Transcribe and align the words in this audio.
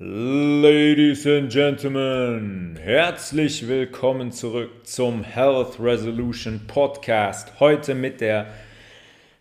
Ladies 0.00 1.24
and 1.24 1.52
Gentlemen, 1.52 2.76
herzlich 2.82 3.68
willkommen 3.68 4.32
zurück 4.32 4.72
zum 4.82 5.22
Health 5.22 5.78
Resolution 5.78 6.62
Podcast. 6.66 7.60
Heute 7.60 7.94
mit 7.94 8.20
der 8.20 8.48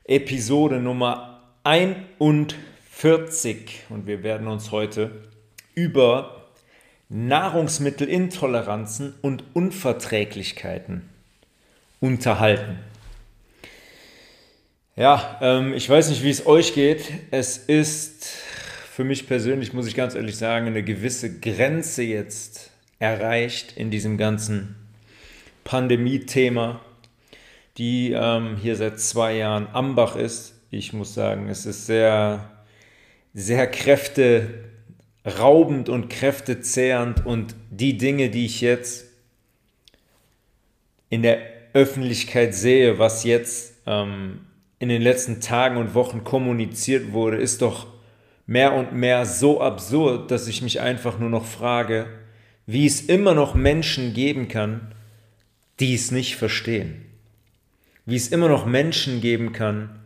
Episode 0.04 0.76
Nummer 0.76 1.42
41 1.64 3.86
und 3.90 4.06
wir 4.06 4.22
werden 4.22 4.48
uns 4.48 4.70
heute 4.70 5.24
über 5.74 6.46
Nahrungsmittelintoleranzen 7.10 9.16
und 9.24 9.44
Unverträglichkeiten 9.54 11.10
unterhalten. 12.00 12.78
Ja, 14.96 15.40
ähm, 15.42 15.74
ich 15.74 15.90
weiß 15.90 16.10
nicht, 16.10 16.24
wie 16.24 16.30
es 16.30 16.46
euch 16.46 16.76
geht. 16.76 17.12
Es 17.32 17.58
ist 17.58 18.28
für 18.96 19.04
mich 19.04 19.26
persönlich, 19.26 19.74
muss 19.74 19.88
ich 19.88 19.96
ganz 19.96 20.14
ehrlich 20.14 20.38
sagen, 20.38 20.68
eine 20.68 20.84
gewisse 20.84 21.40
Grenze 21.40 22.04
jetzt 22.04 22.70
erreicht 23.00 23.76
in 23.76 23.90
diesem 23.90 24.20
ganzen 24.20 24.76
Pandemie-Thema, 25.64 26.80
die 27.80 28.12
ähm, 28.12 28.56
hier 28.62 28.76
seit 28.76 29.00
zwei 29.00 29.38
Jahren 29.38 29.66
am 29.74 29.96
Bach 29.96 30.16
ist. 30.16 30.54
Ich 30.70 30.94
muss 30.94 31.16
sagen, 31.16 31.50
es 31.50 31.66
ist 31.66 31.88
sehr, 31.88 32.52
sehr 33.34 33.66
kräfteraubend 33.66 35.90
und 35.90 36.12
kräftezehrend 36.12 37.26
und 37.26 37.56
die 37.72 37.98
Dinge, 37.98 38.30
die 38.30 38.46
ich 38.46 38.62
jetzt 38.62 39.08
in 41.10 41.24
der 41.24 41.40
Öffentlichkeit 41.74 42.54
sehe, 42.54 43.00
was 43.00 43.24
jetzt 43.24 43.74
ähm, 43.88 44.42
in 44.78 44.90
den 44.90 45.02
letzten 45.02 45.42
Tagen 45.42 45.78
und 45.78 45.96
Wochen 45.96 46.24
kommuniziert 46.24 47.12
wurde, 47.12 47.38
ist 47.38 47.64
doch 47.64 47.93
mehr 48.46 48.74
und 48.74 48.94
mehr 48.94 49.26
so 49.26 49.62
absurd, 49.62 50.32
dass 50.32 50.48
ich 50.48 50.62
mich 50.62 50.82
einfach 50.82 51.20
nur 51.20 51.30
noch 51.30 51.46
frage, 51.46 52.08
wie 52.66 52.86
es 52.86 53.02
immer 53.02 53.34
noch 53.34 53.56
Menschen 53.56 54.14
geben 54.14 54.48
kann, 54.48 54.94
die 55.80 55.94
es 55.94 56.12
nicht 56.12 56.36
verstehen. 56.36 57.06
Wie 58.06 58.16
es 58.16 58.28
immer 58.30 58.50
noch 58.50 58.66
Menschen 58.66 59.22
geben 59.22 59.54
kann, 59.54 60.00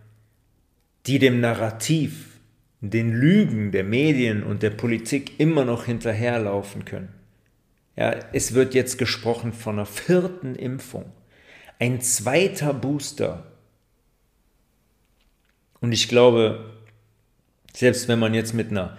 die 1.06 1.20
dem 1.20 1.40
Narrativ, 1.40 2.40
den 2.82 3.12
Lügen 3.12 3.72
der 3.72 3.84
Medien 3.84 4.44
und 4.44 4.62
der 4.62 4.70
Politik 4.70 5.40
immer 5.40 5.66
noch 5.66 5.86
hinterherlaufen 5.86 6.86
können. 6.86 7.10
Ja, 7.96 8.16
es 8.34 8.54
wird 8.54 8.76
jetzt 8.76 9.00
gesprochen 9.00 9.54
von 9.54 9.76
einer 9.76 9.88
vierten 9.88 10.56
Impfung. 10.56 11.06
Ein 11.80 12.02
zweiter 12.02 12.74
Booster. 12.74 13.52
Und 15.80 15.92
ich 15.92 16.08
glaube, 16.08 16.77
selbst 17.78 18.08
wenn 18.08 18.18
man 18.18 18.34
jetzt 18.34 18.56
mit 18.56 18.72
einer 18.72 18.98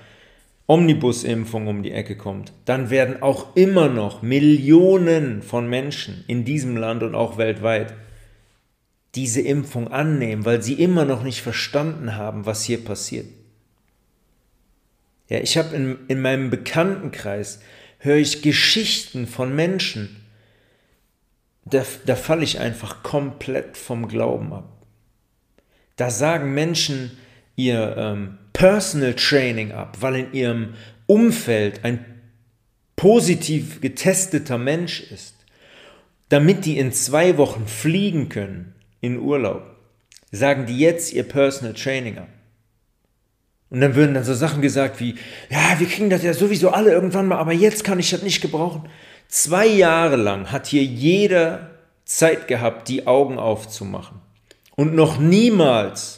Omnibusimpfung 0.68 1.66
um 1.66 1.82
die 1.82 1.90
Ecke 1.90 2.16
kommt, 2.16 2.52
dann 2.64 2.90
werden 2.90 3.22
auch 3.22 3.56
immer 3.56 3.88
noch 3.88 4.22
Millionen 4.22 5.42
von 5.42 5.68
Menschen 5.68 6.22
in 6.28 6.44
diesem 6.44 6.76
Land 6.76 7.02
und 7.02 7.16
auch 7.16 7.38
weltweit 7.38 7.94
diese 9.16 9.40
Impfung 9.40 9.88
annehmen, 9.88 10.44
weil 10.44 10.62
sie 10.62 10.74
immer 10.74 11.04
noch 11.04 11.24
nicht 11.24 11.42
verstanden 11.42 12.14
haben, 12.14 12.46
was 12.46 12.62
hier 12.62 12.84
passiert. 12.84 13.26
Ja, 15.28 15.40
ich 15.40 15.58
habe 15.58 15.74
in, 15.74 15.98
in 16.06 16.20
meinem 16.20 16.48
Bekanntenkreis, 16.48 17.60
höre 17.98 18.18
ich 18.18 18.42
Geschichten 18.42 19.26
von 19.26 19.56
Menschen, 19.56 20.24
da, 21.64 21.84
da 22.06 22.14
falle 22.14 22.44
ich 22.44 22.60
einfach 22.60 23.02
komplett 23.02 23.76
vom 23.76 24.06
Glauben 24.06 24.52
ab. 24.52 24.86
Da 25.96 26.10
sagen 26.10 26.54
Menschen, 26.54 27.18
ihr 27.56 27.96
ähm, 27.98 28.38
Personal 28.58 29.14
Training 29.14 29.70
ab, 29.70 29.98
weil 30.00 30.16
in 30.16 30.32
ihrem 30.32 30.74
Umfeld 31.06 31.84
ein 31.84 32.04
positiv 32.96 33.80
getesteter 33.80 34.58
Mensch 34.58 35.00
ist, 35.12 35.36
damit 36.28 36.64
die 36.64 36.76
in 36.76 36.90
zwei 36.90 37.38
Wochen 37.38 37.68
fliegen 37.68 38.28
können 38.28 38.74
in 39.00 39.20
Urlaub, 39.20 39.62
sagen 40.32 40.66
die 40.66 40.76
jetzt 40.76 41.12
ihr 41.12 41.22
Personal 41.22 41.74
Training 41.74 42.18
ab. 42.18 42.26
Und 43.70 43.80
dann 43.80 43.94
würden 43.94 44.14
dann 44.14 44.24
so 44.24 44.34
Sachen 44.34 44.60
gesagt 44.60 44.98
wie, 44.98 45.14
ja, 45.50 45.78
wir 45.78 45.86
kriegen 45.86 46.10
das 46.10 46.24
ja 46.24 46.34
sowieso 46.34 46.70
alle 46.70 46.91
irgendwann 46.91 47.28
mal, 47.28 47.38
aber 47.38 47.52
jetzt 47.52 47.84
kann 47.84 48.00
ich 48.00 48.10
das 48.10 48.22
nicht 48.22 48.41
gebrauchen. 48.41 48.88
Zwei 49.28 49.68
Jahre 49.68 50.16
lang 50.16 50.50
hat 50.50 50.66
hier 50.66 50.82
jeder 50.82 51.78
Zeit 52.04 52.48
gehabt, 52.48 52.88
die 52.88 53.06
Augen 53.06 53.38
aufzumachen. 53.38 54.18
Und 54.74 54.97
noch 54.97 55.20
niemals 55.20 56.17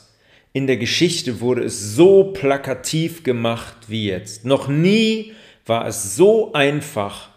in 0.53 0.67
der 0.67 0.77
Geschichte 0.77 1.41
wurde 1.41 1.63
es 1.63 1.95
so 1.95 2.25
plakativ 2.25 3.23
gemacht 3.23 3.77
wie 3.89 4.07
jetzt. 4.07 4.45
Noch 4.45 4.69
nie 4.69 5.33
war 5.67 5.87
es 5.87 6.17
so 6.17 6.53
einfach 6.53 7.31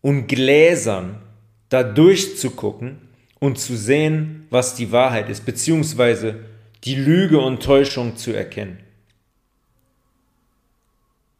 und 0.00 0.28
gläsern, 0.28 1.20
da 1.68 1.82
durchzugucken 1.82 2.98
und 3.38 3.58
zu 3.58 3.76
sehen, 3.76 4.46
was 4.50 4.74
die 4.74 4.92
Wahrheit 4.92 5.28
ist, 5.28 5.44
beziehungsweise 5.44 6.36
die 6.84 6.94
Lüge 6.94 7.40
und 7.40 7.62
Täuschung 7.62 8.16
zu 8.16 8.32
erkennen. 8.32 8.78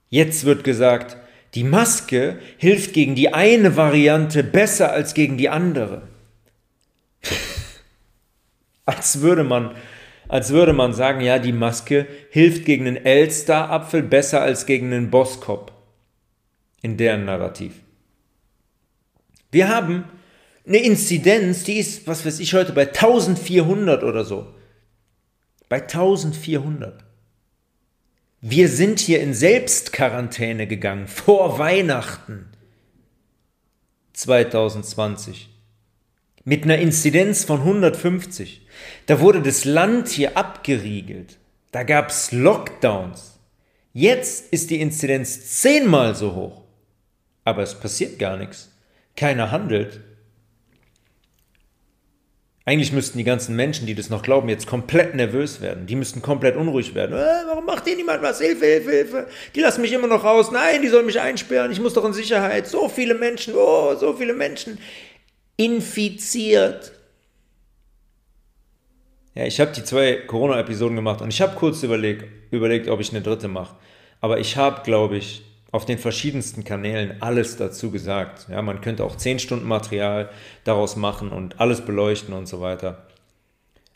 Jetzt 0.08 0.44
wird 0.44 0.64
gesagt, 0.64 1.16
die 1.54 1.64
Maske 1.64 2.38
hilft 2.58 2.92
gegen 2.92 3.14
die 3.14 3.32
eine 3.32 3.76
Variante 3.76 4.42
besser 4.42 4.92
als 4.92 5.14
gegen 5.14 5.36
die 5.38 5.48
andere. 5.48 6.02
als 8.84 9.20
würde 9.20 9.44
man 9.44 9.74
als 10.30 10.50
würde 10.50 10.72
man 10.72 10.92
sagen, 10.94 11.20
ja, 11.20 11.40
die 11.40 11.52
Maske 11.52 12.06
hilft 12.30 12.64
gegen 12.64 12.86
einen 12.86 13.04
Elster-Apfel 13.04 14.04
besser 14.04 14.40
als 14.40 14.64
gegen 14.64 14.86
einen 14.86 15.10
Bosskop. 15.10 15.72
In 16.82 16.96
deren 16.96 17.24
Narrativ. 17.26 17.74
Wir 19.50 19.68
haben 19.68 20.04
eine 20.66 20.78
Inzidenz, 20.78 21.64
die 21.64 21.78
ist, 21.78 22.06
was 22.06 22.24
weiß 22.24 22.38
ich 22.38 22.54
heute, 22.54 22.72
bei 22.72 22.86
1400 22.86 24.04
oder 24.04 24.24
so. 24.24 24.46
Bei 25.68 25.82
1400. 25.82 27.04
Wir 28.40 28.68
sind 28.68 29.00
hier 29.00 29.20
in 29.20 29.34
Selbstquarantäne 29.34 30.66
gegangen 30.66 31.08
vor 31.08 31.58
Weihnachten 31.58 32.46
2020 34.12 35.50
mit 36.44 36.64
einer 36.64 36.78
Inzidenz 36.78 37.44
von 37.44 37.58
150. 37.58 38.66
Da 39.06 39.20
wurde 39.20 39.42
das 39.42 39.64
Land 39.64 40.08
hier 40.08 40.36
abgeriegelt. 40.36 41.38
Da 41.72 41.82
gab 41.82 42.10
es 42.10 42.32
Lockdowns. 42.32 43.38
Jetzt 43.92 44.52
ist 44.52 44.70
die 44.70 44.80
Inzidenz 44.80 45.60
zehnmal 45.60 46.14
so 46.14 46.34
hoch. 46.34 46.62
Aber 47.44 47.62
es 47.62 47.74
passiert 47.74 48.18
gar 48.18 48.36
nichts. 48.36 48.70
Keiner 49.16 49.50
handelt. 49.50 50.00
Eigentlich 52.66 52.92
müssten 52.92 53.18
die 53.18 53.24
ganzen 53.24 53.56
Menschen, 53.56 53.86
die 53.86 53.94
das 53.96 54.10
noch 54.10 54.22
glauben, 54.22 54.48
jetzt 54.48 54.66
komplett 54.66 55.14
nervös 55.14 55.60
werden. 55.60 55.86
Die 55.86 55.96
müssten 55.96 56.22
komplett 56.22 56.56
unruhig 56.56 56.94
werden. 56.94 57.16
Äh, 57.16 57.46
warum 57.46 57.64
macht 57.64 57.84
hier 57.84 57.96
niemand 57.96 58.22
was? 58.22 58.40
Hilfe, 58.40 58.64
Hilfe, 58.64 58.90
Hilfe. 58.92 59.26
Die 59.56 59.60
lassen 59.60 59.80
mich 59.80 59.92
immer 59.92 60.06
noch 60.06 60.22
raus. 60.22 60.52
Nein, 60.52 60.82
die 60.82 60.88
sollen 60.88 61.06
mich 61.06 61.18
einsperren. 61.18 61.72
Ich 61.72 61.80
muss 61.80 61.94
doch 61.94 62.04
in 62.04 62.12
Sicherheit. 62.12 62.68
So 62.68 62.88
viele 62.88 63.14
Menschen. 63.14 63.54
Oh, 63.56 63.96
so 63.96 64.12
viele 64.12 64.34
Menschen 64.34 64.78
infiziert. 65.56 66.92
Ja, 69.34 69.44
ich 69.44 69.60
habe 69.60 69.72
die 69.72 69.84
zwei 69.84 70.14
Corona-Episoden 70.14 70.96
gemacht 70.96 71.22
und 71.22 71.32
ich 71.32 71.40
habe 71.40 71.56
kurz 71.56 71.82
überlegt, 71.82 72.24
überlegt, 72.50 72.88
ob 72.88 73.00
ich 73.00 73.10
eine 73.10 73.22
dritte 73.22 73.48
mache. 73.48 73.76
Aber 74.20 74.40
ich 74.40 74.56
habe, 74.56 74.82
glaube 74.82 75.16
ich, 75.16 75.42
auf 75.72 75.84
den 75.84 75.98
verschiedensten 75.98 76.64
Kanälen 76.64 77.22
alles 77.22 77.56
dazu 77.56 77.90
gesagt. 77.90 78.48
Ja, 78.50 78.60
man 78.60 78.80
könnte 78.80 79.04
auch 79.04 79.16
10 79.16 79.38
Stunden 79.38 79.68
Material 79.68 80.30
daraus 80.64 80.96
machen 80.96 81.30
und 81.30 81.60
alles 81.60 81.82
beleuchten 81.82 82.34
und 82.34 82.46
so 82.46 82.60
weiter. 82.60 83.06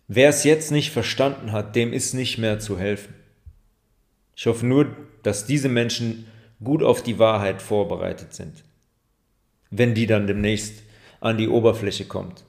Wer 0.06 0.28
es 0.28 0.44
jetzt 0.44 0.70
nicht 0.70 0.92
verstanden 0.92 1.50
hat, 1.50 1.74
dem 1.74 1.92
ist 1.92 2.14
nicht 2.14 2.38
mehr 2.38 2.60
zu 2.60 2.78
helfen. 2.78 3.14
Ich 4.36 4.46
hoffe 4.46 4.66
nur, 4.66 4.94
dass 5.22 5.46
diese 5.46 5.68
Menschen 5.68 6.26
gut 6.62 6.82
auf 6.82 7.02
die 7.02 7.18
Wahrheit 7.18 7.60
vorbereitet 7.60 8.34
sind. 8.34 8.62
Wenn 9.70 9.94
die 9.94 10.06
dann 10.06 10.26
demnächst 10.26 10.82
an 11.20 11.38
die 11.38 11.48
Oberfläche 11.48 12.04
kommt. 12.04 12.44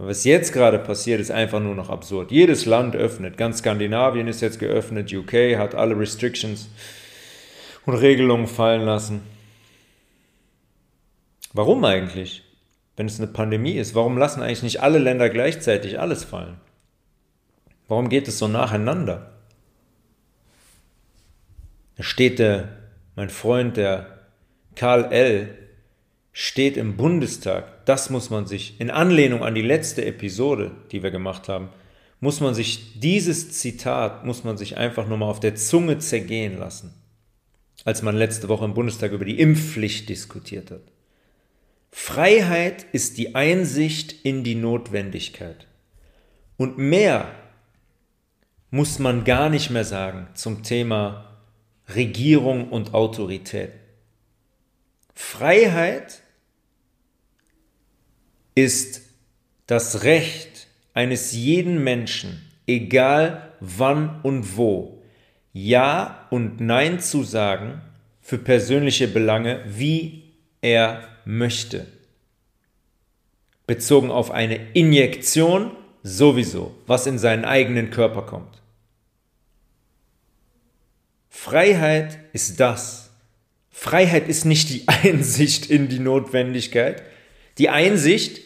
Was 0.00 0.22
jetzt 0.22 0.52
gerade 0.52 0.78
passiert, 0.78 1.20
ist 1.20 1.32
einfach 1.32 1.58
nur 1.58 1.74
noch 1.74 1.90
absurd. 1.90 2.30
Jedes 2.30 2.66
Land 2.66 2.94
öffnet. 2.94 3.36
Ganz 3.36 3.58
Skandinavien 3.58 4.28
ist 4.28 4.40
jetzt 4.40 4.60
geöffnet. 4.60 5.12
UK 5.12 5.58
hat 5.58 5.74
alle 5.74 5.98
Restrictions 5.98 6.68
und 7.84 7.96
Regelungen 7.96 8.46
fallen 8.46 8.82
lassen. 8.82 9.22
Warum 11.52 11.84
eigentlich? 11.84 12.44
Wenn 12.96 13.06
es 13.06 13.18
eine 13.18 13.26
Pandemie 13.26 13.76
ist, 13.76 13.96
warum 13.96 14.16
lassen 14.16 14.40
eigentlich 14.40 14.62
nicht 14.62 14.82
alle 14.82 14.98
Länder 14.98 15.30
gleichzeitig 15.30 15.98
alles 15.98 16.22
fallen? 16.22 16.60
Warum 17.88 18.08
geht 18.08 18.28
es 18.28 18.38
so 18.38 18.46
nacheinander? 18.46 19.32
Da 21.96 22.04
steht 22.04 22.38
der, 22.38 22.68
mein 23.16 23.30
Freund, 23.30 23.76
der 23.76 24.18
Karl 24.76 25.10
L., 25.10 25.58
steht 26.32 26.76
im 26.76 26.96
Bundestag, 26.96 27.77
das 27.88 28.10
muss 28.10 28.28
man 28.28 28.46
sich, 28.46 28.78
in 28.80 28.90
Anlehnung 28.90 29.42
an 29.42 29.54
die 29.54 29.62
letzte 29.62 30.04
Episode, 30.04 30.72
die 30.92 31.02
wir 31.02 31.10
gemacht 31.10 31.48
haben, 31.48 31.70
muss 32.20 32.40
man 32.40 32.54
sich 32.54 33.00
dieses 33.00 33.52
Zitat, 33.52 34.26
muss 34.26 34.44
man 34.44 34.58
sich 34.58 34.76
einfach 34.76 35.06
nur 35.08 35.16
mal 35.18 35.30
auf 35.30 35.40
der 35.40 35.54
Zunge 35.54 35.98
zergehen 35.98 36.58
lassen. 36.58 36.94
als 37.84 38.02
man 38.02 38.16
letzte 38.16 38.48
Woche 38.48 38.64
im 38.64 38.74
Bundestag 38.74 39.12
über 39.12 39.24
die 39.24 39.38
Impfpflicht 39.38 40.08
diskutiert 40.08 40.70
hat. 40.72 40.82
Freiheit 41.90 42.84
ist 42.92 43.16
die 43.18 43.34
Einsicht 43.36 44.12
in 44.24 44.44
die 44.44 44.56
Notwendigkeit. 44.56 45.66
Und 46.56 46.76
mehr 46.76 47.30
muss 48.70 48.98
man 48.98 49.24
gar 49.24 49.48
nicht 49.48 49.70
mehr 49.70 49.84
sagen 49.84 50.26
zum 50.34 50.64
Thema 50.64 51.38
Regierung 51.94 52.68
und 52.68 52.94
Autorität. 52.94 53.72
Freiheit 55.14 56.22
ist 58.64 59.02
das 59.66 60.02
Recht 60.02 60.66
eines 60.92 61.32
jeden 61.32 61.84
Menschen, 61.84 62.44
egal 62.66 63.52
wann 63.60 64.20
und 64.22 64.56
wo, 64.56 65.02
Ja 65.52 66.26
und 66.30 66.60
Nein 66.60 67.00
zu 67.00 67.22
sagen 67.22 67.80
für 68.20 68.38
persönliche 68.38 69.06
Belange, 69.06 69.62
wie 69.66 70.24
er 70.60 71.08
möchte. 71.24 71.86
Bezogen 73.66 74.10
auf 74.10 74.30
eine 74.30 74.72
Injektion 74.72 75.70
sowieso, 76.02 76.74
was 76.86 77.06
in 77.06 77.18
seinen 77.18 77.44
eigenen 77.44 77.90
Körper 77.90 78.22
kommt. 78.22 78.60
Freiheit 81.28 82.18
ist 82.32 82.58
das. 82.58 83.10
Freiheit 83.70 84.28
ist 84.28 84.44
nicht 84.44 84.70
die 84.70 84.88
Einsicht 84.88 85.70
in 85.70 85.88
die 85.88 86.00
Notwendigkeit. 86.00 87.02
Die 87.58 87.68
Einsicht, 87.68 88.40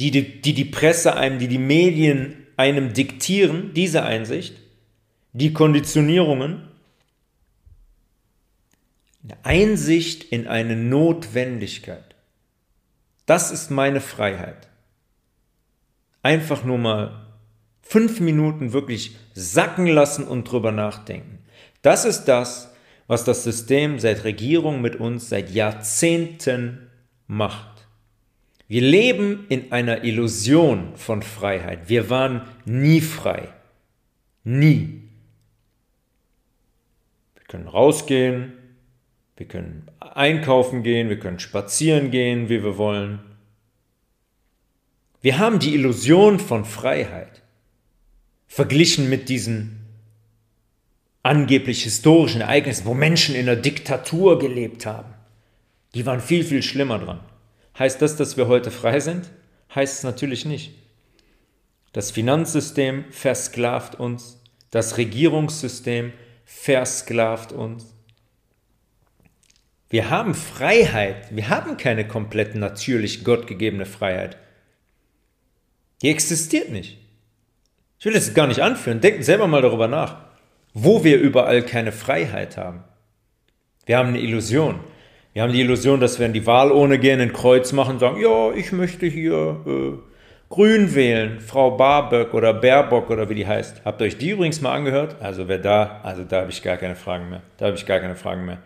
die 0.00 0.10
die, 0.10 0.40
die, 0.54 0.64
Presse 0.64 1.16
einem, 1.16 1.38
die 1.38 1.48
die 1.48 1.58
Medien 1.58 2.46
einem 2.56 2.92
diktieren, 2.92 3.72
diese 3.74 4.04
Einsicht, 4.04 4.56
die 5.32 5.52
Konditionierungen, 5.52 6.68
eine 9.24 9.44
Einsicht 9.44 10.24
in 10.24 10.46
eine 10.46 10.76
Notwendigkeit. 10.76 12.14
Das 13.26 13.50
ist 13.50 13.70
meine 13.70 14.00
Freiheit. 14.00 14.68
Einfach 16.22 16.64
nur 16.64 16.78
mal 16.78 17.26
fünf 17.82 18.20
Minuten 18.20 18.72
wirklich 18.72 19.16
sacken 19.34 19.86
lassen 19.86 20.26
und 20.26 20.50
drüber 20.50 20.72
nachdenken. 20.72 21.38
Das 21.82 22.04
ist 22.04 22.24
das, 22.24 22.72
was 23.06 23.24
das 23.24 23.44
System 23.44 23.98
seit 23.98 24.24
Regierung 24.24 24.80
mit 24.80 24.96
uns 24.96 25.28
seit 25.28 25.50
Jahrzehnten 25.50 26.90
macht. 27.26 27.77
Wir 28.68 28.82
leben 28.82 29.46
in 29.48 29.72
einer 29.72 30.04
Illusion 30.04 30.94
von 30.94 31.22
Freiheit. 31.22 31.88
Wir 31.88 32.10
waren 32.10 32.42
nie 32.66 33.00
frei. 33.00 33.48
Nie. 34.44 35.02
Wir 37.34 37.44
können 37.48 37.66
rausgehen, 37.66 38.52
wir 39.38 39.46
können 39.46 39.88
einkaufen 40.00 40.82
gehen, 40.82 41.08
wir 41.08 41.18
können 41.18 41.38
spazieren 41.38 42.10
gehen, 42.10 42.50
wie 42.50 42.62
wir 42.62 42.76
wollen. 42.76 43.20
Wir 45.22 45.38
haben 45.38 45.58
die 45.58 45.74
Illusion 45.74 46.38
von 46.38 46.66
Freiheit 46.66 47.42
verglichen 48.48 49.08
mit 49.08 49.30
diesen 49.30 49.86
angeblich 51.22 51.84
historischen 51.84 52.42
Ereignissen, 52.42 52.84
wo 52.84 52.94
Menschen 52.94 53.34
in 53.34 53.46
der 53.46 53.56
Diktatur 53.56 54.38
gelebt 54.38 54.86
haben. 54.86 55.14
Die 55.94 56.04
waren 56.06 56.20
viel, 56.20 56.44
viel 56.44 56.62
schlimmer 56.62 56.98
dran. 56.98 57.20
Heißt 57.78 58.02
das, 58.02 58.16
dass 58.16 58.36
wir 58.36 58.48
heute 58.48 58.70
frei 58.70 59.00
sind? 59.00 59.30
Heißt 59.74 59.98
es 59.98 60.02
natürlich 60.02 60.44
nicht. 60.44 60.74
Das 61.92 62.10
Finanzsystem 62.10 63.04
versklavt 63.10 63.94
uns, 63.94 64.42
das 64.70 64.98
Regierungssystem 64.98 66.12
versklavt 66.44 67.52
uns. 67.52 67.94
Wir 69.90 70.10
haben 70.10 70.34
Freiheit, 70.34 71.34
wir 71.34 71.48
haben 71.48 71.76
keine 71.76 72.06
komplett 72.06 72.54
natürlich 72.54 73.24
gottgegebene 73.24 73.86
Freiheit. 73.86 74.36
Die 76.02 76.10
existiert 76.10 76.70
nicht. 76.70 76.98
Ich 77.98 78.04
will 78.04 78.12
das 78.12 78.34
gar 78.34 78.46
nicht 78.46 78.60
anführen, 78.60 79.00
denken 79.00 79.22
selber 79.22 79.46
mal 79.46 79.62
darüber 79.62 79.88
nach, 79.88 80.24
wo 80.74 81.04
wir 81.04 81.18
überall 81.18 81.62
keine 81.62 81.92
Freiheit 81.92 82.56
haben. 82.56 82.84
Wir 83.86 83.98
haben 83.98 84.08
eine 84.08 84.20
Illusion. 84.20 84.80
Wir 85.32 85.42
haben 85.42 85.52
die 85.52 85.60
Illusion, 85.60 86.00
dass 86.00 86.18
wir 86.18 86.26
in 86.26 86.32
die 86.32 86.46
Wahlurne 86.46 86.98
gehen, 86.98 87.20
ein 87.20 87.32
Kreuz 87.32 87.72
machen 87.72 87.94
und 87.94 87.98
sagen, 88.00 88.20
ja, 88.20 88.52
ich 88.52 88.72
möchte 88.72 89.06
hier 89.06 89.60
äh, 89.66 89.92
Grün 90.48 90.94
wählen, 90.94 91.40
Frau 91.40 91.72
Barböck 91.72 92.32
oder 92.32 92.54
Baerbock 92.54 93.10
oder 93.10 93.28
wie 93.28 93.34
die 93.34 93.46
heißt. 93.46 93.82
Habt 93.84 94.00
ihr 94.00 94.06
euch 94.06 94.16
die 94.16 94.30
übrigens 94.30 94.60
mal 94.62 94.72
angehört? 94.72 95.16
Also 95.20 95.46
wer 95.46 95.58
da, 95.58 96.00
also 96.02 96.24
da 96.24 96.40
habe 96.40 96.50
ich 96.50 96.62
gar 96.62 96.78
keine 96.78 96.96
Fragen 96.96 97.28
mehr. 97.28 97.42
Da 97.58 97.66
habe 97.66 97.76
ich 97.76 97.84
gar 97.84 98.00
keine 98.00 98.16
Fragen 98.16 98.46
mehr. 98.46 98.58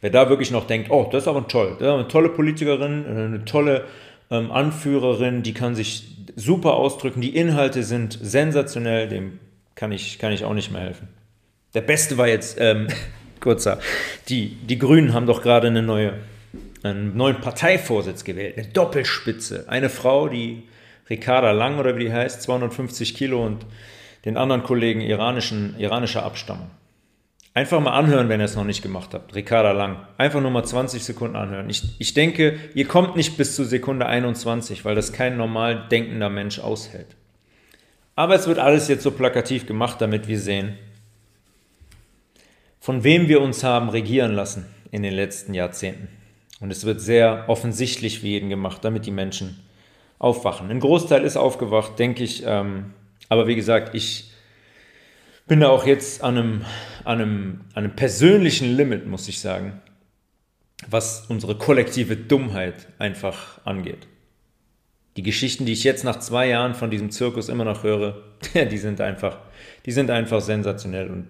Wer 0.00 0.10
da 0.10 0.28
wirklich 0.28 0.50
noch 0.50 0.66
denkt, 0.66 0.90
oh, 0.90 1.08
das 1.10 1.24
ist 1.24 1.28
aber 1.28 1.46
toll, 1.46 1.76
das 1.78 1.88
ist 1.88 1.94
eine 1.94 2.08
tolle 2.08 2.30
Politikerin, 2.30 3.06
eine 3.06 3.44
tolle 3.44 3.84
ähm, 4.30 4.50
Anführerin, 4.50 5.42
die 5.42 5.52
kann 5.52 5.74
sich 5.74 6.16
super 6.36 6.74
ausdrücken, 6.74 7.20
die 7.20 7.36
Inhalte 7.36 7.82
sind 7.82 8.18
sensationell, 8.20 9.08
dem 9.08 9.38
kann 9.74 9.92
ich, 9.92 10.18
kann 10.18 10.32
ich 10.32 10.44
auch 10.44 10.54
nicht 10.54 10.72
mehr 10.72 10.80
helfen. 10.80 11.08
Der 11.74 11.82
beste 11.82 12.16
war 12.18 12.28
jetzt, 12.28 12.58
ähm, 12.60 12.88
kurzer, 13.40 13.80
die, 14.28 14.56
die 14.56 14.78
Grünen 14.78 15.14
haben 15.14 15.26
doch 15.26 15.42
gerade 15.42 15.68
eine 15.68 15.82
neue, 15.82 16.14
einen 16.82 17.16
neuen 17.16 17.40
Parteivorsitz 17.40 18.24
gewählt, 18.24 18.58
eine 18.58 18.68
Doppelspitze. 18.68 19.64
Eine 19.68 19.88
Frau, 19.88 20.28
die 20.28 20.64
Ricarda 21.08 21.50
Lang 21.50 21.78
oder 21.78 21.96
wie 21.96 22.04
die 22.04 22.12
heißt, 22.12 22.42
250 22.42 23.14
Kilo 23.14 23.44
und 23.44 23.66
den 24.24 24.36
anderen 24.36 24.62
Kollegen 24.62 25.00
iranischen, 25.00 25.74
iranischer 25.78 26.24
Abstammung. 26.24 26.70
Einfach 27.52 27.80
mal 27.80 27.98
anhören, 27.98 28.28
wenn 28.28 28.40
ihr 28.40 28.44
es 28.44 28.54
noch 28.54 28.64
nicht 28.64 28.80
gemacht 28.80 29.12
habt. 29.12 29.34
Ricarda 29.34 29.72
Lang. 29.72 30.06
Einfach 30.18 30.40
nur 30.40 30.52
mal 30.52 30.64
20 30.64 31.02
Sekunden 31.02 31.34
anhören. 31.34 31.68
Ich, 31.68 31.96
ich 31.98 32.14
denke, 32.14 32.60
ihr 32.74 32.86
kommt 32.86 33.16
nicht 33.16 33.36
bis 33.36 33.56
zur 33.56 33.64
Sekunde 33.64 34.06
21, 34.06 34.84
weil 34.84 34.94
das 34.94 35.12
kein 35.12 35.36
normal 35.36 35.88
denkender 35.90 36.30
Mensch 36.30 36.60
aushält. 36.60 37.16
Aber 38.14 38.36
es 38.36 38.46
wird 38.46 38.60
alles 38.60 38.86
jetzt 38.86 39.02
so 39.02 39.10
plakativ 39.10 39.66
gemacht, 39.66 40.00
damit 40.00 40.28
wir 40.28 40.38
sehen, 40.38 40.78
von 42.80 43.04
wem 43.04 43.28
wir 43.28 43.40
uns 43.40 43.62
haben 43.62 43.90
regieren 43.90 44.32
lassen 44.32 44.66
in 44.90 45.02
den 45.02 45.12
letzten 45.12 45.54
Jahrzehnten. 45.54 46.08
Und 46.60 46.70
es 46.70 46.84
wird 46.84 47.00
sehr 47.00 47.44
offensichtlich 47.48 48.20
für 48.20 48.26
jeden 48.26 48.48
gemacht, 48.48 48.84
damit 48.84 49.06
die 49.06 49.10
Menschen 49.10 49.60
aufwachen. 50.18 50.70
Ein 50.70 50.80
Großteil 50.80 51.24
ist 51.24 51.36
aufgewacht, 51.36 51.98
denke 51.98 52.24
ich. 52.24 52.42
Ähm, 52.44 52.92
aber 53.28 53.46
wie 53.46 53.54
gesagt, 53.54 53.94
ich 53.94 54.30
bin 55.46 55.60
da 55.60 55.68
auch 55.68 55.86
jetzt 55.86 56.22
an 56.22 56.36
einem, 56.36 56.64
an, 57.04 57.20
einem, 57.20 57.60
an 57.74 57.84
einem 57.84 57.96
persönlichen 57.96 58.76
Limit, 58.76 59.06
muss 59.06 59.28
ich 59.28 59.40
sagen, 59.40 59.80
was 60.88 61.26
unsere 61.28 61.56
kollektive 61.56 62.16
Dummheit 62.16 62.88
einfach 62.98 63.64
angeht. 63.64 64.06
Die 65.16 65.22
Geschichten, 65.22 65.66
die 65.66 65.72
ich 65.72 65.84
jetzt 65.84 66.04
nach 66.04 66.20
zwei 66.20 66.48
Jahren 66.48 66.74
von 66.74 66.90
diesem 66.90 67.10
Zirkus 67.10 67.48
immer 67.48 67.64
noch 67.64 67.82
höre, 67.82 68.22
die 68.54 68.78
sind 68.78 69.00
einfach, 69.00 69.38
die 69.86 69.92
sind 69.92 70.10
einfach 70.10 70.40
sensationell 70.40 71.10
und 71.10 71.28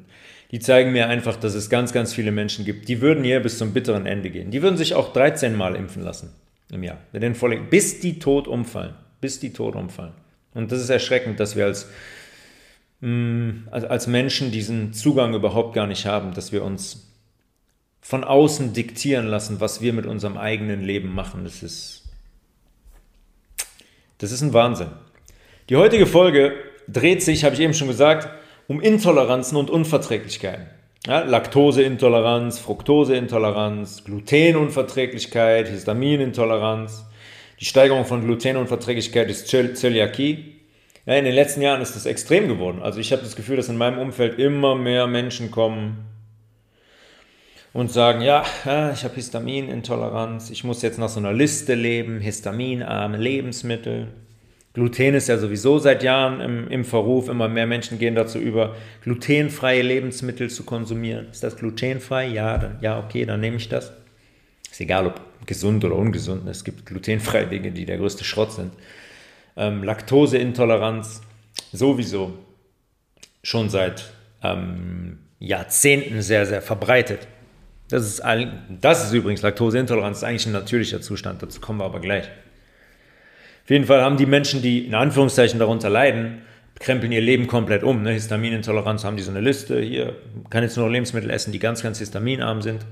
die 0.51 0.61
zeigen 0.61 0.93
mir 0.93 1.09
einfach, 1.09 1.37
dass 1.37 1.55
es 1.55 1.71
ganz, 1.71 1.93
ganz 1.93 2.13
viele 2.13 2.33
Menschen 2.33 2.65
gibt, 2.65 2.89
die 2.89 3.01
würden 3.01 3.25
hier 3.25 3.41
bis 3.41 3.59
zum 3.59 3.73
bitteren 3.73 4.07
Ende 4.07 4.31
gehen. 4.31 4.51
Die 4.51 4.63
würden 4.63 4.77
sich 4.77 4.95
auch 4.95 5.13
13 5.13 5.55
Mal 5.55 5.77
impfen 5.77 6.03
lassen 6.03 6.33
im 6.73 6.83
Jahr, 6.83 6.99
bis 7.71 8.01
die 8.01 8.19
tot 8.19 8.49
umfallen, 8.49 8.95
bis 9.21 9.41
die 9.41 9.53
tot 9.53 9.77
umfallen. 9.77 10.13
Und 10.55 10.73
das 10.73 10.81
ist 10.81 10.91
erschreckend, 10.91 11.39
dass 11.39 11.57
wir 11.57 11.67
als 11.67 11.89
Mm, 13.01 13.67
als 13.71 14.07
Menschen 14.07 14.53
diesen 14.53 14.93
Zugang 14.93 15.35
überhaupt 15.35 15.75
gar 15.75 15.87
nicht 15.87 16.05
haben, 16.05 16.35
dass 16.35 16.53
wir 16.53 16.63
uns 16.63 17.07
von 18.03 18.25
außen 18.25 18.75
diktieren 18.75 19.27
lassen, 19.27 19.61
was 19.61 19.81
wir 19.81 19.93
mit 19.93 20.07
unserem 20.07 20.37
eigenen 20.37 20.83
Leben 20.83 21.15
machen. 21.15 21.45
Das 21.45 21.63
ist, 21.63 22.03
das 24.19 24.33
ist 24.33 24.43
ein 24.43 24.53
Wahnsinn. 24.53 24.89
Die 25.71 25.77
heutige 25.77 26.07
Folge 26.07 26.53
dreht 26.89 27.23
sich, 27.23 27.45
habe 27.45 27.55
ich 27.55 27.61
eben 27.61 27.75
schon 27.75 27.89
gesagt, 27.89 28.29
um 28.71 28.81
Intoleranzen 28.81 29.59
und 29.59 29.69
Unverträglichkeiten. 29.69 30.67
Ja, 31.05 31.23
Laktoseintoleranz, 31.23 32.61
Fructoseintoleranz, 32.61 34.05
Glutenunverträglichkeit, 34.05 35.67
Histaminintoleranz. 35.67 37.05
Die 37.59 37.65
Steigerung 37.65 38.05
von 38.05 38.25
Glutenunverträglichkeit 38.25 39.29
ist 39.29 39.49
Zöliakie. 39.49 40.61
Ja, 41.05 41.15
in 41.15 41.25
den 41.25 41.35
letzten 41.35 41.63
Jahren 41.63 41.83
ist 41.83 41.97
das 41.97 42.07
extrem 42.07 42.47
geworden. 42.47 42.81
Also 42.81 43.01
ich 43.01 43.11
habe 43.11 43.23
das 43.23 43.35
Gefühl, 43.35 43.57
dass 43.57 43.69
in 43.69 43.77
meinem 43.77 43.99
Umfeld 43.99 44.39
immer 44.39 44.77
mehr 44.77 45.09
Menschen 45.09 45.51
kommen 45.51 46.05
und 47.73 47.91
sagen, 47.91 48.21
ja, 48.21 48.45
ich 48.95 49.03
habe 49.03 49.17
Histaminintoleranz, 49.17 50.51
ich 50.51 50.63
muss 50.63 50.81
jetzt 50.83 51.01
nach 51.01 51.09
so 51.09 51.19
einer 51.19 51.33
Liste 51.33 51.75
leben, 51.75 52.21
histaminarme 52.21 53.19
Lebensmittel. 53.19 54.13
Gluten 54.73 55.15
ist 55.15 55.29
ja 55.29 55.37
sowieso 55.37 55.79
seit 55.79 56.03
Jahren 56.03 56.41
im, 56.41 56.69
im 56.69 56.85
Verruf, 56.85 57.29
immer 57.29 57.49
mehr 57.49 57.67
Menschen 57.67 57.99
gehen 57.99 58.15
dazu 58.15 58.39
über, 58.39 58.77
glutenfreie 59.03 59.83
Lebensmittel 59.83 60.49
zu 60.49 60.63
konsumieren. 60.63 61.29
Ist 61.31 61.43
das 61.43 61.57
glutenfrei? 61.57 62.29
Ja, 62.29 62.57
dann, 62.57 62.79
ja, 62.81 62.99
okay, 63.01 63.25
dann 63.25 63.41
nehme 63.41 63.57
ich 63.57 63.69
das. 63.69 63.93
Ist 64.71 64.81
egal, 64.81 65.07
ob 65.07 65.21
gesund 65.47 65.85
oder 65.85 65.97
ungesund, 65.97 66.49
es 66.49 66.63
gibt 66.63 66.87
glutenfreie 66.87 67.47
Dinge, 67.47 67.73
die 67.73 67.85
der 67.85 67.99
größte 67.99 68.23
Schrott 68.23 68.53
sind 68.53 68.73
ähm, 69.57 69.83
Laktoseintoleranz 69.83 71.21
sowieso 71.73 72.33
schon 73.43 73.69
seit 73.69 74.13
ähm, 74.43 75.19
Jahrzehnten 75.39 76.23
sehr, 76.23 76.47
sehr 76.47 76.63
verbreitet. 76.63 77.27
Das 77.89 78.07
ist, 78.07 78.21
ein, 78.21 78.79
das 78.81 79.05
ist 79.05 79.13
übrigens 79.13 79.43
Laktoseintoleranz, 79.43 80.19
ist 80.19 80.25
eigentlich 80.25 80.47
ein 80.47 80.53
natürlicher 80.53 81.01
Zustand, 81.01 81.43
dazu 81.43 81.61
kommen 81.61 81.81
wir 81.81 81.85
aber 81.85 82.01
gleich. 82.01 82.29
Auf 83.71 83.73
jeden 83.73 83.87
Fall 83.87 84.03
haben 84.03 84.17
die 84.17 84.27
Menschen, 84.27 84.63
die 84.63 84.85
in 84.85 84.97
Anführungszeichen 84.97 85.61
darunter 85.61 85.89
leiden, 85.89 86.43
krempeln 86.81 87.13
ihr 87.13 87.21
Leben 87.21 87.47
komplett 87.47 87.85
um. 87.85 88.03
Ne? 88.03 88.11
Histaminintoleranz 88.11 89.05
haben 89.05 89.17
die 89.17 89.23
so 89.23 89.31
eine 89.31 89.41
Liste, 89.41 89.81
hier 89.81 90.17
kann 90.51 90.65
jetzt 90.65 90.77
nur 90.77 90.91
Lebensmittel 90.91 91.31
essen, 91.31 91.53
die 91.53 91.61
ganz, 91.61 91.81
ganz 91.81 92.01
histaminarm 92.01 92.63
sind. 92.63 92.85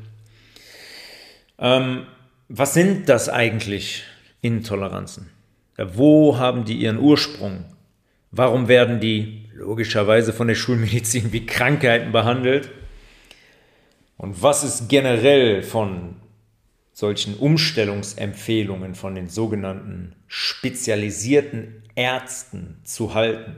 Ähm, 1.58 2.06
was 2.48 2.74
sind 2.74 3.08
das 3.08 3.28
eigentlich, 3.28 4.04
Intoleranzen? 4.40 5.30
Ja, 5.76 5.96
wo 5.96 6.38
haben 6.38 6.64
die 6.64 6.74
ihren 6.74 7.00
Ursprung? 7.00 7.64
Warum 8.30 8.68
werden 8.68 9.00
die 9.00 9.46
logischerweise 9.54 10.32
von 10.32 10.46
der 10.46 10.54
Schulmedizin 10.54 11.32
wie 11.32 11.44
Krankheiten 11.44 12.12
behandelt? 12.12 12.70
Und 14.16 14.44
was 14.44 14.62
ist 14.62 14.88
generell 14.88 15.64
von 15.64 16.14
solchen 16.98 17.36
Umstellungsempfehlungen 17.36 18.96
von 18.96 19.14
den 19.14 19.28
sogenannten 19.28 20.16
spezialisierten 20.26 21.84
Ärzten 21.94 22.80
zu 22.82 23.14
halten? 23.14 23.54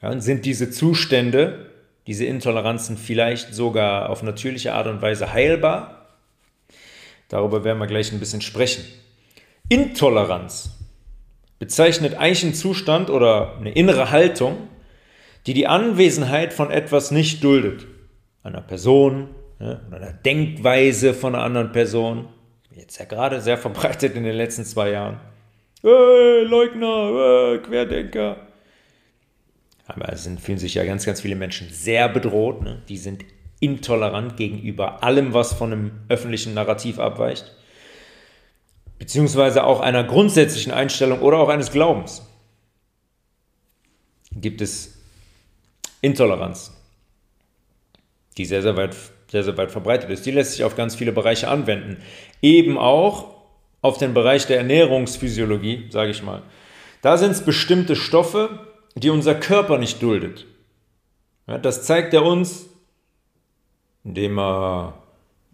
Ja, 0.00 0.20
sind 0.20 0.44
diese 0.44 0.70
Zustände, 0.70 1.72
diese 2.06 2.24
Intoleranzen 2.24 2.96
vielleicht 2.96 3.52
sogar 3.52 4.10
auf 4.10 4.22
natürliche 4.22 4.74
Art 4.74 4.86
und 4.86 5.02
Weise 5.02 5.32
heilbar? 5.32 6.06
Darüber 7.28 7.64
werden 7.64 7.80
wir 7.80 7.88
gleich 7.88 8.12
ein 8.12 8.20
bisschen 8.20 8.42
sprechen. 8.42 8.84
Intoleranz 9.68 10.78
bezeichnet 11.58 12.14
eigentlich 12.14 12.44
einen 12.44 12.54
Zustand 12.54 13.10
oder 13.10 13.56
eine 13.56 13.72
innere 13.72 14.12
Haltung, 14.12 14.68
die 15.48 15.54
die 15.54 15.66
Anwesenheit 15.66 16.52
von 16.52 16.70
etwas 16.70 17.10
nicht 17.10 17.42
duldet. 17.42 17.88
Einer 18.44 18.60
Person 18.60 19.30
ja, 19.62 19.80
oder 19.88 19.96
einer 19.96 20.12
Denkweise 20.12 21.14
von 21.14 21.34
einer 21.34 21.44
anderen 21.44 21.72
Person. 21.72 22.28
Jetzt 22.74 22.98
ja 22.98 23.04
gerade 23.04 23.40
sehr 23.40 23.58
verbreitet 23.58 24.16
in 24.16 24.24
den 24.24 24.34
letzten 24.34 24.64
zwei 24.64 24.90
Jahren. 24.90 25.20
Hey, 25.82 26.42
Leugner, 26.44 27.12
hey, 27.14 27.58
Querdenker. 27.60 28.36
Aber 29.86 30.12
es 30.12 30.24
sind, 30.24 30.40
fühlen 30.40 30.58
sich 30.58 30.74
ja 30.74 30.84
ganz, 30.84 31.06
ganz 31.06 31.20
viele 31.20 31.36
Menschen 31.36 31.68
sehr 31.70 32.08
bedroht. 32.08 32.62
Ne? 32.62 32.82
Die 32.88 32.96
sind 32.96 33.24
intolerant 33.60 34.36
gegenüber 34.36 35.02
allem, 35.02 35.34
was 35.34 35.52
von 35.52 35.72
einem 35.72 35.92
öffentlichen 36.08 36.54
Narrativ 36.54 36.98
abweicht 36.98 37.52
beziehungsweise 39.02 39.64
auch 39.64 39.80
einer 39.80 40.04
grundsätzlichen 40.04 40.72
Einstellung 40.72 41.22
oder 41.22 41.38
auch 41.38 41.48
eines 41.48 41.72
Glaubens, 41.72 42.22
gibt 44.30 44.60
es 44.60 44.96
Intoleranz, 46.00 46.72
die 48.38 48.44
sehr, 48.44 48.62
sehr 48.62 48.76
weit, 48.76 48.94
sehr, 49.32 49.42
sehr 49.42 49.56
weit 49.56 49.70
verbreitet 49.70 50.10
ist. 50.10 50.26
Die 50.26 50.30
lässt 50.30 50.52
sich 50.52 50.62
auf 50.62 50.76
ganz 50.76 50.94
viele 50.94 51.10
Bereiche 51.10 51.48
anwenden. 51.48 51.96
Eben 52.42 52.76
auch 52.76 53.30
auf 53.80 53.96
den 53.96 54.12
Bereich 54.12 54.46
der 54.46 54.58
Ernährungsphysiologie, 54.58 55.86
sage 55.88 56.10
ich 56.10 56.22
mal. 56.22 56.42
Da 57.00 57.16
sind 57.16 57.30
es 57.30 57.42
bestimmte 57.42 57.96
Stoffe, 57.96 58.60
die 58.94 59.08
unser 59.08 59.34
Körper 59.34 59.78
nicht 59.78 60.02
duldet. 60.02 60.46
Ja, 61.46 61.56
das 61.56 61.84
zeigt 61.84 62.12
er 62.12 62.26
uns, 62.26 62.68
indem 64.04 64.38
er 64.38 65.02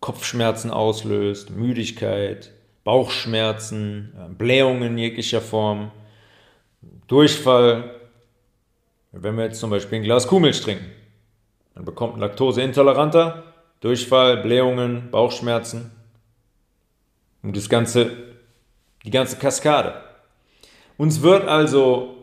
Kopfschmerzen 0.00 0.72
auslöst, 0.72 1.50
Müdigkeit, 1.50 2.50
Bauchschmerzen, 2.82 4.12
Blähungen 4.36 4.98
jeglicher 4.98 5.40
Form, 5.40 5.92
Durchfall. 7.06 7.94
Wenn 9.12 9.36
wir 9.36 9.44
jetzt 9.44 9.60
zum 9.60 9.70
Beispiel 9.70 9.98
ein 9.98 10.04
Glas 10.04 10.26
Kuhmilch 10.26 10.62
trinken, 10.62 10.90
dann 11.76 11.84
bekommt 11.84 12.16
ein 12.16 12.20
Laktoseintoleranter 12.20 13.44
Durchfall, 13.80 14.38
Blähungen, 14.38 15.10
Bauchschmerzen 15.10 15.90
und 17.42 17.56
das 17.56 17.68
ganze, 17.68 18.10
die 19.04 19.10
ganze 19.10 19.36
Kaskade. 19.36 20.02
Uns 20.96 21.22
wird 21.22 21.46
also 21.46 22.16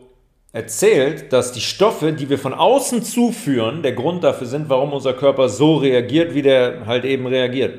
erzählt, 0.52 1.32
dass 1.32 1.52
die 1.52 1.60
Stoffe, 1.60 2.12
die 2.12 2.28
wir 2.28 2.38
von 2.38 2.54
außen 2.54 3.02
zuführen, 3.02 3.82
der 3.82 3.92
Grund 3.92 4.22
dafür 4.22 4.46
sind, 4.46 4.68
warum 4.68 4.92
unser 4.92 5.14
Körper 5.14 5.48
so 5.48 5.76
reagiert, 5.76 6.34
wie 6.34 6.42
der 6.42 6.86
halt 6.86 7.04
eben 7.04 7.26
reagiert. 7.26 7.78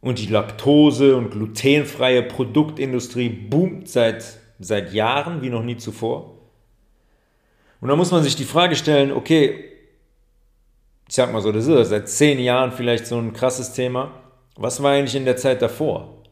Und 0.00 0.18
die 0.18 0.26
Laktose- 0.26 1.16
und 1.16 1.30
glutenfreie 1.30 2.22
Produktindustrie 2.22 3.28
boomt 3.28 3.88
seit, 3.88 4.24
seit 4.58 4.92
Jahren 4.92 5.42
wie 5.42 5.50
noch 5.50 5.62
nie 5.62 5.76
zuvor. 5.76 6.36
Und 7.80 7.88
da 7.88 7.96
muss 7.96 8.10
man 8.10 8.22
sich 8.22 8.36
die 8.36 8.44
Frage 8.44 8.76
stellen, 8.76 9.12
okay, 9.12 9.69
ich 11.10 11.16
sag 11.16 11.32
mal 11.32 11.42
so, 11.42 11.50
das 11.50 11.66
ist 11.66 11.88
seit 11.88 12.08
zehn 12.08 12.38
Jahren 12.38 12.70
vielleicht 12.70 13.04
so 13.04 13.18
ein 13.18 13.32
krasses 13.32 13.72
Thema. 13.72 14.12
Was 14.54 14.80
war 14.80 14.92
eigentlich 14.92 15.16
in 15.16 15.24
der 15.24 15.36
Zeit 15.36 15.60
davor? 15.60 16.22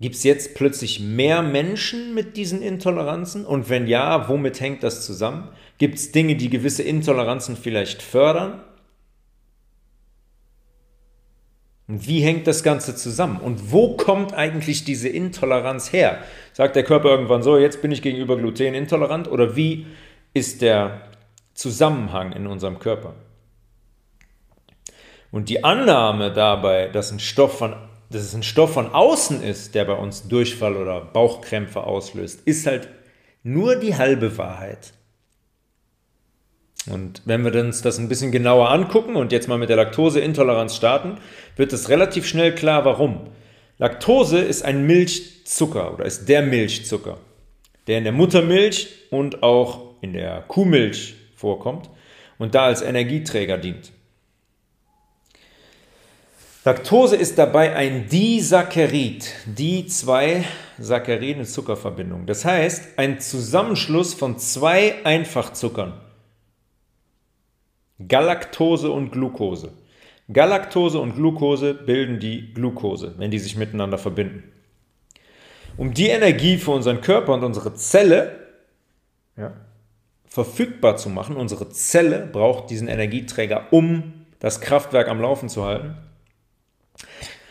Gibt 0.00 0.14
es 0.14 0.22
jetzt 0.24 0.54
plötzlich 0.54 0.98
mehr 0.98 1.42
Menschen 1.42 2.14
mit 2.14 2.38
diesen 2.38 2.62
Intoleranzen? 2.62 3.44
Und 3.44 3.68
wenn 3.68 3.86
ja, 3.86 4.30
womit 4.30 4.60
hängt 4.60 4.82
das 4.82 5.04
zusammen? 5.04 5.50
Gibt 5.76 5.96
es 5.96 6.12
Dinge, 6.12 6.36
die 6.36 6.48
gewisse 6.48 6.84
Intoleranzen 6.84 7.58
vielleicht 7.58 8.00
fördern? 8.00 8.62
Und 11.88 12.06
wie 12.08 12.20
hängt 12.20 12.46
das 12.46 12.62
Ganze 12.62 12.96
zusammen? 12.96 13.40
Und 13.42 13.72
wo 13.72 13.94
kommt 13.98 14.32
eigentlich 14.32 14.84
diese 14.84 15.10
Intoleranz 15.10 15.92
her? 15.92 16.22
Sagt 16.54 16.76
der 16.76 16.84
Körper 16.84 17.10
irgendwann 17.10 17.42
so, 17.42 17.58
jetzt 17.58 17.82
bin 17.82 17.92
ich 17.92 18.00
gegenüber 18.00 18.38
Gluten 18.38 18.72
intolerant? 18.72 19.30
Oder 19.30 19.54
wie 19.54 19.84
ist 20.32 20.62
der 20.62 21.12
Zusammenhang 21.54 22.32
in 22.32 22.46
unserem 22.46 22.78
Körper? 22.78 23.14
Und 25.30 25.48
die 25.48 25.64
Annahme 25.64 26.30
dabei, 26.30 26.88
dass, 26.88 27.10
ein 27.10 27.18
Stoff 27.18 27.58
von, 27.58 27.74
dass 28.10 28.22
es 28.22 28.34
ein 28.34 28.42
Stoff 28.42 28.74
von 28.74 28.90
außen 28.90 29.42
ist, 29.42 29.74
der 29.74 29.86
bei 29.86 29.94
uns 29.94 30.28
Durchfall 30.28 30.76
oder 30.76 31.00
Bauchkrämpfe 31.00 31.84
auslöst, 31.84 32.42
ist 32.44 32.66
halt 32.66 32.88
nur 33.42 33.76
die 33.76 33.96
halbe 33.96 34.36
Wahrheit. 34.36 34.92
Und 36.90 37.22
wenn 37.24 37.44
wir 37.44 37.54
uns 37.60 37.80
das 37.80 37.98
ein 37.98 38.08
bisschen 38.08 38.32
genauer 38.32 38.70
angucken 38.70 39.16
und 39.16 39.32
jetzt 39.32 39.48
mal 39.48 39.58
mit 39.58 39.68
der 39.68 39.76
Laktoseintoleranz 39.76 40.76
starten, 40.76 41.18
wird 41.56 41.72
es 41.72 41.88
relativ 41.88 42.26
schnell 42.26 42.54
klar, 42.54 42.84
warum. 42.84 43.28
Laktose 43.78 44.38
ist 44.38 44.64
ein 44.64 44.86
Milchzucker 44.86 45.94
oder 45.94 46.04
ist 46.04 46.28
der 46.28 46.42
Milchzucker, 46.42 47.18
der 47.86 47.98
in 47.98 48.04
der 48.04 48.12
Muttermilch 48.12 48.88
und 49.10 49.42
auch 49.42 49.94
in 50.02 50.12
der 50.12 50.42
Kuhmilch 50.42 51.14
vorkommt 51.42 51.90
und 52.38 52.54
da 52.54 52.64
als 52.64 52.80
Energieträger 52.80 53.58
dient. 53.58 53.92
Laktose 56.64 57.16
ist 57.16 57.38
dabei 57.38 57.74
ein 57.74 58.08
Disaccharid, 58.08 59.34
die 59.46 59.86
zwei 59.86 60.44
Sacchariden 60.78 61.44
Zuckerverbindungen. 61.44 62.26
Das 62.26 62.44
heißt, 62.44 63.00
ein 63.00 63.18
Zusammenschluss 63.18 64.14
von 64.14 64.38
zwei 64.38 65.04
Einfachzuckern. 65.04 66.00
Galaktose 68.06 68.92
und 68.92 69.10
Glucose. 69.10 69.72
Galaktose 70.32 71.00
und 71.00 71.16
Glucose 71.16 71.74
bilden 71.74 72.20
die 72.20 72.54
Glucose, 72.54 73.14
wenn 73.18 73.32
die 73.32 73.40
sich 73.40 73.56
miteinander 73.56 73.98
verbinden. 73.98 74.44
Um 75.76 75.92
die 75.92 76.08
Energie 76.08 76.58
für 76.58 76.70
unseren 76.70 77.00
Körper 77.00 77.34
und 77.34 77.42
unsere 77.42 77.74
Zelle 77.74 78.38
ja, 79.36 79.52
verfügbar 80.32 80.96
zu 80.96 81.10
machen, 81.10 81.36
unsere 81.36 81.68
Zelle 81.68 82.26
braucht 82.26 82.70
diesen 82.70 82.88
Energieträger, 82.88 83.66
um 83.70 84.14
das 84.38 84.62
Kraftwerk 84.62 85.08
am 85.08 85.20
Laufen 85.20 85.50
zu 85.50 85.66
halten. 85.66 85.94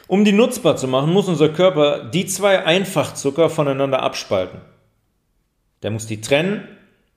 Um 0.08 0.26
die 0.26 0.32
nutzbar 0.32 0.78
zu 0.78 0.88
machen, 0.88 1.14
muss 1.14 1.28
unser 1.28 1.50
Körper 1.50 2.06
die 2.06 2.26
zwei 2.26 2.66
Einfachzucker 2.66 3.52
voneinander 3.52 4.02
abspalten. 4.02 4.62
Der 5.84 5.92
muss 5.92 6.08
die 6.08 6.22
trennen, 6.22 6.68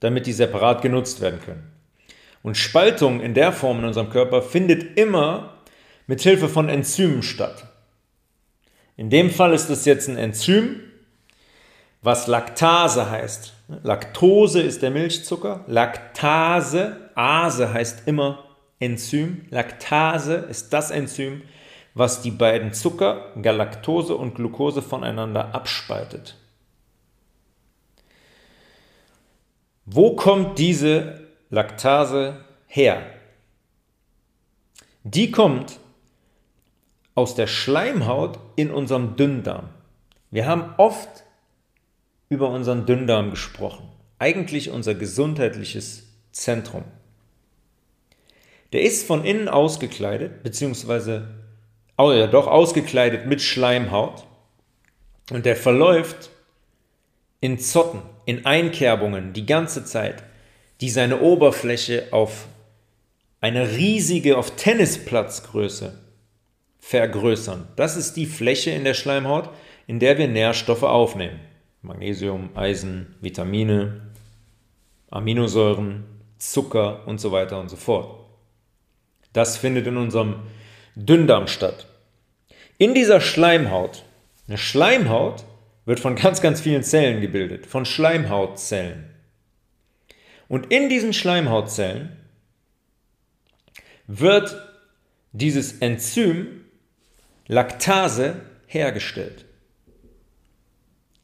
damit 0.01 0.27
die 0.27 0.33
separat 0.33 0.83
genutzt 0.83 1.19
werden 1.19 1.39
können. 1.43 1.71
Und 2.43 2.57
Spaltung 2.57 3.19
in 3.19 3.33
der 3.33 3.51
Form 3.51 3.79
in 3.79 3.85
unserem 3.85 4.11
Körper 4.11 4.43
findet 4.43 4.99
immer 4.99 5.55
mit 6.05 6.21
Hilfe 6.21 6.47
von 6.47 6.69
Enzymen 6.69 7.23
statt. 7.23 7.65
In 8.97 9.09
dem 9.09 9.31
Fall 9.31 9.51
ist 9.51 9.71
es 9.71 9.85
jetzt 9.85 10.07
ein 10.07 10.17
Enzym, 10.17 10.79
was 12.03 12.27
Laktase 12.27 13.09
heißt. 13.09 13.54
Laktose 13.67 14.61
ist 14.61 14.81
der 14.81 14.91
Milchzucker, 14.91 15.63
Laktase, 15.67 17.09
Ase 17.15 17.73
heißt 17.73 18.07
immer 18.07 18.43
Enzym. 18.79 19.45
Laktase 19.49 20.35
ist 20.35 20.71
das 20.73 20.91
Enzym, 20.91 21.41
was 21.95 22.21
die 22.21 22.31
beiden 22.31 22.73
Zucker, 22.73 23.31
Galaktose 23.41 24.15
und 24.15 24.35
Glucose 24.35 24.81
voneinander 24.81 25.55
abspaltet. 25.55 26.37
Wo 29.85 30.15
kommt 30.15 30.59
diese 30.59 31.27
Laktase 31.49 32.43
her? 32.67 33.03
Die 35.03 35.31
kommt 35.31 35.79
aus 37.13 37.35
der 37.35 37.47
Schleimhaut 37.47 38.39
in 38.55 38.71
unserem 38.71 39.15
Dünndarm. 39.15 39.69
Wir 40.31 40.47
haben 40.47 40.73
oft 40.77 41.24
über 42.29 42.49
unseren 42.49 42.85
Dünndarm 42.85 43.29
gesprochen. 43.29 43.89
Eigentlich 44.19 44.69
unser 44.69 44.95
gesundheitliches 44.95 46.03
Zentrum. 46.31 46.83
Der 48.73 48.81
ist 48.81 49.05
von 49.05 49.23
innen 49.23 49.47
ausgekleidet, 49.47 50.43
beziehungsweise 50.43 51.27
oh 51.97 52.11
ja, 52.11 52.27
doch 52.27 52.47
ausgekleidet 52.47 53.25
mit 53.25 53.41
Schleimhaut. 53.41 54.25
Und 55.31 55.45
der 55.45 55.55
verläuft 55.55 56.29
in 57.41 57.59
Zotten, 57.59 58.01
in 58.25 58.45
Einkerbungen 58.45 59.33
die 59.33 59.45
ganze 59.45 59.85
Zeit, 59.85 60.23
die 60.81 60.89
seine 60.89 61.21
Oberfläche 61.21 62.07
auf 62.11 62.47
eine 63.41 63.71
riesige, 63.71 64.37
auf 64.37 64.55
Tennisplatzgröße 64.55 65.99
vergrößern. 66.79 67.67
Das 67.75 67.95
ist 67.95 68.13
die 68.15 68.25
Fläche 68.25 68.71
in 68.71 68.83
der 68.83 68.93
Schleimhaut, 68.93 69.49
in 69.87 69.99
der 69.99 70.17
wir 70.17 70.27
Nährstoffe 70.27 70.83
aufnehmen. 70.83 71.39
Magnesium, 71.85 72.49
Eisen, 72.55 73.15
Vitamine, 73.21 74.01
Aminosäuren, 75.09 76.03
Zucker 76.37 77.07
und 77.07 77.19
so 77.19 77.31
weiter 77.31 77.59
und 77.59 77.69
so 77.69 77.75
fort. 77.75 78.25
Das 79.33 79.57
findet 79.57 79.87
in 79.87 79.97
unserem 79.97 80.41
Dünndarm 80.95 81.47
statt. 81.47 81.87
In 82.77 82.93
dieser 82.93 83.21
Schleimhaut, 83.21 84.03
eine 84.47 84.57
Schleimhaut 84.57 85.45
wird 85.85 85.99
von 85.99 86.15
ganz, 86.15 86.41
ganz 86.41 86.61
vielen 86.61 86.83
Zellen 86.83 87.21
gebildet, 87.21 87.65
von 87.65 87.85
Schleimhautzellen. 87.85 89.09
Und 90.47 90.71
in 90.71 90.89
diesen 90.89 91.13
Schleimhautzellen 91.13 92.17
wird 94.07 94.55
dieses 95.31 95.79
Enzym 95.79 96.65
Laktase 97.47 98.41
hergestellt. 98.67 99.45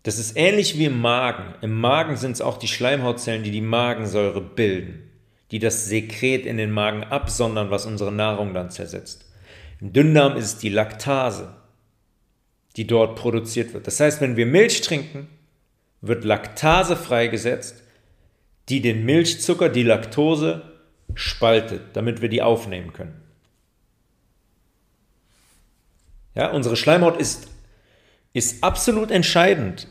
Das 0.04 0.18
ist 0.18 0.36
ähnlich 0.36 0.78
wie 0.78 0.86
im 0.86 1.00
Magen. 1.00 1.54
Im 1.62 1.80
Magen 1.80 2.18
sind 2.18 2.32
es 2.32 2.42
auch 2.42 2.58
die 2.58 2.68
Schleimhautzellen, 2.68 3.44
die 3.44 3.52
die 3.52 3.62
Magensäure 3.62 4.42
bilden, 4.42 5.10
die 5.52 5.60
das 5.60 5.86
Sekret 5.86 6.46
in 6.46 6.58
den 6.58 6.72
Magen 6.72 7.04
absondern, 7.04 7.70
was 7.70 7.86
unsere 7.86 8.12
Nahrung 8.12 8.54
dann 8.54 8.72
zersetzt. 8.72 9.26
Im 9.80 9.94
Dünndarm 9.94 10.38
ist 10.38 10.46
es 10.46 10.58
die 10.58 10.70
Laktase, 10.70 11.56
die 12.78 12.88
dort 12.88 13.16
produziert 13.16 13.74
wird. 13.74 13.86
Das 13.86 14.00
heißt, 14.00 14.22
wenn 14.22 14.38
wir 14.38 14.46
Milch 14.46 14.82
trinken, 14.82 15.28
wird 16.02 16.24
Laktase 16.24 16.96
freigesetzt, 16.96 17.84
die 18.70 18.82
den 18.82 19.06
Milchzucker, 19.06 19.70
die 19.70 19.84
Laktose, 19.84 20.64
spaltet, 21.14 21.82
damit 21.94 22.22
wir 22.22 22.30
die 22.30 22.42
aufnehmen 22.42 22.94
können. 22.94 23.22
Ja, 26.36 26.52
unsere 26.52 26.78
Schleimhaut 26.78 27.20
ist 27.20 27.50
ist 28.34 28.64
absolut 28.64 29.12
entscheidend 29.12 29.88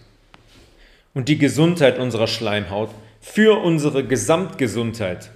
und 1.15 1.29
die 1.29 1.39
Gesundheit 1.39 1.99
unserer 1.99 2.27
Schleimhaut 2.27 2.91
für 3.21 3.63
unsere 3.63 4.07
Gesamtgesundheit 4.07 5.31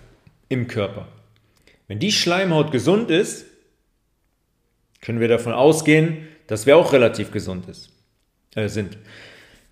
im 0.49 0.66
Körper. 0.66 1.08
Wenn 1.87 1.99
die 1.99 2.12
Schleimhaut 2.12 2.73
gesund 2.73 3.11
ist, 3.11 3.46
können 5.00 5.20
wir 5.20 5.28
davon 5.28 5.52
ausgehen, 5.52 6.28
dass 6.46 6.66
wir 6.66 6.76
auch 6.76 6.92
relativ 6.92 7.30
gesund 7.30 7.68
ist, 7.68 7.90
äh, 8.54 8.68
sind. 8.68 8.96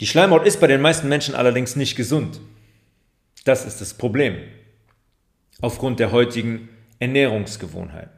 Die 0.00 0.06
Schleimhaut 0.06 0.46
ist 0.46 0.60
bei 0.60 0.66
den 0.66 0.80
meisten 0.80 1.08
Menschen 1.08 1.34
allerdings 1.34 1.76
nicht 1.76 1.96
gesund. 1.96 2.40
Das 3.44 3.64
ist 3.64 3.80
das 3.80 3.94
Problem. 3.94 4.36
Aufgrund 5.60 6.00
der 6.00 6.12
heutigen 6.12 6.68
Ernährungsgewohnheiten. 6.98 8.10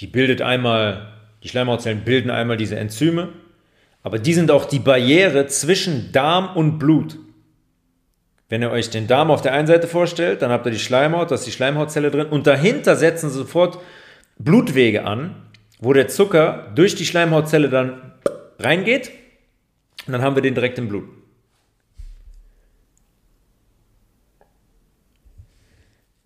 Die 0.00 0.06
bildet 0.06 0.42
einmal 0.42 1.11
die 1.42 1.48
Schleimhautzellen 1.48 2.04
bilden 2.04 2.30
einmal 2.30 2.56
diese 2.56 2.76
Enzyme, 2.76 3.28
aber 4.02 4.18
die 4.18 4.34
sind 4.34 4.50
auch 4.50 4.64
die 4.64 4.78
Barriere 4.78 5.46
zwischen 5.46 6.12
Darm 6.12 6.56
und 6.56 6.78
Blut. 6.78 7.18
Wenn 8.48 8.62
ihr 8.62 8.70
euch 8.70 8.90
den 8.90 9.06
Darm 9.06 9.30
auf 9.30 9.42
der 9.42 9.54
einen 9.54 9.66
Seite 9.66 9.88
vorstellt, 9.88 10.42
dann 10.42 10.50
habt 10.50 10.66
ihr 10.66 10.72
die 10.72 10.78
Schleimhaut, 10.78 11.30
da 11.30 11.36
ist 11.36 11.46
die 11.46 11.52
Schleimhautzelle 11.52 12.10
drin 12.10 12.26
und 12.26 12.46
dahinter 12.46 12.96
setzen 12.96 13.30
sofort 13.30 13.78
Blutwege 14.38 15.04
an, 15.04 15.34
wo 15.78 15.92
der 15.92 16.08
Zucker 16.08 16.70
durch 16.74 16.94
die 16.94 17.06
Schleimhautzelle 17.06 17.68
dann 17.68 18.12
reingeht 18.58 19.10
und 20.06 20.12
dann 20.12 20.22
haben 20.22 20.36
wir 20.36 20.42
den 20.42 20.54
direkt 20.54 20.78
im 20.78 20.88
Blut. 20.88 21.08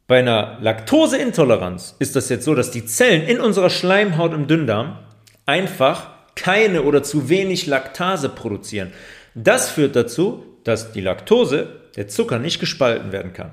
Bei 0.06 0.20
einer 0.20 0.58
Laktoseintoleranz 0.60 1.96
ist 1.98 2.14
das 2.14 2.28
jetzt 2.28 2.44
so, 2.44 2.54
dass 2.54 2.70
die 2.70 2.86
Zellen 2.86 3.22
in 3.22 3.40
unserer 3.40 3.70
Schleimhaut 3.70 4.32
im 4.34 4.46
Dünndarm 4.46 4.98
einfach 5.46 6.10
keine 6.34 6.82
oder 6.82 7.02
zu 7.02 7.28
wenig 7.28 7.66
Laktase 7.66 8.28
produzieren. 8.28 8.92
Das 9.34 9.70
führt 9.70 9.96
dazu, 9.96 10.44
dass 10.64 10.92
die 10.92 11.00
Laktose, 11.00 11.80
der 11.96 12.08
Zucker, 12.08 12.38
nicht 12.38 12.60
gespalten 12.60 13.12
werden 13.12 13.32
kann. 13.32 13.52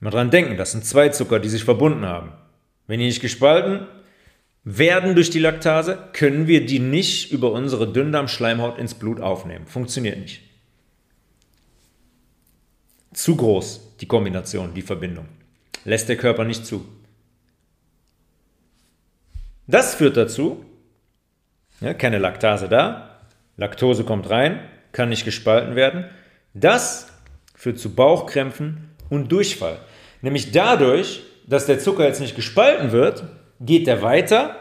Mal 0.00 0.10
dran 0.10 0.30
denken, 0.30 0.56
das 0.56 0.72
sind 0.72 0.84
zwei 0.84 1.10
Zucker, 1.10 1.38
die 1.38 1.48
sich 1.48 1.64
verbunden 1.64 2.06
haben. 2.06 2.32
Wenn 2.86 3.00
die 3.00 3.06
nicht 3.06 3.20
gespalten 3.20 3.86
werden 4.64 5.14
durch 5.14 5.30
die 5.30 5.38
Laktase, 5.38 5.98
können 6.12 6.46
wir 6.46 6.66
die 6.66 6.78
nicht 6.78 7.32
über 7.32 7.52
unsere 7.52 7.90
Dünndarmschleimhaut 7.90 8.78
ins 8.78 8.94
Blut 8.94 9.20
aufnehmen. 9.20 9.66
Funktioniert 9.66 10.18
nicht. 10.18 10.42
Zu 13.12 13.36
groß 13.36 13.96
die 14.00 14.06
Kombination, 14.06 14.74
die 14.74 14.82
Verbindung. 14.82 15.26
Lässt 15.84 16.08
der 16.08 16.16
Körper 16.16 16.44
nicht 16.44 16.66
zu. 16.66 16.86
Das 19.70 19.94
führt 19.94 20.16
dazu, 20.16 20.64
ja, 21.80 21.94
keine 21.94 22.18
Laktase 22.18 22.68
da, 22.68 23.20
Laktose 23.56 24.02
kommt 24.02 24.28
rein, 24.28 24.58
kann 24.90 25.10
nicht 25.10 25.24
gespalten 25.24 25.76
werden. 25.76 26.06
Das 26.54 27.12
führt 27.54 27.78
zu 27.78 27.94
Bauchkrämpfen 27.94 28.90
und 29.10 29.30
Durchfall. 29.30 29.78
Nämlich 30.22 30.50
dadurch, 30.50 31.22
dass 31.46 31.66
der 31.66 31.78
Zucker 31.78 32.04
jetzt 32.04 32.20
nicht 32.20 32.34
gespalten 32.34 32.90
wird, 32.90 33.22
geht 33.60 33.86
er 33.86 34.02
weiter, 34.02 34.56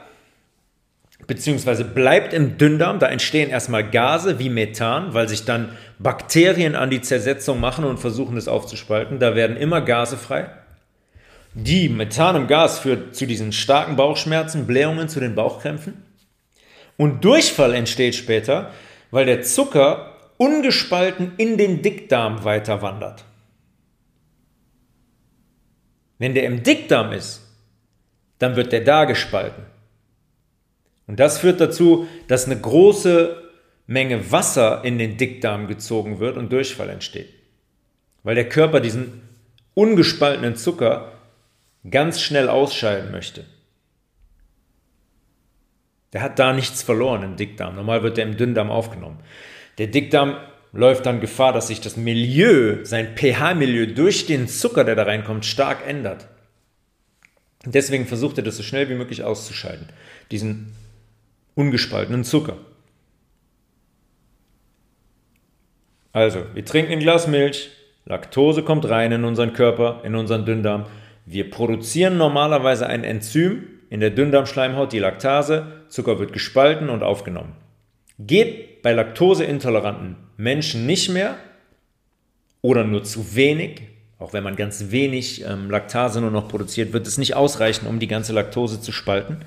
beziehungsweise 1.26 1.86
bleibt 1.86 2.32
im 2.32 2.60
Dünndarm. 2.60 3.00
Da 3.00 3.08
entstehen 3.08 3.50
erstmal 3.50 3.89
Gase 3.89 4.38
wie 4.38 4.50
Methan, 4.50 5.15
weil 5.15 5.28
sich 5.28 5.43
dann 5.43 5.69
Bakterien 5.98 6.76
an 6.76 6.91
die 6.91 7.02
Zersetzung 7.02 7.60
machen 7.60 7.84
und 7.84 8.00
versuchen 8.00 8.38
es 8.38 8.48
aufzuspalten. 8.48 9.17
Da 9.17 9.34
werden 9.34 9.58
immer 9.58 9.82
Gase 9.82 10.17
frei. 10.17 10.52
Die 11.53 11.89
Methan 11.89 12.35
im 12.35 12.47
Gas 12.47 12.79
führt 12.79 13.15
zu 13.15 13.25
diesen 13.25 13.51
starken 13.51 13.95
Bauchschmerzen, 13.95 14.67
Blähungen, 14.67 15.09
zu 15.09 15.19
den 15.19 15.35
Bauchkrämpfen. 15.35 16.03
Und 16.97 17.23
Durchfall 17.23 17.73
entsteht 17.73 18.15
später, 18.15 18.71
weil 19.12 19.25
der 19.25 19.41
Zucker 19.41 20.15
ungespalten 20.38 21.33
in 21.38 21.57
den 21.57 21.81
Dickdarm 21.81 22.43
weiter 22.43 22.81
wandert. 22.81 23.25
Wenn 26.17 26.33
der 26.33 26.43
im 26.43 26.63
Dickdarm 26.63 27.13
ist, 27.13 27.41
dann 28.38 28.55
wird 28.55 28.71
der 28.71 28.81
da 28.81 29.05
gespalten. 29.05 29.63
Und 31.07 31.19
das 31.19 31.39
führt 31.39 31.59
dazu, 31.59 32.07
dass 32.27 32.45
eine 32.45 32.59
große 32.59 33.41
Menge 33.88 34.31
Wasser 34.31 34.83
in 34.83 34.99
den 34.99 35.17
Dickdarm 35.17 35.67
gezogen 35.67 36.19
wird 36.19 36.38
und 36.38 36.51
Durchfall 36.51 36.89
entsteht. 36.89 37.33
Weil 38.21 38.35
der 38.35 38.47
Körper 38.47 38.79
diesen 38.79 39.21
ungespaltenen 39.73 40.55
Zucker 40.55 41.13
ganz 41.89 42.22
schnell 42.22 42.50
ausscheiden 42.50 43.12
möchte, 43.12 43.46
der 46.13 46.22
hat 46.22 46.39
da 46.39 46.54
nichts 46.54 46.82
verloren 46.82 47.24
im 47.24 47.36
Dickdarm. 47.36 47.76
Normal 47.76 48.04
wird 48.04 48.18
er 48.18 48.26
im 48.26 48.38
Dünndarm 48.38 48.72
aufgenommen. 48.72 49.20
Der 49.78 49.88
Dickdarm 49.88 50.38
läuft 50.72 51.06
dann 51.06 51.22
Gefahr, 51.22 51.54
dass 51.54 51.68
sich 51.68 51.82
das 51.82 51.98
Milieu, 51.98 52.84
sein 52.84 53.15
pH-Milieu 53.15 53.88
durch 53.88 54.26
den 54.26 54.48
Zucker, 54.48 54.84
der 54.84 54.96
da 54.96 55.04
reinkommt, 55.04 55.46
stark 55.46 55.86
ändert. 55.88 56.28
Und 57.65 57.76
deswegen 57.76 58.06
versucht 58.06 58.38
er 58.38 58.44
das 58.44 58.58
so 58.58 58.63
schnell 58.63 58.89
wie 58.89 58.96
möglich 58.96 59.24
auszuscheiden, 59.24 59.88
diesen 60.32 60.74
ungespaltenen 61.56 62.24
Zucker. 62.24 62.58
Also, 66.12 66.46
wir 66.54 66.65
trinken 66.65 66.94
ein 66.94 67.00
Glas 67.00 67.28
Milch, 67.28 67.70
Laktose 68.06 68.63
kommt 68.63 68.89
rein 68.89 69.12
in 69.12 69.24
unseren 69.24 69.54
Körper, 69.54 70.02
in 70.04 70.15
unseren 70.15 70.46
Dünndarm, 70.46 70.88
wir 71.32 71.52
produzieren 71.52 72.18
normalerweise 72.18 72.88
ein 72.88 73.04
Enzym 73.04 73.68
in 73.92 74.00
der 74.00 74.10
Dünndarmschleimhaut, 74.10 74.92
die 74.92 74.98
Laktase. 74.98 75.84
Zucker 75.88 76.18
wird 76.18 76.34
gespalten 76.34 76.89
und 76.89 77.04
aufgenommen. 77.04 77.54
Geht 78.18 78.82
bei 78.82 78.94
laktoseintoleranten 78.94 80.15
Menschen 80.38 80.88
nicht 80.88 81.10
mehr 81.10 81.36
oder 82.62 82.84
nur 82.84 83.04
zu 83.04 83.36
wenig, 83.36 83.84
auch 84.18 84.34
wenn 84.34 84.44
man 84.44 84.56
ganz 84.56 84.86
wenig 84.89 85.46
ähm, 85.46 85.70
Laktase 85.70 86.20
nur 86.20 86.32
noch 86.32 86.48
produziert, 86.48 86.94
wird 86.94 87.06
es 87.06 87.20
nicht 87.20 87.36
ausreichen, 87.36 87.86
um 87.86 88.00
die 88.00 88.08
ganze 88.08 88.34
Laktose 88.34 88.82
zu 88.82 88.92
spalten. 88.92 89.38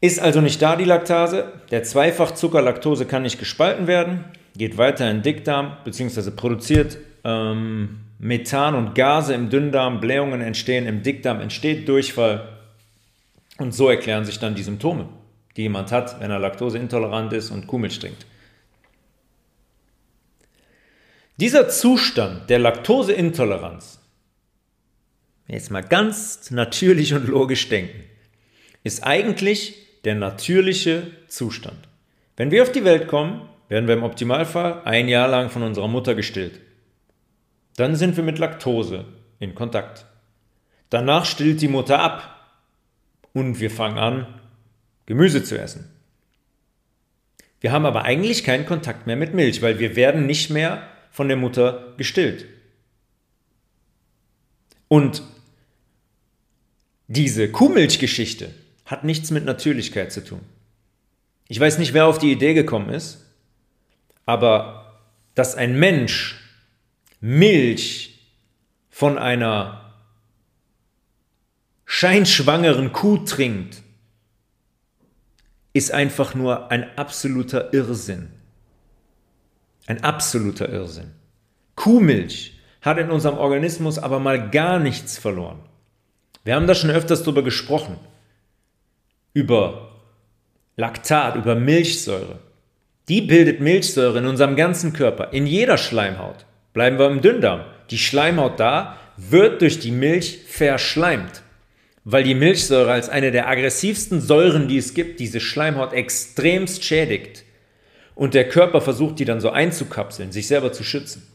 Ist 0.00 0.18
also 0.18 0.40
nicht 0.40 0.62
da 0.62 0.76
die 0.76 0.84
Laktase. 0.84 1.52
Der 1.70 1.82
Zweifachzucker 1.82 2.62
Laktose 2.62 3.04
kann 3.04 3.22
nicht 3.22 3.38
gespalten 3.38 3.86
werden, 3.86 4.24
geht 4.56 4.78
weiter 4.78 5.10
in 5.10 5.18
den 5.18 5.22
Dickdarm 5.22 5.76
bzw. 5.84 6.30
produziert 6.30 6.96
ähm, 7.22 8.00
Methan 8.22 8.74
und 8.74 8.94
Gase 8.94 9.32
im 9.32 9.48
Dünndarm, 9.48 9.98
Blähungen 9.98 10.42
entstehen 10.42 10.86
im 10.86 11.02
Dickdarm, 11.02 11.40
entsteht 11.40 11.88
Durchfall. 11.88 12.48
Und 13.56 13.72
so 13.72 13.88
erklären 13.88 14.26
sich 14.26 14.38
dann 14.38 14.54
die 14.54 14.62
Symptome, 14.62 15.08
die 15.56 15.62
jemand 15.62 15.90
hat, 15.90 16.20
wenn 16.20 16.30
er 16.30 16.38
laktoseintolerant 16.38 17.32
ist 17.32 17.50
und 17.50 17.66
Kuhmilch 17.66 17.98
trinkt. 17.98 18.26
Dieser 21.38 21.70
Zustand 21.70 22.50
der 22.50 22.58
Laktoseintoleranz 22.58 24.00
jetzt 25.48 25.70
mal 25.70 25.82
ganz 25.82 26.50
natürlich 26.50 27.14
und 27.14 27.26
logisch 27.26 27.70
denken, 27.70 28.04
ist 28.84 29.02
eigentlich 29.02 29.76
der 30.04 30.14
natürliche 30.14 31.10
Zustand. 31.26 31.88
Wenn 32.36 32.50
wir 32.50 32.62
auf 32.62 32.72
die 32.72 32.84
Welt 32.84 33.08
kommen, 33.08 33.48
werden 33.68 33.88
wir 33.88 33.94
im 33.94 34.02
Optimalfall 34.02 34.82
ein 34.84 35.08
Jahr 35.08 35.28
lang 35.28 35.48
von 35.48 35.62
unserer 35.62 35.88
Mutter 35.88 36.14
gestillt. 36.14 36.60
Dann 37.80 37.96
sind 37.96 38.14
wir 38.18 38.24
mit 38.24 38.38
Laktose 38.38 39.06
in 39.38 39.54
Kontakt. 39.54 40.04
Danach 40.90 41.24
stillt 41.24 41.62
die 41.62 41.68
Mutter 41.68 41.98
ab 41.98 42.52
und 43.32 43.58
wir 43.58 43.70
fangen 43.70 43.96
an, 43.96 44.26
Gemüse 45.06 45.42
zu 45.42 45.58
essen. 45.58 45.88
Wir 47.58 47.72
haben 47.72 47.86
aber 47.86 48.02
eigentlich 48.02 48.44
keinen 48.44 48.66
Kontakt 48.66 49.06
mehr 49.06 49.16
mit 49.16 49.32
Milch, 49.32 49.62
weil 49.62 49.78
wir 49.78 49.96
werden 49.96 50.26
nicht 50.26 50.50
mehr 50.50 50.86
von 51.10 51.28
der 51.28 51.38
Mutter 51.38 51.94
gestillt. 51.96 52.44
Und 54.88 55.22
diese 57.08 57.50
Kuhmilchgeschichte 57.50 58.50
hat 58.84 59.04
nichts 59.04 59.30
mit 59.30 59.46
Natürlichkeit 59.46 60.12
zu 60.12 60.22
tun. 60.22 60.42
Ich 61.48 61.58
weiß 61.58 61.78
nicht, 61.78 61.94
wer 61.94 62.08
auf 62.08 62.18
die 62.18 62.30
Idee 62.30 62.52
gekommen 62.52 62.90
ist, 62.90 63.24
aber 64.26 65.00
dass 65.34 65.54
ein 65.54 65.78
Mensch 65.78 66.39
Milch 67.20 68.18
von 68.88 69.18
einer 69.18 69.92
scheinschwangeren 71.84 72.92
Kuh 72.92 73.18
trinkt, 73.18 73.82
ist 75.72 75.92
einfach 75.92 76.34
nur 76.34 76.70
ein 76.70 76.96
absoluter 76.96 77.72
Irrsinn. 77.72 78.30
Ein 79.86 80.02
absoluter 80.02 80.68
Irrsinn. 80.68 81.12
Kuhmilch 81.76 82.58
hat 82.80 82.98
in 82.98 83.10
unserem 83.10 83.38
Organismus 83.38 83.98
aber 83.98 84.18
mal 84.18 84.50
gar 84.50 84.78
nichts 84.78 85.18
verloren. 85.18 85.60
Wir 86.44 86.54
haben 86.54 86.66
da 86.66 86.74
schon 86.74 86.90
öfters 86.90 87.22
darüber 87.22 87.42
gesprochen. 87.42 87.96
Über 89.32 89.90
Laktat, 90.76 91.36
über 91.36 91.54
Milchsäure. 91.54 92.38
Die 93.08 93.20
bildet 93.20 93.60
Milchsäure 93.60 94.18
in 94.18 94.26
unserem 94.26 94.56
ganzen 94.56 94.92
Körper, 94.92 95.32
in 95.32 95.46
jeder 95.46 95.76
Schleimhaut. 95.76 96.46
Bleiben 96.72 96.98
wir 96.98 97.10
im 97.10 97.20
Dünndarm. 97.20 97.64
Die 97.90 97.98
Schleimhaut 97.98 98.60
da 98.60 98.96
wird 99.16 99.60
durch 99.62 99.78
die 99.80 99.90
Milch 99.90 100.40
verschleimt 100.46 101.42
weil 102.04 102.24
die 102.24 102.34
Milchsäure 102.34 102.92
als 102.92 103.08
eine 103.08 103.30
der 103.30 103.48
aggressivsten 103.48 104.20
Säuren, 104.20 104.68
die 104.68 104.78
es 104.78 104.94
gibt, 104.94 105.20
diese 105.20 105.40
Schleimhaut 105.40 105.92
extremst 105.92 106.84
schädigt. 106.84 107.44
Und 108.14 108.34
der 108.34 108.48
Körper 108.48 108.80
versucht, 108.80 109.18
die 109.18 109.24
dann 109.24 109.40
so 109.40 109.50
einzukapseln, 109.50 110.32
sich 110.32 110.46
selber 110.46 110.72
zu 110.72 110.82
schützen. 110.82 111.26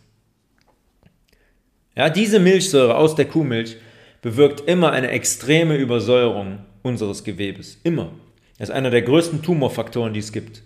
Ja, 1.95 2.09
diese 2.09 2.39
Milchsäure 2.39 2.95
aus 2.95 3.15
der 3.15 3.25
Kuhmilch 3.25 3.77
bewirkt 4.21 4.67
immer 4.67 4.91
eine 4.91 5.09
extreme 5.09 5.77
Übersäuerung 5.77 6.59
unseres 6.81 7.23
Gewebes. 7.23 7.79
Immer. 7.83 8.11
Das 8.57 8.69
ist 8.69 8.75
einer 8.75 8.89
der 8.89 9.01
größten 9.01 9.41
Tumorfaktoren, 9.41 10.13
die 10.13 10.19
es 10.19 10.31
gibt. 10.31 10.63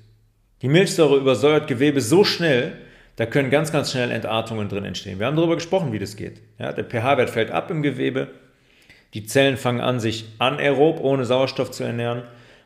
Die 0.62 0.68
Milchsäure 0.68 1.18
übersäuert 1.18 1.68
Gewebe 1.68 2.02
so 2.02 2.24
schnell, 2.24 2.74
da 3.20 3.26
können 3.26 3.50
ganz, 3.50 3.74
ganz 3.74 3.92
schnell 3.92 4.12
Entartungen 4.12 4.70
drin 4.70 4.86
entstehen. 4.86 5.20
Wir 5.20 5.26
haben 5.26 5.36
darüber 5.36 5.56
gesprochen, 5.56 5.92
wie 5.92 6.00
das 6.00 6.16
geht. 6.16 6.40
Ja, 6.58 6.72
der 6.72 6.86
pH-Wert 6.86 7.30
fällt 7.30 7.52
ab 7.52 7.70
im 7.70 7.82
Gewebe 7.84 8.30
die 9.14 9.26
Zellen 9.26 9.58
fangen 9.58 9.82
an, 9.82 10.00
sich 10.00 10.26
anaerob 10.40 11.02
ohne 11.02 11.26
Sauerstoff 11.26 11.72
zu 11.72 11.84
ernähren 11.84 12.24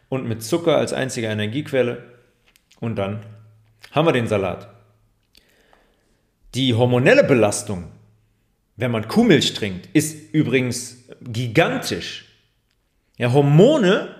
und 0.10 0.28
mit 0.28 0.44
Zucker 0.44 0.78
als 0.78 0.94
einzige 0.94 1.26
Energiequelle. 1.26 2.04
Und 2.80 2.98
dann 2.98 3.22
haben 3.92 4.08
wir 4.08 4.12
den 4.12 4.28
Salat. 4.28 4.68
Die 6.54 6.76
hormonelle 6.76 7.24
Belastung, 7.24 7.86
wenn 8.76 8.92
man 8.92 9.08
Kuhmilch 9.08 9.56
trinkt, 9.56 9.88
ist 9.94 10.36
übrigens 10.36 11.06
gigantisch. 11.22 12.26
Ja, 13.18 13.32
Hormone 13.32 14.16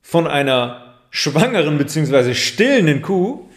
von 0.00 0.26
einer 0.26 0.94
schwangeren 1.10 1.76
bzw. 1.76 2.32
stillenden 2.32 3.02
Kuh 3.02 3.49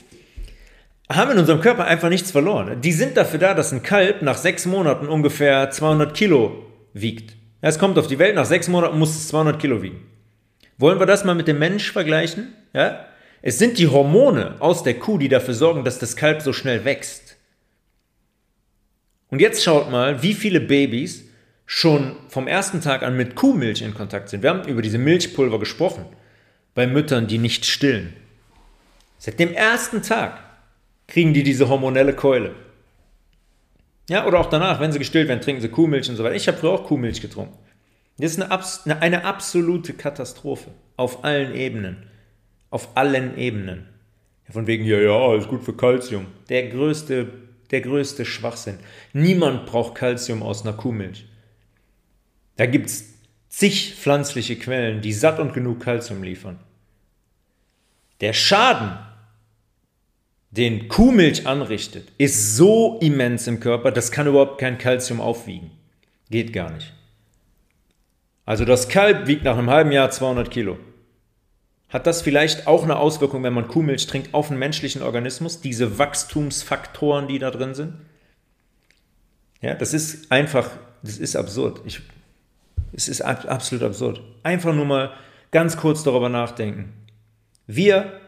haben 1.12 1.32
in 1.32 1.40
unserem 1.40 1.62
Körper 1.62 1.86
einfach 1.86 2.10
nichts 2.10 2.32
verloren. 2.32 2.82
Die 2.82 2.92
sind 2.92 3.18
dafür 3.18 3.40
da, 3.40 3.54
dass 3.54 3.72
ein 3.72 3.84
Kalb 3.84 4.22
nach 4.22 4.38
sechs 4.38 4.66
Monaten 4.66 5.08
ungefähr 5.08 5.70
200 5.70 6.14
Kilo 6.14 6.66
wiegt. 6.94 7.36
Es 7.62 7.80
kommt 7.80 7.98
auf 7.98 8.08
die 8.08 8.20
Welt, 8.20 8.36
nach 8.36 8.46
sechs 8.46 8.68
Monaten 8.68 9.00
muss 9.00 9.16
es 9.16 9.28
200 9.30 9.60
Kilo 9.60 9.82
wiegen. 9.82 10.02
Wollen 10.78 11.00
wir 11.00 11.06
das 11.06 11.24
mal 11.24 11.36
mit 11.36 11.48
dem 11.48 11.60
Mensch 11.60 11.92
vergleichen? 11.92 12.54
Ja? 12.74 13.06
Es 13.42 13.60
sind 13.60 13.78
die 13.78 13.88
Hormone 13.88 14.56
aus 14.60 14.84
der 14.84 15.00
Kuh, 15.00 15.18
die 15.18 15.30
dafür 15.30 15.54
sorgen, 15.54 15.84
dass 15.84 16.00
das 16.00 16.16
Kalb 16.16 16.42
so 16.42 16.54
schnell 16.54 16.86
wächst. 16.86 17.38
Und 19.30 19.40
jetzt 19.40 19.64
schaut 19.64 19.92
mal, 19.92 20.22
wie 20.24 20.34
viele 20.34 20.60
Babys 20.60 21.26
schon 21.66 22.16
vom 22.28 22.48
ersten 22.48 22.82
Tag 22.82 23.04
an 23.04 23.18
mit 23.18 23.36
Kuhmilch 23.36 23.82
in 23.82 23.94
Kontakt 23.94 24.30
sind. 24.30 24.44
Wir 24.44 24.50
haben 24.50 24.68
über 24.68 24.82
diese 24.82 24.98
Milchpulver 24.98 25.60
gesprochen, 25.60 26.06
bei 26.76 26.88
Müttern, 26.88 27.28
die 27.28 27.38
nicht 27.38 27.66
stillen. 27.66 28.14
Seit 29.18 29.40
dem 29.40 29.54
ersten 29.54 30.02
Tag 30.02 30.43
kriegen 31.14 31.34
die 31.34 31.44
diese 31.44 31.70
hormonelle 31.70 32.14
Keule. 32.14 32.56
Ja, 34.10 34.26
oder 34.26 34.40
auch 34.40 34.50
danach, 34.50 34.80
wenn 34.80 34.92
sie 34.92 34.98
gestillt 34.98 35.28
werden, 35.28 35.42
trinken 35.42 35.62
sie 35.62 35.70
Kuhmilch 35.70 36.10
und 36.10 36.16
so 36.16 36.24
weiter. 36.24 36.36
Ich 36.36 36.48
habe 36.48 36.58
früher 36.58 36.72
auch 36.72 36.86
Kuhmilch 36.86 37.22
getrunken. 37.22 37.56
Das 38.18 38.32
ist 38.32 38.42
eine, 38.42 39.02
eine 39.02 39.24
absolute 39.24 39.94
Katastrophe. 39.94 40.72
Auf 40.98 41.24
allen 41.24 41.54
Ebenen. 41.54 42.10
Auf 42.72 42.98
allen 42.98 43.38
Ebenen. 43.38 43.88
Von 44.50 44.66
wegen, 44.66 44.86
ja, 44.86 44.98
ja, 44.98 45.36
ist 45.36 45.48
gut 45.48 45.64
für 45.64 45.78
Kalzium. 45.78 46.26
Der 46.50 46.68
größte, 46.70 47.28
der 47.70 47.82
größte 47.82 48.26
Schwachsinn. 48.26 48.80
Niemand 49.14 49.68
braucht 49.68 49.96
Kalzium 49.96 50.42
aus 50.42 50.64
einer 50.64 50.76
Kuhmilch. 50.76 51.26
Da 52.58 52.66
gibt 52.66 52.88
es 52.88 53.14
zig 53.50 53.96
pflanzliche 53.96 54.58
Quellen, 54.58 55.02
die 55.02 55.14
satt 55.14 55.40
und 55.40 55.54
genug 55.54 55.80
Kalzium 55.80 56.24
liefern. 56.24 56.60
Der 58.20 58.34
Schaden, 58.34 58.98
den 60.56 60.88
Kuhmilch 60.88 61.48
anrichtet, 61.48 62.12
ist 62.20 62.56
so 62.56 63.00
immens 63.02 63.48
im 63.48 63.60
Körper, 63.60 63.92
das 63.92 64.12
kann 64.12 64.28
überhaupt 64.28 64.60
kein 64.60 64.78
Kalzium 64.78 65.20
aufwiegen. 65.20 65.72
Geht 66.30 66.54
gar 66.54 66.72
nicht. 66.72 66.94
Also 68.46 68.64
das 68.64 68.88
Kalb 68.88 69.26
wiegt 69.28 69.44
nach 69.44 69.58
einem 69.58 69.72
halben 69.72 69.92
Jahr 69.92 70.12
200 70.12 70.52
Kilo. 70.52 70.78
Hat 71.90 72.06
das 72.06 72.22
vielleicht 72.22 72.68
auch 72.68 72.84
eine 72.84 72.98
Auswirkung, 72.98 73.42
wenn 73.44 73.54
man 73.54 73.68
Kuhmilch 73.68 74.06
trinkt, 74.06 74.34
auf 74.34 74.50
den 74.50 74.60
menschlichen 74.60 75.02
Organismus? 75.02 75.62
Diese 75.62 75.98
Wachstumsfaktoren, 75.98 77.28
die 77.28 77.40
da 77.40 77.50
drin 77.50 77.74
sind? 77.74 77.96
Ja, 79.62 79.74
das 79.74 79.94
ist 79.94 80.32
einfach, 80.32 80.70
das 81.02 81.18
ist 81.18 81.36
absurd. 81.36 81.82
Ich, 81.86 82.02
es 82.92 83.08
ist 83.08 83.22
absolut 83.22 83.84
absurd. 83.84 84.22
Einfach 84.44 84.74
nur 84.74 84.86
mal 84.86 85.14
ganz 85.50 85.78
kurz 85.78 86.04
darüber 86.04 86.30
nachdenken. 86.30 86.94
Wir 87.66 88.20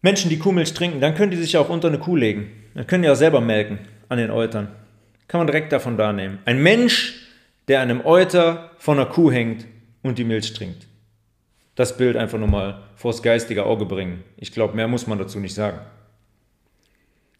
Menschen, 0.00 0.30
die 0.30 0.38
Kuhmilch 0.38 0.74
trinken, 0.74 1.00
dann 1.00 1.14
können 1.14 1.32
die 1.32 1.36
sich 1.36 1.56
auch 1.56 1.68
unter 1.68 1.88
eine 1.88 1.98
Kuh 1.98 2.16
legen. 2.16 2.50
Dann 2.74 2.86
können 2.86 3.02
die 3.02 3.10
auch 3.10 3.16
selber 3.16 3.40
melken 3.40 3.80
an 4.08 4.18
den 4.18 4.30
Eutern. 4.30 4.68
Kann 5.26 5.40
man 5.40 5.46
direkt 5.46 5.72
davon 5.72 5.96
da 5.96 6.12
nehmen. 6.12 6.38
Ein 6.44 6.62
Mensch, 6.62 7.26
der 7.66 7.80
an 7.80 7.90
einem 7.90 8.06
Euter 8.06 8.70
von 8.78 8.98
einer 8.98 9.08
Kuh 9.08 9.30
hängt 9.30 9.66
und 10.02 10.18
die 10.18 10.24
Milch 10.24 10.54
trinkt. 10.54 10.86
Das 11.74 11.96
Bild 11.96 12.16
einfach 12.16 12.38
nur 12.38 12.48
mal 12.48 12.82
vors 12.94 13.22
geistige 13.22 13.66
Auge 13.66 13.86
bringen. 13.86 14.24
Ich 14.36 14.52
glaube, 14.52 14.74
mehr 14.74 14.88
muss 14.88 15.06
man 15.06 15.18
dazu 15.18 15.38
nicht 15.38 15.54
sagen. 15.54 15.80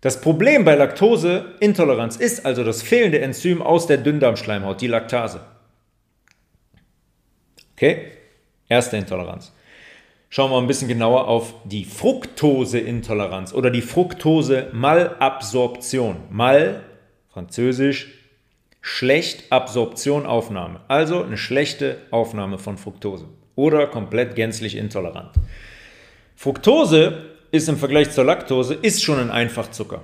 Das 0.00 0.20
Problem 0.20 0.64
bei 0.64 0.74
Laktoseintoleranz 0.74 2.16
ist 2.16 2.44
also 2.46 2.62
das 2.62 2.82
fehlende 2.82 3.20
Enzym 3.20 3.62
aus 3.62 3.86
der 3.86 3.96
Dünndarmschleimhaut, 3.96 4.80
die 4.80 4.86
Laktase. 4.86 5.40
Okay? 7.72 8.12
Erste 8.68 8.96
Intoleranz 8.96 9.52
schauen 10.30 10.50
wir 10.50 10.58
ein 10.58 10.66
bisschen 10.66 10.88
genauer 10.88 11.28
auf 11.28 11.54
die 11.64 11.84
Fructoseintoleranz 11.84 13.54
oder 13.54 13.70
die 13.70 13.82
Fructose-Malabsorption. 13.82 16.16
Mal, 16.30 16.82
französisch, 17.32 18.08
schlecht 18.80 19.44
Absorption, 19.50 20.26
Aufnahme. 20.26 20.80
Also 20.88 21.22
eine 21.22 21.38
schlechte 21.38 21.98
Aufnahme 22.10 22.58
von 22.58 22.76
Fructose 22.78 23.26
oder 23.56 23.86
komplett 23.86 24.36
gänzlich 24.36 24.76
intolerant. 24.76 25.32
Fructose 26.36 27.24
ist 27.50 27.68
im 27.68 27.78
Vergleich 27.78 28.10
zur 28.10 28.24
Laktose 28.24 28.74
ist 28.74 29.02
schon 29.02 29.18
ein 29.18 29.30
Einfachzucker. 29.30 30.02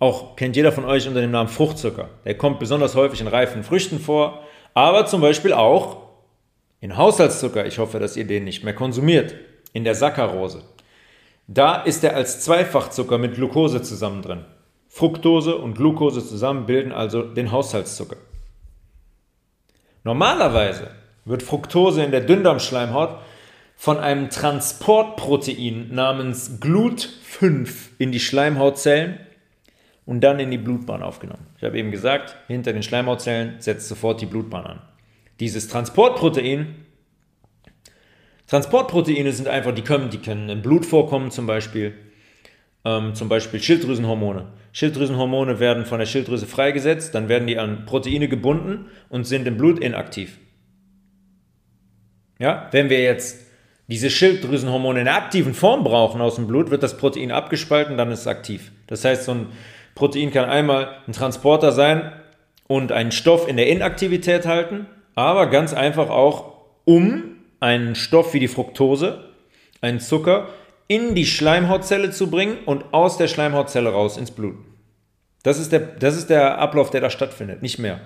Auch 0.00 0.34
kennt 0.34 0.56
jeder 0.56 0.72
von 0.72 0.84
euch 0.84 1.06
unter 1.06 1.20
dem 1.20 1.30
Namen 1.30 1.48
Fruchtzucker. 1.48 2.08
Der 2.24 2.36
kommt 2.36 2.58
besonders 2.58 2.96
häufig 2.96 3.20
in 3.20 3.28
reifen 3.28 3.62
Früchten 3.62 4.00
vor, 4.00 4.42
aber 4.74 5.06
zum 5.06 5.20
Beispiel 5.20 5.52
auch 5.52 5.98
in 6.80 6.96
Haushaltszucker. 6.96 7.66
Ich 7.66 7.78
hoffe, 7.78 8.00
dass 8.00 8.16
ihr 8.16 8.26
den 8.26 8.42
nicht 8.42 8.64
mehr 8.64 8.74
konsumiert 8.74 9.36
in 9.72 9.84
der 9.84 9.94
Saccharose. 9.94 10.62
Da 11.46 11.82
ist 11.82 12.04
er 12.04 12.14
als 12.14 12.40
Zweifachzucker 12.40 13.18
mit 13.18 13.34
Glucose 13.34 13.82
zusammen 13.82 14.22
drin. 14.22 14.44
Fructose 14.88 15.56
und 15.56 15.74
Glucose 15.74 16.26
zusammen 16.26 16.66
bilden 16.66 16.92
also 16.92 17.22
den 17.22 17.50
Haushaltszucker. 17.50 18.16
Normalerweise 20.04 20.90
wird 21.24 21.42
Fructose 21.42 22.02
in 22.02 22.10
der 22.10 22.20
Dünndarmschleimhaut 22.20 23.18
von 23.76 23.98
einem 23.98 24.30
Transportprotein 24.30 25.88
namens 25.92 26.60
GLUT5 26.60 27.68
in 27.98 28.12
die 28.12 28.20
Schleimhautzellen 28.20 29.18
und 30.04 30.20
dann 30.20 30.40
in 30.40 30.50
die 30.50 30.58
Blutbahn 30.58 31.02
aufgenommen. 31.02 31.46
Ich 31.56 31.64
habe 31.64 31.78
eben 31.78 31.90
gesagt, 31.90 32.36
hinter 32.48 32.72
den 32.72 32.82
Schleimhautzellen 32.82 33.60
setzt 33.60 33.88
sofort 33.88 34.20
die 34.20 34.26
Blutbahn 34.26 34.66
an. 34.66 34.82
dieses 35.40 35.68
Transportprotein, 35.68 36.76
Transportproteine 38.52 39.32
sind 39.32 39.48
einfach, 39.48 39.72
die 39.72 39.80
können, 39.80 40.10
die 40.10 40.18
können 40.18 40.50
im 40.50 40.60
Blut 40.60 40.84
vorkommen 40.84 41.30
zum 41.30 41.46
Beispiel, 41.46 41.94
ähm, 42.84 43.14
zum 43.14 43.30
Beispiel 43.30 43.62
Schilddrüsenhormone. 43.62 44.48
Schilddrüsenhormone 44.72 45.58
werden 45.58 45.86
von 45.86 45.98
der 45.98 46.04
Schilddrüse 46.04 46.46
freigesetzt, 46.46 47.14
dann 47.14 47.30
werden 47.30 47.46
die 47.46 47.56
an 47.56 47.86
Proteine 47.86 48.28
gebunden 48.28 48.90
und 49.08 49.24
sind 49.26 49.46
im 49.46 49.56
Blut 49.56 49.78
inaktiv. 49.78 50.36
Ja, 52.38 52.68
wenn 52.72 52.90
wir 52.90 53.00
jetzt 53.00 53.40
diese 53.88 54.10
Schilddrüsenhormone 54.10 54.98
in 54.98 55.06
der 55.06 55.16
aktiven 55.16 55.54
Form 55.54 55.82
brauchen 55.82 56.20
aus 56.20 56.34
dem 56.34 56.46
Blut, 56.46 56.70
wird 56.70 56.82
das 56.82 56.98
Protein 56.98 57.32
abgespalten, 57.32 57.96
dann 57.96 58.10
ist 58.10 58.20
es 58.20 58.26
aktiv. 58.26 58.70
Das 58.86 59.02
heißt, 59.02 59.24
so 59.24 59.32
ein 59.32 59.46
Protein 59.94 60.30
kann 60.30 60.50
einmal 60.50 60.98
ein 61.06 61.14
Transporter 61.14 61.72
sein 61.72 62.12
und 62.66 62.92
einen 62.92 63.12
Stoff 63.12 63.48
in 63.48 63.56
der 63.56 63.68
Inaktivität 63.68 64.44
halten, 64.44 64.88
aber 65.14 65.46
ganz 65.46 65.72
einfach 65.72 66.10
auch, 66.10 66.52
um 66.84 67.31
einen 67.62 67.94
Stoff 67.94 68.34
wie 68.34 68.40
die 68.40 68.48
Fructose, 68.48 69.22
einen 69.80 70.00
Zucker, 70.00 70.48
in 70.88 71.14
die 71.14 71.24
Schleimhautzelle 71.24 72.10
zu 72.10 72.28
bringen 72.28 72.58
und 72.66 72.92
aus 72.92 73.18
der 73.18 73.28
Schleimhautzelle 73.28 73.88
raus 73.88 74.16
ins 74.16 74.32
Blut. 74.32 74.56
Das 75.44 75.60
ist 75.60 75.70
der, 75.70 75.78
das 75.78 76.16
ist 76.16 76.28
der 76.28 76.58
Ablauf, 76.58 76.90
der 76.90 77.00
da 77.00 77.08
stattfindet, 77.08 77.62
nicht 77.62 77.78
mehr. 77.78 78.00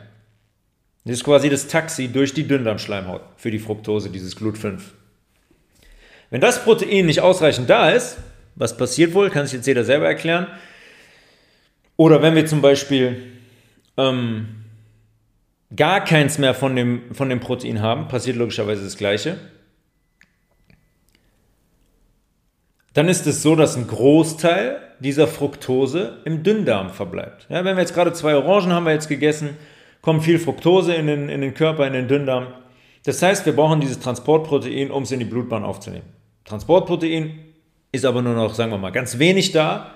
Das 1.07 1.15
ist 1.15 1.25
quasi 1.25 1.49
das 1.49 1.69
Taxi 1.69 2.09
durch 2.09 2.35
die 2.35 2.47
Dünndarmschleimhaut 2.47 3.23
für 3.37 3.51
die 3.51 3.59
Fructose, 3.59 4.11
dieses 4.11 4.37
Glut5. 4.37 4.81
Wenn 6.29 6.41
das 6.43 6.63
Protein 6.63 7.07
nicht 7.07 7.21
ausreichend 7.21 7.71
da 7.71 7.91
ist, 7.91 8.19
was 8.57 8.77
passiert 8.77 9.15
wohl, 9.15 9.31
kann 9.31 9.47
sich 9.47 9.55
jetzt 9.55 9.67
jeder 9.67 9.85
selber 9.85 10.07
erklären. 10.07 10.49
Oder 11.97 12.21
wenn 12.21 12.35
wir 12.35 12.45
zum 12.45 12.61
Beispiel 12.61 13.33
ähm, 13.97 14.66
gar 15.75 16.05
keins 16.05 16.39
mehr 16.39 16.55
von 16.55 16.77
dem, 16.77 17.15
von 17.15 17.29
dem 17.29 17.41
Protein 17.41 17.81
haben, 17.81 18.09
passiert 18.09 18.37
logischerweise 18.37 18.85
das 18.85 18.97
Gleiche. 18.97 19.39
Dann 22.93 23.09
ist 23.09 23.27
es 23.27 23.43
so, 23.43 23.57
dass 23.57 23.77
ein 23.77 23.89
Großteil 23.89 24.81
dieser 25.01 25.27
Fructose 25.27 26.19
im 26.25 26.43
Dünndarm 26.43 26.91
verbleibt. 26.91 27.47
Ja, 27.51 27.65
wenn 27.65 27.77
wir 27.77 27.83
jetzt 27.83 27.95
gerade 27.95 28.13
zwei 28.13 28.35
Orangen 28.37 28.73
haben 28.73 28.87
wir 28.87 28.93
jetzt 28.93 29.09
gegessen, 29.09 29.57
kommt 30.01 30.25
viel 30.25 30.39
Fructose 30.39 30.95
in 30.95 31.07
den, 31.07 31.29
in 31.29 31.41
den 31.41 31.53
Körper, 31.53 31.87
in 31.87 31.93
den 31.93 32.09
Dünndarm. 32.09 32.47
Das 33.05 33.21
heißt, 33.21 33.45
wir 33.45 33.55
brauchen 33.55 33.81
dieses 33.81 34.01
Transportprotein, 34.01 34.91
um 34.91 35.03
es 35.03 35.13
in 35.13 35.19
die 35.19 35.27
Blutbahn 35.27 35.65
aufzunehmen. 35.65 36.07
Transportprotein 36.45 37.39
ist 37.93 38.05
aber 38.05 38.23
nur 38.23 38.35
noch, 38.35 38.55
sagen 38.55 38.71
wir 38.71 38.79
mal, 38.79 38.93
ganz 38.93 39.19
wenig 39.19 39.53
da, 39.53 39.96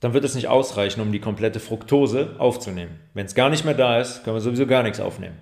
dann 0.00 0.14
wird 0.14 0.24
es 0.24 0.34
nicht 0.34 0.48
ausreichen, 0.48 1.00
um 1.00 1.12
die 1.12 1.20
komplette 1.20 1.60
Fructose 1.60 2.34
aufzunehmen. 2.38 2.98
Wenn 3.14 3.26
es 3.26 3.34
gar 3.34 3.50
nicht 3.50 3.64
mehr 3.64 3.74
da 3.74 4.00
ist, 4.00 4.24
können 4.24 4.36
wir 4.36 4.40
sowieso 4.40 4.66
gar 4.66 4.82
nichts 4.82 5.00
aufnehmen. 5.00 5.36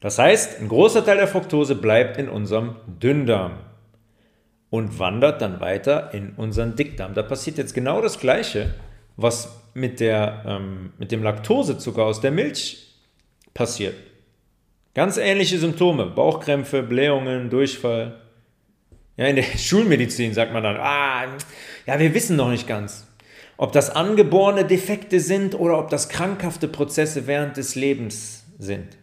Das 0.00 0.18
heißt, 0.18 0.60
ein 0.60 0.68
großer 0.68 1.04
Teil 1.04 1.16
der 1.16 1.28
Fructose 1.28 1.74
bleibt 1.74 2.18
in 2.18 2.28
unserem 2.28 2.76
Dünndarm 2.86 3.58
und 4.70 4.98
wandert 4.98 5.40
dann 5.40 5.60
weiter 5.60 6.12
in 6.12 6.34
unseren 6.36 6.76
Dickdarm. 6.76 7.14
Da 7.14 7.22
passiert 7.22 7.58
jetzt 7.58 7.74
genau 7.74 8.00
das 8.00 8.18
Gleiche, 8.18 8.74
was 9.16 9.60
mit, 9.74 10.00
der, 10.00 10.44
ähm, 10.46 10.92
mit 10.98 11.10
dem 11.12 11.22
Laktosezucker 11.22 12.04
aus 12.04 12.20
der 12.20 12.30
Milch 12.30 12.94
passiert. 13.54 13.94
Ganz 14.94 15.16
ähnliche 15.16 15.58
Symptome, 15.58 16.06
Bauchkrämpfe, 16.06 16.82
Blähungen, 16.82 17.50
Durchfall. 17.50 18.20
Ja, 19.16 19.26
in 19.26 19.36
der 19.36 19.42
Schulmedizin 19.58 20.34
sagt 20.34 20.52
man 20.52 20.62
dann, 20.62 20.76
ah, 20.76 21.24
ja, 21.86 21.98
wir 21.98 22.14
wissen 22.14 22.36
noch 22.36 22.50
nicht 22.50 22.66
ganz, 22.66 23.06
ob 23.56 23.72
das 23.72 23.90
angeborene 23.90 24.64
Defekte 24.64 25.20
sind 25.20 25.54
oder 25.54 25.78
ob 25.78 25.90
das 25.90 26.08
krankhafte 26.08 26.68
Prozesse 26.68 27.26
während 27.26 27.56
des 27.56 27.74
Lebens 27.74 28.44
sind. 28.58 28.96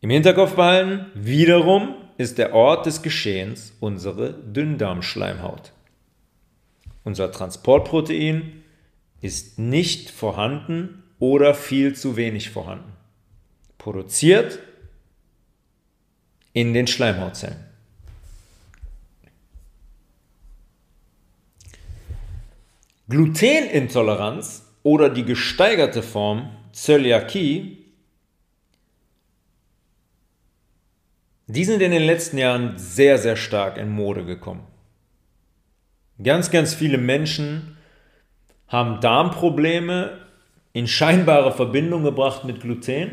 Im 0.00 0.10
Hinterkopf 0.10 0.54
behalten, 0.54 1.06
wiederum 1.14 1.94
ist 2.16 2.38
der 2.38 2.54
Ort 2.54 2.86
des 2.86 3.02
Geschehens 3.02 3.74
unsere 3.80 4.32
Dünndarmschleimhaut. 4.32 5.72
Unser 7.04 7.32
Transportprotein 7.32 8.62
ist 9.20 9.58
nicht 9.58 10.10
vorhanden 10.10 11.02
oder 11.18 11.54
viel 11.54 11.94
zu 11.94 12.16
wenig 12.16 12.50
vorhanden. 12.50 12.92
Produziert 13.78 14.58
in 16.52 16.74
den 16.74 16.86
Schleimhautzellen. 16.86 17.69
Glutenintoleranz 23.10 24.72
oder 24.82 25.10
die 25.10 25.24
gesteigerte 25.24 26.02
Form 26.02 26.50
Zöliakie, 26.72 27.84
die 31.48 31.64
sind 31.64 31.82
in 31.82 31.90
den 31.90 32.04
letzten 32.04 32.38
Jahren 32.38 32.78
sehr, 32.78 33.18
sehr 33.18 33.36
stark 33.36 33.76
in 33.76 33.90
Mode 33.90 34.24
gekommen. 34.24 34.62
Ganz, 36.22 36.50
ganz 36.50 36.72
viele 36.72 36.98
Menschen 36.98 37.76
haben 38.68 39.00
Darmprobleme 39.00 40.18
in 40.72 40.86
scheinbare 40.86 41.52
Verbindung 41.52 42.04
gebracht 42.04 42.44
mit 42.44 42.60
Gluten 42.60 43.10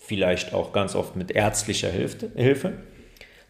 vielleicht 0.00 0.52
auch 0.52 0.72
ganz 0.72 0.94
oft 0.94 1.16
mit 1.16 1.30
ärztlicher 1.30 1.90
Hilfe. 1.90 2.72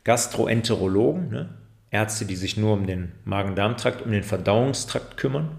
Gastroenterologen, 0.04 1.30
ne? 1.30 1.48
Ärzte, 1.90 2.24
die 2.24 2.36
sich 2.36 2.56
nur 2.56 2.74
um 2.74 2.86
den 2.86 3.12
Magen-Darm-Trakt, 3.24 4.02
um 4.02 4.12
den 4.12 4.22
Verdauungstrakt 4.22 5.16
kümmern. 5.16 5.58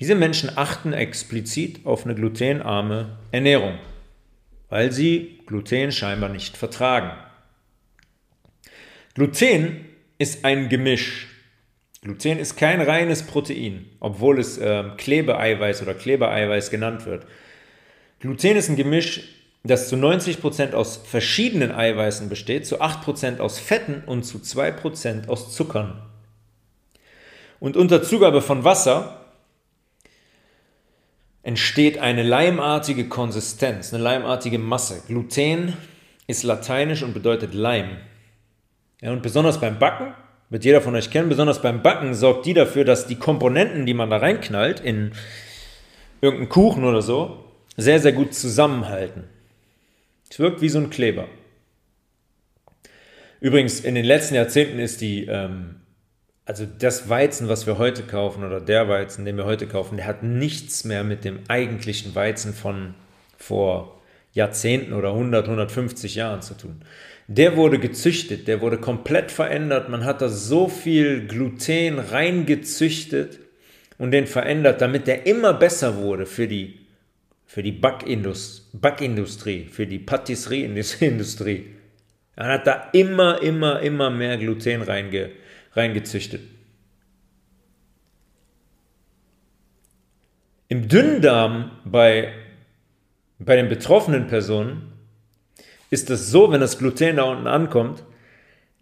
Diese 0.00 0.14
Menschen 0.14 0.50
achten 0.56 0.92
explizit 0.92 1.86
auf 1.86 2.04
eine 2.04 2.14
glutenarme 2.14 3.16
Ernährung, 3.32 3.78
weil 4.68 4.92
sie 4.92 5.40
Gluten 5.46 5.90
scheinbar 5.90 6.28
nicht 6.28 6.56
vertragen. 6.56 7.12
Gluten 9.14 9.86
ist 10.18 10.44
ein 10.44 10.68
Gemisch. 10.68 11.28
Gluten 12.02 12.38
ist 12.38 12.56
kein 12.56 12.82
reines 12.82 13.22
Protein, 13.22 13.86
obwohl 13.98 14.38
es 14.38 14.58
äh, 14.58 14.84
Klebeeiweiß 14.98 15.82
oder 15.82 15.94
Klebeeiweiß 15.94 16.70
genannt 16.70 17.06
wird. 17.06 17.26
Gluten 18.20 18.56
ist 18.56 18.68
ein 18.68 18.76
Gemisch, 18.76 19.22
das 19.64 19.88
zu 19.88 19.96
90% 19.96 20.74
aus 20.74 20.98
verschiedenen 20.98 21.72
Eiweißen 21.72 22.28
besteht, 22.28 22.66
zu 22.66 22.80
8% 22.80 23.40
aus 23.40 23.58
Fetten 23.58 24.02
und 24.06 24.24
zu 24.24 24.38
2% 24.38 25.28
aus 25.28 25.54
Zuckern. 25.54 26.02
Und 27.58 27.76
unter 27.76 28.02
Zugabe 28.02 28.42
von 28.42 28.64
Wasser 28.64 29.25
entsteht 31.46 31.98
eine 31.98 32.24
leimartige 32.24 33.08
Konsistenz, 33.08 33.94
eine 33.94 34.02
leimartige 34.02 34.58
Masse. 34.58 35.00
Gluten 35.06 35.74
ist 36.26 36.42
lateinisch 36.42 37.04
und 37.04 37.14
bedeutet 37.14 37.54
Leim. 37.54 37.98
Ja, 39.00 39.12
und 39.12 39.22
besonders 39.22 39.60
beim 39.60 39.78
Backen, 39.78 40.12
wird 40.50 40.64
jeder 40.64 40.80
von 40.80 40.96
euch 40.96 41.08
kennen, 41.08 41.28
besonders 41.28 41.62
beim 41.62 41.82
Backen 41.82 42.14
sorgt 42.14 42.46
die 42.46 42.54
dafür, 42.54 42.84
dass 42.84 43.06
die 43.06 43.14
Komponenten, 43.14 43.86
die 43.86 43.94
man 43.94 44.10
da 44.10 44.16
reinknallt, 44.16 44.80
in 44.80 45.12
irgendeinen 46.20 46.48
Kuchen 46.48 46.82
oder 46.82 47.00
so, 47.00 47.44
sehr, 47.76 48.00
sehr 48.00 48.12
gut 48.12 48.34
zusammenhalten. 48.34 49.22
Es 50.28 50.40
wirkt 50.40 50.60
wie 50.62 50.68
so 50.68 50.80
ein 50.80 50.90
Kleber. 50.90 51.28
Übrigens, 53.38 53.78
in 53.78 53.94
den 53.94 54.04
letzten 54.04 54.34
Jahrzehnten 54.34 54.80
ist 54.80 55.00
die, 55.00 55.26
ähm, 55.26 55.76
also 56.46 56.64
das 56.64 57.08
Weizen, 57.08 57.48
was 57.48 57.66
wir 57.66 57.76
heute 57.76 58.04
kaufen, 58.04 58.44
oder 58.44 58.60
der 58.60 58.88
Weizen, 58.88 59.24
den 59.24 59.36
wir 59.36 59.44
heute 59.44 59.66
kaufen, 59.66 59.96
der 59.96 60.06
hat 60.06 60.22
nichts 60.22 60.84
mehr 60.84 61.02
mit 61.02 61.24
dem 61.24 61.40
eigentlichen 61.48 62.14
Weizen 62.14 62.54
von 62.54 62.94
vor 63.36 64.00
Jahrzehnten 64.32 64.92
oder 64.92 65.10
100, 65.10 65.44
150 65.46 66.14
Jahren 66.14 66.42
zu 66.42 66.54
tun. 66.54 66.82
Der 67.26 67.56
wurde 67.56 67.80
gezüchtet, 67.80 68.46
der 68.46 68.60
wurde 68.60 68.78
komplett 68.78 69.32
verändert. 69.32 69.88
Man 69.88 70.04
hat 70.04 70.22
da 70.22 70.28
so 70.28 70.68
viel 70.68 71.26
Gluten 71.26 71.98
reingezüchtet 71.98 73.40
und 73.98 74.12
den 74.12 74.28
verändert, 74.28 74.80
damit 74.80 75.08
der 75.08 75.26
immer 75.26 75.52
besser 75.52 75.96
wurde 75.96 76.26
für 76.26 76.46
die 76.46 76.80
für 77.48 77.62
die 77.62 77.72
Backindust 77.72 78.68
Backindustrie, 78.72 79.66
für 79.70 79.86
die 79.86 79.98
Patisserieindustrie. 79.98 81.66
Er 82.36 82.46
hat 82.48 82.66
da 82.66 82.90
immer, 82.92 83.40
immer, 83.40 83.80
immer 83.80 84.10
mehr 84.10 84.36
Gluten 84.36 84.82
reinge 84.82 85.30
reingezüchtet. 85.76 86.40
Im 90.68 90.88
Dünndarm 90.88 91.70
bei, 91.84 92.32
bei 93.38 93.56
den 93.56 93.68
betroffenen 93.68 94.26
Personen 94.26 94.92
ist 95.90 96.10
es 96.10 96.30
so, 96.30 96.50
wenn 96.50 96.60
das 96.60 96.78
Gluten 96.78 97.16
da 97.16 97.24
unten 97.24 97.46
ankommt, 97.46 98.02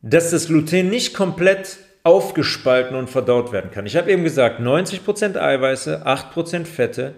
dass 0.00 0.30
das 0.30 0.46
Gluten 0.46 0.88
nicht 0.88 1.14
komplett 1.14 1.78
aufgespalten 2.02 2.96
und 2.96 3.08
verdaut 3.08 3.52
werden 3.52 3.70
kann. 3.70 3.86
Ich 3.86 3.96
habe 3.96 4.12
eben 4.12 4.24
gesagt, 4.24 4.60
90% 4.60 5.36
Eiweiße, 5.38 6.06
8% 6.06 6.64
Fette, 6.66 7.14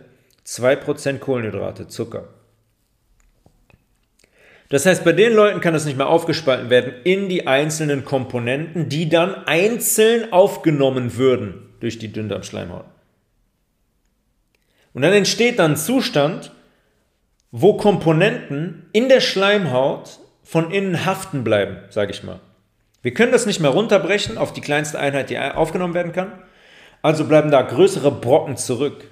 2% 0.47 1.19
Kohlenhydrate, 1.19 1.89
Zucker. 1.89 2.29
Das 4.69 4.85
heißt, 4.85 5.05
bei 5.05 5.13
den 5.13 5.33
Leuten 5.33 5.61
kann 5.61 5.75
es 5.75 5.85
nicht 5.85 5.97
mehr 5.97 6.09
aufgespalten 6.09 6.71
werden 6.71 6.93
in 7.05 7.29
die 7.29 7.47
einzelnen 7.47 8.05
Komponenten, 8.05 8.89
die 8.89 9.09
dann 9.09 9.47
einzeln 9.47 10.33
aufgenommen 10.33 11.17
würden 11.17 11.71
durch 11.81 11.99
die 11.99 12.13
Dünndarmschleimhaut. 12.13 12.85
Und 14.93 15.03
dann 15.03 15.13
entsteht 15.13 15.59
dann 15.59 15.73
ein 15.73 15.77
Zustand, 15.77 16.53
wo 17.53 17.75
Komponenten 17.75 18.87
in 18.93 19.09
der 19.09 19.21
Schleimhaut 19.21 20.19
von 20.43 20.71
innen 20.71 21.05
haften 21.05 21.45
bleiben, 21.45 21.79
sage 21.91 22.11
ich 22.11 22.23
mal. 22.23 22.41
Wir 23.03 23.15
können 23.15 23.31
das 23.31 23.47
nicht 23.47 23.61
mehr 23.61 23.71
runterbrechen 23.71 24.37
auf 24.37 24.53
die 24.53 24.61
kleinste 24.61 24.99
Einheit, 24.99 25.31
die 25.31 25.39
aufgenommen 25.39 25.95
werden 25.95 26.13
kann. 26.13 26.33
Also 27.03 27.25
bleiben 27.25 27.51
da 27.51 27.63
größere 27.63 28.11
Brocken 28.11 28.57
zurück 28.57 29.05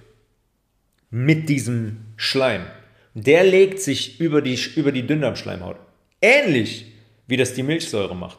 mit 1.11 1.49
diesem 1.49 2.07
Schleim. 2.17 2.62
Der 3.14 3.44
legt 3.44 3.81
sich 3.81 4.20
über 4.20 4.42
die, 4.42 4.59
über 4.77 4.92
die 4.92 5.07
Dünndarmschleimhaut. 5.07 5.77
Ähnlich 6.20 6.87
wie 7.27 7.37
das 7.37 7.55
die 7.55 7.62
Milchsäure 7.62 8.14
macht. 8.14 8.38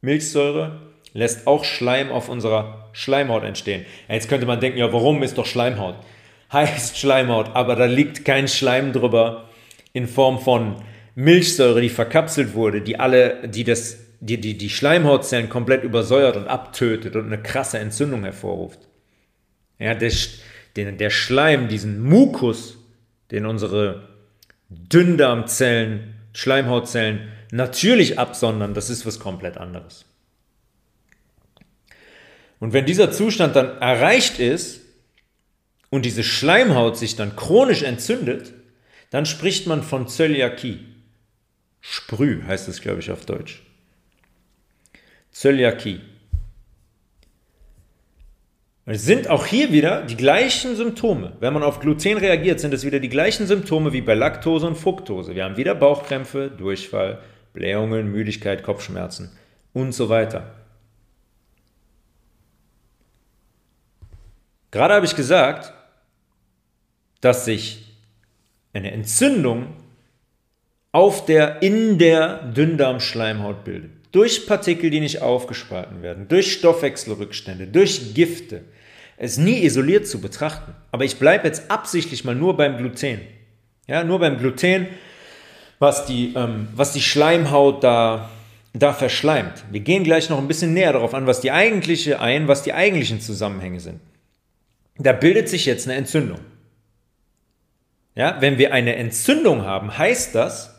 Milchsäure 0.00 0.80
lässt 1.12 1.46
auch 1.46 1.64
Schleim 1.64 2.10
auf 2.10 2.28
unserer 2.28 2.90
Schleimhaut 2.92 3.42
entstehen. 3.42 3.84
Jetzt 4.08 4.28
könnte 4.28 4.46
man 4.46 4.60
denken, 4.60 4.78
ja, 4.78 4.92
warum 4.92 5.22
ist 5.22 5.38
doch 5.38 5.46
Schleimhaut? 5.46 5.96
Heißt 6.52 6.98
Schleimhaut, 6.98 7.50
aber 7.54 7.74
da 7.74 7.86
liegt 7.86 8.24
kein 8.24 8.48
Schleim 8.48 8.92
drüber 8.92 9.48
in 9.92 10.06
Form 10.06 10.38
von 10.38 10.76
Milchsäure, 11.14 11.80
die 11.80 11.88
verkapselt 11.88 12.54
wurde, 12.54 12.82
die 12.82 13.00
alle, 13.00 13.48
die 13.48 13.64
das 13.64 13.98
die, 14.20 14.40
die, 14.40 14.56
die 14.56 14.70
Schleimhautzellen 14.70 15.48
komplett 15.48 15.84
übersäuert 15.84 16.36
und 16.36 16.48
abtötet 16.48 17.16
und 17.16 17.26
eine 17.26 17.42
krasse 17.42 17.78
Entzündung 17.78 18.24
hervorruft. 18.24 18.80
Ja, 19.78 19.94
der, 19.94 20.12
der, 20.74 21.10
Schleim, 21.10 21.68
diesen 21.68 22.02
Mukus, 22.02 22.78
den 23.30 23.46
unsere 23.46 24.08
Dünndarmzellen, 24.68 26.14
Schleimhautzellen 26.32 27.28
natürlich 27.50 28.18
absondern, 28.18 28.74
das 28.74 28.90
ist 28.90 29.06
was 29.06 29.18
komplett 29.20 29.56
anderes. 29.56 30.04
Und 32.58 32.72
wenn 32.72 32.86
dieser 32.86 33.12
Zustand 33.12 33.54
dann 33.54 33.78
erreicht 33.78 34.38
ist 34.38 34.80
und 35.90 36.04
diese 36.04 36.24
Schleimhaut 36.24 36.96
sich 36.96 37.16
dann 37.16 37.36
chronisch 37.36 37.82
entzündet, 37.82 38.52
dann 39.10 39.26
spricht 39.26 39.66
man 39.66 39.82
von 39.82 40.08
Zöliakie. 40.08 40.86
Sprüh 41.80 42.42
heißt 42.42 42.68
es, 42.68 42.80
glaube 42.80 43.00
ich, 43.00 43.10
auf 43.10 43.24
Deutsch. 43.26 43.62
Zöliakie. 45.30 46.00
Es 48.88 49.04
sind 49.04 49.28
auch 49.28 49.46
hier 49.46 49.72
wieder 49.72 50.02
die 50.02 50.16
gleichen 50.16 50.76
Symptome. 50.76 51.32
Wenn 51.40 51.52
man 51.52 51.64
auf 51.64 51.80
Gluten 51.80 52.18
reagiert, 52.18 52.60
sind 52.60 52.72
es 52.72 52.84
wieder 52.84 53.00
die 53.00 53.08
gleichen 53.08 53.44
Symptome 53.48 53.92
wie 53.92 54.00
bei 54.00 54.14
Laktose 54.14 54.64
und 54.68 54.76
Fructose. 54.76 55.34
Wir 55.34 55.42
haben 55.42 55.56
wieder 55.56 55.74
Bauchkrämpfe, 55.74 56.50
Durchfall, 56.50 57.18
Blähungen, 57.52 58.12
Müdigkeit, 58.12 58.62
Kopfschmerzen 58.62 59.36
und 59.72 59.90
so 59.90 60.08
weiter. 60.08 60.54
Gerade 64.70 64.94
habe 64.94 65.06
ich 65.06 65.16
gesagt, 65.16 65.72
dass 67.20 67.44
sich 67.44 67.96
eine 68.72 68.92
Entzündung 68.92 69.74
auf 70.92 71.24
der, 71.24 71.60
in 71.60 71.98
der 71.98 72.44
Dünndarmschleimhaut 72.52 73.64
bildet 73.64 73.95
durch 74.16 74.46
Partikel, 74.46 74.88
die 74.88 75.00
nicht 75.00 75.20
aufgespalten 75.20 76.00
werden, 76.00 76.26
durch 76.26 76.50
Stoffwechselrückstände, 76.54 77.66
durch 77.66 78.14
Gifte, 78.14 78.64
es 79.18 79.36
nie 79.36 79.62
isoliert 79.62 80.08
zu 80.08 80.22
betrachten. 80.22 80.72
Aber 80.90 81.04
ich 81.04 81.18
bleibe 81.18 81.46
jetzt 81.46 81.70
absichtlich 81.70 82.24
mal 82.24 82.34
nur 82.34 82.56
beim 82.56 82.78
Gluten. 82.78 83.20
Ja, 83.86 84.04
nur 84.04 84.18
beim 84.18 84.38
Gluten, 84.38 84.86
was 85.78 86.06
die, 86.06 86.32
ähm, 86.34 86.68
was 86.74 86.94
die 86.94 87.02
Schleimhaut 87.02 87.84
da, 87.84 88.30
da 88.72 88.94
verschleimt. 88.94 89.64
Wir 89.70 89.80
gehen 89.80 90.02
gleich 90.02 90.30
noch 90.30 90.38
ein 90.38 90.48
bisschen 90.48 90.72
näher 90.72 90.94
darauf 90.94 91.12
an, 91.12 91.26
was 91.26 91.42
die 91.42 91.52
eigentliche 91.52 92.18
ein, 92.18 92.48
was 92.48 92.62
die 92.62 92.72
eigentlichen 92.72 93.20
Zusammenhänge 93.20 93.80
sind. 93.80 94.00
Da 94.96 95.12
bildet 95.12 95.50
sich 95.50 95.66
jetzt 95.66 95.86
eine 95.86 95.96
Entzündung. 95.98 96.40
Ja, 98.14 98.40
wenn 98.40 98.56
wir 98.56 98.72
eine 98.72 98.96
Entzündung 98.96 99.66
haben, 99.66 99.98
heißt 99.98 100.34
das, 100.34 100.74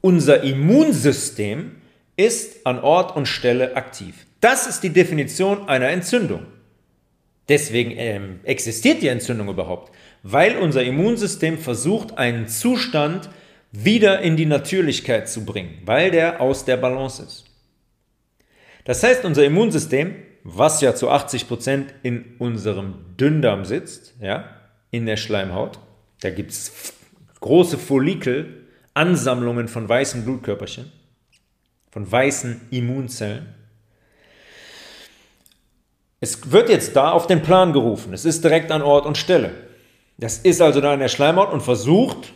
unser 0.00 0.42
Immunsystem 0.42 1.72
ist 2.16 2.66
an 2.66 2.78
Ort 2.78 3.16
und 3.16 3.26
Stelle 3.26 3.76
aktiv. 3.76 4.26
Das 4.40 4.66
ist 4.66 4.82
die 4.82 4.90
Definition 4.90 5.68
einer 5.68 5.88
Entzündung. 5.88 6.46
Deswegen 7.48 7.92
ähm, 7.92 8.40
existiert 8.44 9.02
die 9.02 9.08
Entzündung 9.08 9.48
überhaupt, 9.48 9.92
weil 10.22 10.56
unser 10.56 10.82
Immunsystem 10.82 11.58
versucht, 11.58 12.16
einen 12.16 12.48
Zustand 12.48 13.28
wieder 13.70 14.20
in 14.20 14.36
die 14.36 14.46
Natürlichkeit 14.46 15.28
zu 15.28 15.44
bringen, 15.44 15.78
weil 15.84 16.10
der 16.10 16.40
aus 16.40 16.64
der 16.64 16.76
Balance 16.76 17.22
ist. 17.22 17.44
Das 18.84 19.02
heißt, 19.02 19.24
unser 19.24 19.44
Immunsystem, 19.44 20.14
was 20.42 20.80
ja 20.80 20.94
zu 20.94 21.10
80 21.10 21.48
Prozent 21.48 21.94
in 22.02 22.36
unserem 22.38 23.16
Dünndarm 23.18 23.64
sitzt, 23.64 24.14
ja, 24.20 24.48
in 24.90 25.06
der 25.06 25.16
Schleimhaut, 25.16 25.78
da 26.20 26.30
gibt 26.30 26.52
es 26.52 26.94
große 27.40 27.78
Follikel, 27.78 28.66
Ansammlungen 28.94 29.68
von 29.68 29.88
weißen 29.88 30.24
Blutkörperchen, 30.24 30.92
von 31.94 32.10
weißen 32.10 32.60
Immunzellen. 32.72 33.54
Es 36.18 36.50
wird 36.50 36.68
jetzt 36.68 36.96
da 36.96 37.12
auf 37.12 37.28
den 37.28 37.40
Plan 37.40 37.72
gerufen. 37.72 38.12
Es 38.12 38.24
ist 38.24 38.42
direkt 38.42 38.72
an 38.72 38.82
Ort 38.82 39.06
und 39.06 39.16
Stelle. 39.16 39.52
Das 40.18 40.38
ist 40.38 40.60
also 40.60 40.80
da 40.80 40.92
in 40.92 40.98
der 40.98 41.06
Schleimhaut 41.06 41.52
und 41.52 41.60
versucht, 41.60 42.32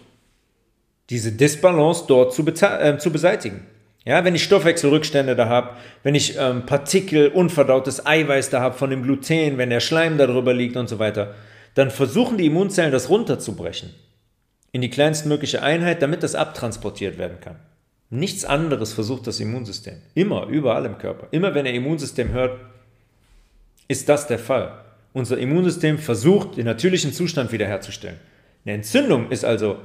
diese 1.11 1.33
Disbalance 1.33 2.05
dort 2.07 2.35
zu, 2.35 2.47
äh, 2.47 2.99
zu 2.99 3.11
beseitigen. 3.11 3.66
Ja, 4.05 4.25
wenn 4.25 4.37
ich 4.37 4.44
Stoffwechselrückstände 4.44 5.35
da 5.35 5.49
habe, 5.49 5.71
wenn 6.05 6.14
ich 6.14 6.37
ähm, 6.38 6.64
Partikel, 6.64 7.27
unverdautes 7.27 8.07
Eiweiß 8.07 8.51
da 8.51 8.61
habe 8.61 8.79
von 8.79 8.90
dem 8.90 9.03
Gluten, 9.03 9.59
wenn 9.59 9.71
der 9.71 9.81
Schleim 9.81 10.18
darüber 10.18 10.55
liegt 10.55 10.77
und 10.77 10.88
so 10.88 11.01
weiter, 11.01 11.35
dann 11.75 11.90
versuchen 11.90 12.38
die 12.38 12.47
Immunzellen 12.47 12.92
das 12.92 13.09
runterzubrechen 13.09 13.92
in 14.71 14.83
die 14.83 14.90
kleinstmögliche 14.90 15.62
Einheit, 15.62 16.01
damit 16.01 16.23
das 16.23 16.37
abtransportiert 16.37 17.18
werden 17.18 17.40
kann. 17.40 17.57
Nichts 18.11 18.44
anderes 18.44 18.92
versucht 18.92 19.27
das 19.27 19.40
Immunsystem. 19.40 19.97
Immer, 20.14 20.47
überall 20.47 20.87
im 20.87 20.99
Körper. 20.99 21.29
Immer 21.31 21.55
wenn 21.55 21.66
ihr 21.66 21.75
Immunsystem 21.75 22.31
hört, 22.33 22.59
ist 23.87 24.09
das 24.09 24.27
der 24.27 24.38
Fall. 24.38 24.85
Unser 25.12 25.38
Immunsystem 25.38 25.99
versucht, 25.99 26.57
den 26.57 26.66
natürlichen 26.66 27.12
Zustand 27.12 27.53
wiederherzustellen. 27.53 28.18
Eine 28.64 28.77
Entzündung 28.77 29.31
ist 29.31 29.44
also 29.44 29.79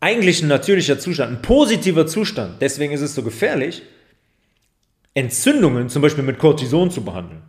eigentlich 0.00 0.42
ein 0.42 0.48
natürlicher 0.48 0.98
Zustand, 0.98 1.32
ein 1.32 1.42
positiver 1.42 2.06
Zustand. 2.06 2.60
Deswegen 2.60 2.92
ist 2.92 3.02
es 3.02 3.14
so 3.14 3.22
gefährlich, 3.22 3.82
Entzündungen 5.14 5.88
zum 5.88 6.02
Beispiel 6.02 6.24
mit 6.24 6.38
Cortison 6.38 6.90
zu 6.90 7.04
behandeln. 7.04 7.42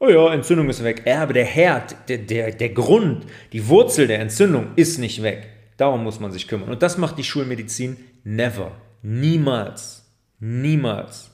Oh 0.00 0.08
ja, 0.08 0.32
Entzündung 0.32 0.68
ist 0.68 0.82
weg. 0.82 1.02
Ja, 1.06 1.22
aber 1.22 1.32
der 1.32 1.44
Herd, 1.44 1.96
der, 2.08 2.18
der, 2.18 2.52
der 2.52 2.68
Grund, 2.70 3.26
die 3.52 3.68
Wurzel 3.68 4.06
der 4.06 4.20
Entzündung 4.20 4.68
ist 4.76 4.98
nicht 4.98 5.22
weg. 5.22 5.48
Darum 5.76 6.04
muss 6.04 6.20
man 6.20 6.32
sich 6.32 6.46
kümmern. 6.46 6.70
Und 6.70 6.82
das 6.82 6.98
macht 6.98 7.18
die 7.18 7.24
Schulmedizin 7.24 7.96
never. 8.22 8.72
Niemals. 9.06 10.02
Niemals. 10.40 11.30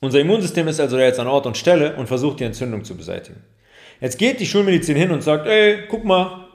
Unser 0.00 0.20
Immunsystem 0.20 0.68
ist 0.68 0.78
also 0.78 0.98
jetzt 0.98 1.18
an 1.18 1.26
Ort 1.26 1.46
und 1.46 1.56
Stelle 1.56 1.96
und 1.96 2.06
versucht 2.06 2.40
die 2.40 2.44
Entzündung 2.44 2.84
zu 2.84 2.94
beseitigen. 2.94 3.42
Jetzt 3.98 4.18
geht 4.18 4.40
die 4.40 4.46
Schulmedizin 4.46 4.96
hin 4.96 5.10
und 5.10 5.22
sagt, 5.22 5.46
ey, 5.46 5.86
guck 5.88 6.04
mal, 6.04 6.48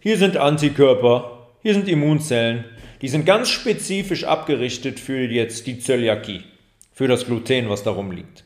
hier 0.00 0.16
sind 0.16 0.38
Antikörper, 0.38 1.50
hier 1.60 1.74
sind 1.74 1.88
Immunzellen, 1.88 2.64
die 3.02 3.08
sind 3.08 3.26
ganz 3.26 3.50
spezifisch 3.50 4.24
abgerichtet 4.24 4.98
für 4.98 5.18
jetzt 5.18 5.66
die 5.66 5.78
Zöliakie, 5.78 6.44
für 6.90 7.06
das 7.06 7.26
Gluten, 7.26 7.68
was 7.68 7.82
darum 7.82 8.12
liegt. 8.12 8.44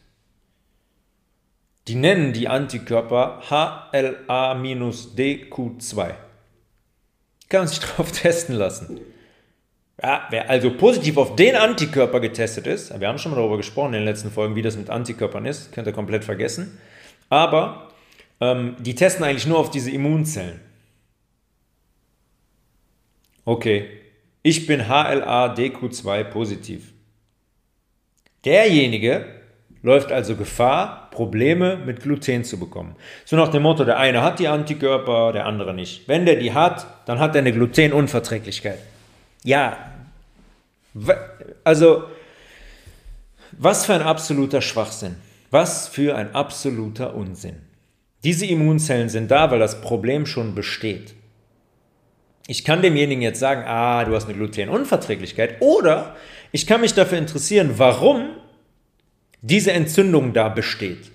Die 1.87 1.95
nennen 1.95 2.33
die 2.33 2.49
Antikörper 2.49 3.41
HLA-DQ2. 3.49 6.15
Kann 7.49 7.61
man 7.61 7.69
sich 7.69 7.79
drauf 7.97 8.11
testen 8.11 8.57
lassen. 8.57 8.99
Ja, 10.01 10.29
wer 10.31 10.49
also 10.49 10.71
positiv 10.71 11.17
auf 11.17 11.35
den 11.35 11.57
Antikörper 11.57 12.21
getestet 12.21 12.69
ist, 12.69 12.99
wir 12.99 13.09
haben 13.09 13.19
schon 13.19 13.33
mal 13.33 13.39
darüber 13.39 13.57
gesprochen 13.57 13.95
in 13.95 14.01
den 14.01 14.05
letzten 14.05 14.31
Folgen, 14.31 14.55
wie 14.55 14.63
das 14.63 14.77
mit 14.77 14.91
Antikörpern 14.91 15.45
ist, 15.45 15.73
könnt 15.73 15.89
ihr 15.89 15.93
komplett 15.93 16.25
vergessen. 16.25 16.79
Aber 17.29 17.89
ähm, 18.41 18.77
die 18.79 18.95
testen 18.95 19.25
eigentlich 19.25 19.47
nur 19.47 19.59
auf 19.59 19.71
diese 19.71 19.91
Immunzellen. 19.91 20.61
Okay, 23.45 23.89
ich 24.43 24.67
bin 24.67 24.83
HLA-DQ2 24.83 26.25
positiv. 26.25 26.93
Derjenige 28.45 29.25
läuft 29.83 30.13
also 30.13 30.37
Gefahr, 30.37 31.11
Probleme 31.11 31.77
mit 31.77 32.03
Gluten 32.03 32.45
zu 32.45 32.59
bekommen. 32.61 32.95
So 33.25 33.37
nach 33.37 33.49
dem 33.49 33.63
Motto, 33.63 33.85
der 33.85 33.99
eine 33.99 34.23
hat 34.23 34.39
die 34.39 34.47
Antikörper, 34.47 35.33
der 35.33 35.47
andere 35.47 35.75
nicht. 35.75 36.07
Wenn 36.07 36.25
der 36.25 36.37
die 36.37 36.53
hat, 36.53 36.87
dann 37.07 37.19
hat 37.19 37.35
er 37.35 37.41
eine 37.41 37.53
Glutenunverträglichkeit. 37.53 38.79
Ja, 39.49 39.95
also, 41.65 42.05
was 43.53 43.87
für 43.87 43.95
ein 43.95 44.03
absoluter 44.03 44.61
Schwachsinn. 44.61 45.17
Was 45.51 45.89
für 45.89 46.15
ein 46.15 46.35
absoluter 46.35 47.15
Unsinn. 47.15 47.57
Diese 48.25 48.45
Immunzellen 48.45 49.09
sind 49.09 49.31
da, 49.31 49.51
weil 49.51 49.59
das 49.59 49.81
Problem 49.81 50.27
schon 50.27 50.55
besteht. 50.55 51.15
Ich 52.47 52.63
kann 52.63 52.83
demjenigen 52.83 53.23
jetzt 53.23 53.41
sagen, 53.41 53.65
ah, 53.67 54.05
du 54.05 54.15
hast 54.15 54.27
eine 54.27 54.35
Glutenunverträglichkeit, 54.35 55.63
oder 55.63 56.15
ich 56.53 56.67
kann 56.67 56.83
mich 56.83 56.93
dafür 56.93 57.17
interessieren, 57.17 57.79
warum 57.79 58.37
diese 59.41 59.73
Entzündung 59.73 60.35
da 60.35 60.51
besteht. 60.51 61.11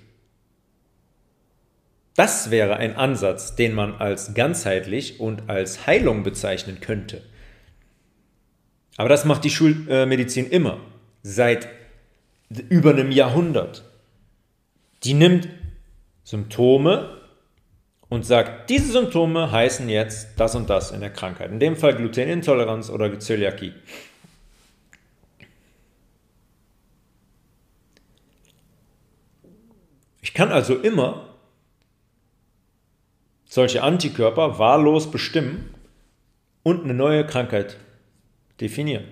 Das 2.15 2.49
wäre 2.49 2.77
ein 2.77 2.95
Ansatz, 2.95 3.55
den 3.55 3.75
man 3.75 3.93
als 3.93 4.33
ganzheitlich 4.33 5.19
und 5.19 5.51
als 5.51 5.85
Heilung 5.85 6.23
bezeichnen 6.23 6.79
könnte. 6.81 7.21
Aber 8.97 9.09
das 9.09 9.25
macht 9.25 9.43
die 9.43 9.49
Schulmedizin 9.49 10.49
immer, 10.49 10.79
seit 11.23 11.67
über 12.69 12.91
einem 12.91 13.11
Jahrhundert. 13.11 13.83
Die 15.03 15.13
nimmt 15.13 15.47
Symptome 16.23 17.21
und 18.09 18.25
sagt, 18.25 18.69
diese 18.69 18.91
Symptome 18.91 19.51
heißen 19.51 19.89
jetzt 19.89 20.29
das 20.37 20.55
und 20.55 20.69
das 20.69 20.91
in 20.91 21.01
der 21.01 21.09
Krankheit. 21.09 21.51
In 21.51 21.59
dem 21.59 21.75
Fall 21.75 21.95
Glutenintoleranz 21.95 22.89
oder 22.89 23.19
Zöliakie. 23.19 23.73
Ich 30.21 30.33
kann 30.33 30.51
also 30.51 30.75
immer 30.75 31.29
solche 33.45 33.83
Antikörper 33.83 34.57
wahllos 34.57 35.11
bestimmen 35.11 35.73
und 36.63 36.83
eine 36.83 36.93
neue 36.93 37.25
Krankheit 37.27 37.77
definieren. 38.59 39.05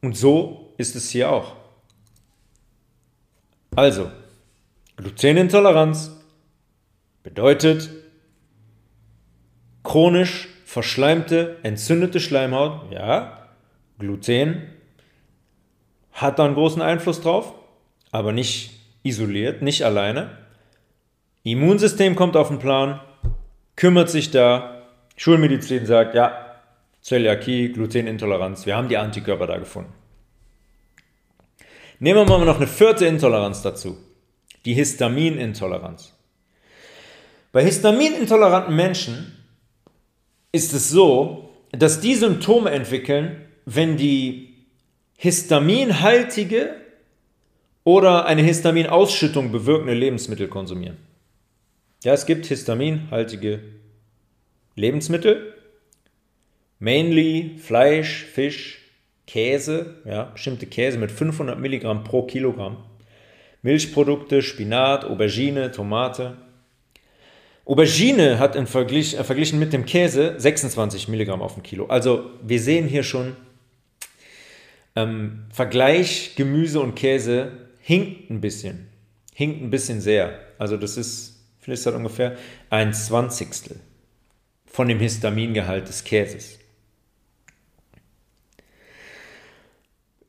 Und 0.00 0.16
so 0.16 0.74
ist 0.76 0.96
es 0.96 1.10
hier 1.10 1.30
auch. 1.30 1.56
Also, 3.74 4.10
Glutenintoleranz 4.96 6.16
bedeutet 7.22 7.90
chronisch 9.82 10.48
verschleimte, 10.64 11.58
entzündete 11.62 12.20
Schleimhaut. 12.20 12.92
Ja, 12.92 13.48
Gluten 13.98 14.68
hat 16.12 16.38
da 16.38 16.44
einen 16.44 16.54
großen 16.54 16.82
Einfluss 16.82 17.20
drauf, 17.20 17.54
aber 18.10 18.32
nicht 18.32 18.70
isoliert, 19.02 19.62
nicht 19.62 19.84
alleine. 19.84 20.36
Immunsystem 21.42 22.16
kommt 22.16 22.36
auf 22.36 22.48
den 22.48 22.58
Plan, 22.58 23.00
kümmert 23.76 24.10
sich 24.10 24.30
da. 24.30 24.77
Schulmedizin 25.18 25.84
sagt, 25.84 26.14
ja, 26.14 26.54
Zöliakie, 27.02 27.72
Glutenintoleranz, 27.72 28.66
wir 28.66 28.76
haben 28.76 28.88
die 28.88 28.96
Antikörper 28.96 29.48
da 29.48 29.58
gefunden. 29.58 29.92
Nehmen 31.98 32.28
wir 32.28 32.38
mal 32.38 32.44
noch 32.44 32.58
eine 32.58 32.68
vierte 32.68 33.04
Intoleranz 33.04 33.60
dazu, 33.62 33.98
die 34.64 34.74
Histaminintoleranz. 34.74 36.14
Bei 37.50 37.64
histaminintoleranten 37.64 38.76
Menschen 38.76 39.36
ist 40.52 40.72
es 40.72 40.88
so, 40.88 41.50
dass 41.72 42.00
die 42.00 42.14
Symptome 42.14 42.70
entwickeln, 42.70 43.44
wenn 43.64 43.96
die 43.96 44.54
histaminhaltige 45.16 46.76
oder 47.82 48.26
eine 48.26 48.42
Histaminausschüttung 48.42 49.50
bewirkende 49.50 49.94
Lebensmittel 49.94 50.46
konsumieren. 50.46 50.98
Ja, 52.04 52.12
es 52.12 52.24
gibt 52.26 52.46
histaminhaltige 52.46 53.77
Lebensmittel, 54.78 55.54
mainly 56.78 57.56
Fleisch, 57.58 58.24
Fisch, 58.24 58.78
Käse, 59.26 59.96
ja, 60.04 60.24
bestimmte 60.24 60.66
Käse 60.66 60.98
mit 60.98 61.10
500 61.10 61.58
Milligramm 61.58 62.04
pro 62.04 62.22
Kilogramm, 62.22 62.78
Milchprodukte, 63.62 64.40
Spinat, 64.40 65.04
Aubergine, 65.04 65.72
Tomate. 65.72 66.36
Aubergine 67.66 68.38
hat 68.38 68.54
in 68.54 68.66
Vergleich, 68.68 69.14
äh, 69.14 69.24
verglichen 69.24 69.58
mit 69.58 69.72
dem 69.72 69.84
Käse 69.84 70.36
26 70.38 71.08
Milligramm 71.08 71.42
auf 71.42 71.56
ein 71.56 71.64
Kilo. 71.64 71.86
Also 71.86 72.30
wir 72.42 72.60
sehen 72.60 72.86
hier 72.86 73.02
schon, 73.02 73.36
ähm, 74.94 75.46
Vergleich 75.52 76.34
Gemüse 76.36 76.80
und 76.80 76.94
Käse 76.94 77.50
hinkt 77.80 78.30
ein 78.30 78.40
bisschen. 78.40 78.86
Hinkt 79.34 79.60
ein 79.60 79.70
bisschen 79.70 80.00
sehr. 80.00 80.38
Also 80.56 80.76
das 80.76 80.96
ist, 80.96 81.40
vielleicht 81.58 81.84
halt 81.84 81.96
ungefähr 81.96 82.36
ein 82.70 82.94
Zwanzigstel 82.94 83.80
von 84.70 84.88
dem 84.88 85.00
Histamingehalt 85.00 85.88
des 85.88 86.04
Käses. 86.04 86.58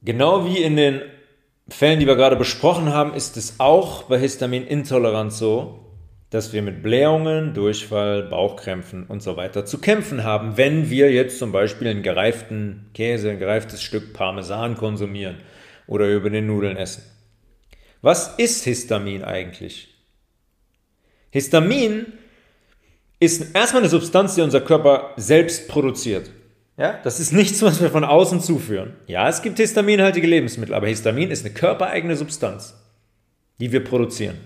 Genau 0.02 0.46
wie 0.46 0.60
in 0.60 0.76
den 0.76 1.02
Fällen, 1.68 2.00
die 2.00 2.08
wir 2.08 2.16
gerade 2.16 2.36
besprochen 2.36 2.94
haben, 2.94 3.14
ist 3.14 3.38
es 3.38 3.60
auch 3.60 4.04
bei 4.04 4.18
Histaminintoleranz 4.18 5.38
so, 5.38 5.86
dass 6.30 6.54
wir 6.54 6.62
mit 6.62 6.84
Blähungen, 6.84 7.54
Durchfall, 7.54 8.24
Bauchkrämpfen 8.24 9.06
und 9.06 9.22
so 9.22 9.36
weiter 9.36 9.66
zu 9.66 9.80
kämpfen 9.80 10.24
haben, 10.24 10.58
wenn 10.58 10.90
wir 10.90 11.12
jetzt 11.12 11.40
zum 11.40 11.52
Beispiel 11.52 11.88
einen 11.88 12.04
gereiften 12.04 12.90
Käse, 12.94 13.32
ein 13.32 13.40
gereiftes 13.40 13.82
Stück 13.82 14.14
Parmesan 14.14 14.76
konsumieren 14.76 15.38
oder 15.88 16.08
über 16.08 16.30
den 16.30 16.48
Nudeln 16.48 16.78
essen. 16.78 17.04
Was 18.02 18.36
ist 18.38 18.64
Histamin 18.64 19.24
eigentlich? 19.24 19.94
Histamin 21.32 22.14
ist 23.20 23.56
erstmal 23.56 23.82
eine 23.82 23.90
Substanz, 23.90 24.36
die 24.36 24.42
unser 24.42 24.62
Körper 24.62 25.14
selbst 25.18 25.68
produziert. 25.68 26.32
Ja, 26.78 26.98
das 27.04 27.20
ist 27.20 27.34
nichts, 27.34 27.62
was 27.62 27.82
wir 27.82 27.90
von 27.90 28.06
außen 28.06 28.40
zuführen. 28.40 28.94
Ja, 29.06 29.28
es 29.28 29.42
gibt 29.42 29.58
histaminhaltige 29.58 30.26
Lebensmittel, 30.26 30.74
aber 30.74 30.88
Histamin 30.88 31.30
ist 31.30 31.46
eine 31.46 31.54
körpereigene 31.54 32.16
Substanz, 32.16 32.74
die 33.60 33.74
wir 33.74 33.84
produzieren. 33.84 34.38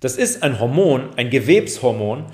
Das 0.00 0.16
ist 0.16 0.42
ein 0.42 0.60
Hormon, 0.60 1.08
ein 1.16 1.30
Gewebshormon, 1.30 2.26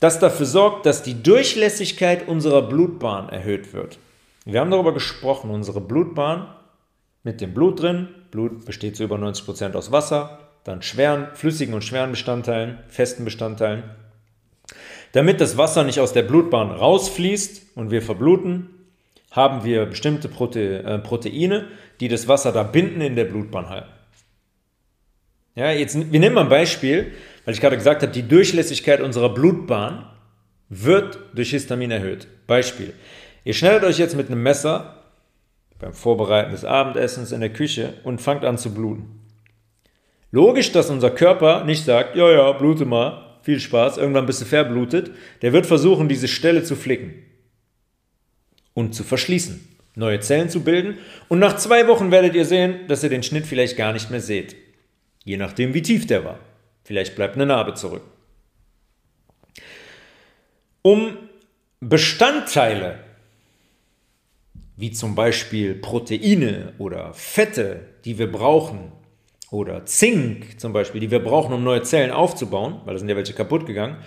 das 0.00 0.18
dafür 0.18 0.46
sorgt, 0.46 0.84
dass 0.84 1.04
die 1.04 1.22
Durchlässigkeit 1.22 2.26
unserer 2.26 2.62
Blutbahn 2.62 3.28
erhöht 3.28 3.72
wird. 3.72 3.98
Wir 4.44 4.58
haben 4.58 4.72
darüber 4.72 4.92
gesprochen, 4.92 5.50
unsere 5.50 5.80
Blutbahn 5.80 6.48
mit 7.22 7.40
dem 7.40 7.54
Blut 7.54 7.80
drin. 7.80 8.08
Blut 8.32 8.64
besteht 8.64 8.96
zu 8.96 9.04
über 9.04 9.16
90 9.16 9.44
Prozent 9.44 9.76
aus 9.76 9.92
Wasser, 9.92 10.41
dann 10.64 10.82
schweren, 10.82 11.28
flüssigen 11.34 11.74
und 11.74 11.82
schweren 11.82 12.12
Bestandteilen, 12.12 12.78
festen 12.88 13.24
Bestandteilen. 13.24 13.84
Damit 15.12 15.40
das 15.40 15.56
Wasser 15.56 15.84
nicht 15.84 16.00
aus 16.00 16.12
der 16.12 16.22
Blutbahn 16.22 16.70
rausfließt 16.70 17.76
und 17.76 17.90
wir 17.90 18.02
verbluten, 18.02 18.70
haben 19.30 19.64
wir 19.64 19.86
bestimmte 19.86 20.28
Prote 20.28 20.82
äh, 20.82 20.98
Proteine, 20.98 21.68
die 22.00 22.08
das 22.08 22.28
Wasser 22.28 22.52
da 22.52 22.62
binden 22.62 23.00
in 23.00 23.16
der 23.16 23.24
Blutbahn 23.24 23.68
halten. 23.68 23.90
Ja, 25.54 25.70
jetzt, 25.70 26.10
wir 26.10 26.20
nehmen 26.20 26.34
mal 26.34 26.42
ein 26.42 26.48
Beispiel, 26.48 27.12
weil 27.44 27.54
ich 27.54 27.60
gerade 27.60 27.76
gesagt 27.76 28.02
habe, 28.02 28.12
die 28.12 28.26
Durchlässigkeit 28.26 29.00
unserer 29.00 29.34
Blutbahn 29.34 30.06
wird 30.68 31.18
durch 31.34 31.50
Histamin 31.50 31.90
erhöht. 31.90 32.26
Beispiel. 32.46 32.94
Ihr 33.44 33.52
schneidet 33.52 33.84
euch 33.84 33.98
jetzt 33.98 34.16
mit 34.16 34.28
einem 34.28 34.42
Messer 34.42 35.02
beim 35.78 35.92
Vorbereiten 35.92 36.52
des 36.52 36.64
Abendessens 36.64 37.32
in 37.32 37.40
der 37.40 37.52
Küche 37.52 37.94
und 38.04 38.20
fangt 38.20 38.44
an 38.44 38.56
zu 38.56 38.72
bluten. 38.72 39.21
Logisch, 40.32 40.72
dass 40.72 40.88
unser 40.88 41.10
Körper 41.10 41.64
nicht 41.64 41.84
sagt, 41.84 42.16
ja, 42.16 42.30
ja, 42.30 42.52
blute 42.52 42.86
mal, 42.86 43.38
viel 43.42 43.60
Spaß, 43.60 43.98
irgendwann 43.98 44.24
bist 44.24 44.40
du 44.40 44.46
verblutet. 44.46 45.10
Der 45.42 45.52
wird 45.52 45.66
versuchen, 45.66 46.08
diese 46.08 46.26
Stelle 46.26 46.64
zu 46.64 46.74
flicken 46.74 47.14
und 48.72 48.94
zu 48.94 49.04
verschließen, 49.04 49.68
neue 49.94 50.20
Zellen 50.20 50.48
zu 50.48 50.64
bilden. 50.64 50.96
Und 51.28 51.38
nach 51.38 51.56
zwei 51.56 51.86
Wochen 51.86 52.10
werdet 52.10 52.34
ihr 52.34 52.46
sehen, 52.46 52.88
dass 52.88 53.02
ihr 53.02 53.10
den 53.10 53.22
Schnitt 53.22 53.46
vielleicht 53.46 53.76
gar 53.76 53.92
nicht 53.92 54.10
mehr 54.10 54.20
seht. 54.20 54.56
Je 55.22 55.36
nachdem, 55.36 55.74
wie 55.74 55.82
tief 55.82 56.06
der 56.06 56.24
war. 56.24 56.38
Vielleicht 56.82 57.14
bleibt 57.14 57.34
eine 57.34 57.46
Narbe 57.46 57.74
zurück. 57.74 58.02
Um 60.80 61.18
Bestandteile, 61.80 63.00
wie 64.76 64.92
zum 64.92 65.14
Beispiel 65.14 65.74
Proteine 65.74 66.72
oder 66.78 67.12
Fette, 67.12 67.88
die 68.04 68.18
wir 68.18 68.32
brauchen, 68.32 68.92
oder 69.52 69.84
Zink 69.84 70.58
zum 70.58 70.72
Beispiel, 70.72 71.00
die 71.00 71.10
wir 71.10 71.22
brauchen, 71.22 71.52
um 71.52 71.62
neue 71.62 71.82
Zellen 71.82 72.10
aufzubauen, 72.10 72.80
weil 72.84 72.94
da 72.94 72.98
sind 72.98 73.08
ja 73.10 73.16
welche 73.16 73.34
kaputt 73.34 73.66
gegangen, 73.66 73.98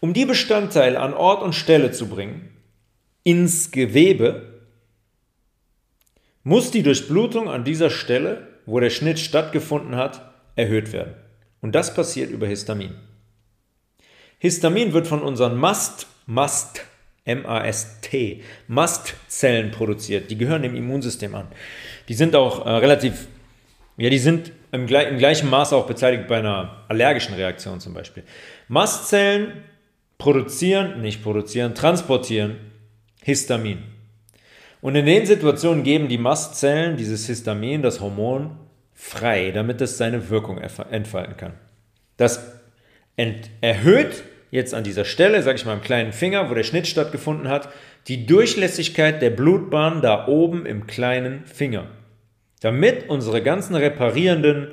um 0.00 0.12
die 0.12 0.26
Bestandteile 0.26 1.00
an 1.00 1.14
Ort 1.14 1.42
und 1.42 1.54
Stelle 1.54 1.92
zu 1.92 2.08
bringen, 2.08 2.50
ins 3.24 3.70
Gewebe, 3.70 4.60
muss 6.42 6.70
die 6.70 6.82
Durchblutung 6.82 7.48
an 7.48 7.64
dieser 7.64 7.88
Stelle, 7.88 8.48
wo 8.66 8.80
der 8.80 8.90
Schnitt 8.90 9.18
stattgefunden 9.18 9.96
hat, 9.96 10.30
erhöht 10.56 10.92
werden. 10.92 11.14
Und 11.62 11.74
das 11.74 11.94
passiert 11.94 12.30
über 12.30 12.46
Histamin. 12.46 12.94
Histamin 14.38 14.92
wird 14.92 15.06
von 15.06 15.22
unseren 15.22 15.56
Mast, 15.56 16.06
Mast, 16.26 16.84
M-A-S-T, 17.24 18.42
Mastzellen 18.66 19.70
produziert. 19.70 20.30
Die 20.30 20.36
gehören 20.36 20.62
dem 20.62 20.74
Immunsystem 20.74 21.34
an. 21.34 21.46
Die 22.08 22.14
sind 22.14 22.34
auch 22.34 22.66
äh, 22.66 22.70
relativ, 22.70 23.28
ja, 23.96 24.10
die 24.10 24.18
sind 24.18 24.52
im, 24.72 24.88
im 24.88 25.18
gleichen 25.18 25.48
Maße 25.48 25.76
auch 25.76 25.86
beteiligt 25.86 26.26
bei 26.26 26.38
einer 26.38 26.84
allergischen 26.88 27.34
Reaktion 27.34 27.78
zum 27.78 27.94
Beispiel. 27.94 28.24
Mastzellen 28.68 29.52
produzieren, 30.18 31.00
nicht 31.00 31.22
produzieren, 31.22 31.74
transportieren 31.74 32.56
Histamin. 33.22 33.82
Und 34.80 34.96
in 34.96 35.06
den 35.06 35.26
Situationen 35.26 35.84
geben 35.84 36.08
die 36.08 36.18
Mastzellen 36.18 36.96
dieses 36.96 37.26
Histamin, 37.26 37.82
das 37.82 38.00
Hormon, 38.00 38.56
frei, 38.94 39.52
damit 39.52 39.80
es 39.80 39.98
seine 39.98 40.30
Wirkung 40.30 40.58
entfalten 40.58 41.36
kann. 41.36 41.52
Das 42.16 42.52
erhöht 43.60 44.24
jetzt 44.50 44.74
an 44.74 44.84
dieser 44.84 45.04
Stelle, 45.04 45.42
sage 45.42 45.56
ich 45.56 45.64
mal 45.64 45.74
am 45.74 45.82
kleinen 45.82 46.12
Finger, 46.12 46.50
wo 46.50 46.54
der 46.54 46.62
Schnitt 46.62 46.86
stattgefunden 46.86 47.48
hat, 47.48 47.68
die 48.08 48.26
Durchlässigkeit 48.26 49.22
der 49.22 49.30
Blutbahn 49.30 50.02
da 50.02 50.26
oben 50.26 50.66
im 50.66 50.86
kleinen 50.86 51.44
Finger. 51.46 51.86
Damit 52.62 53.08
unsere 53.08 53.42
ganzen 53.42 53.74
reparierenden 53.74 54.68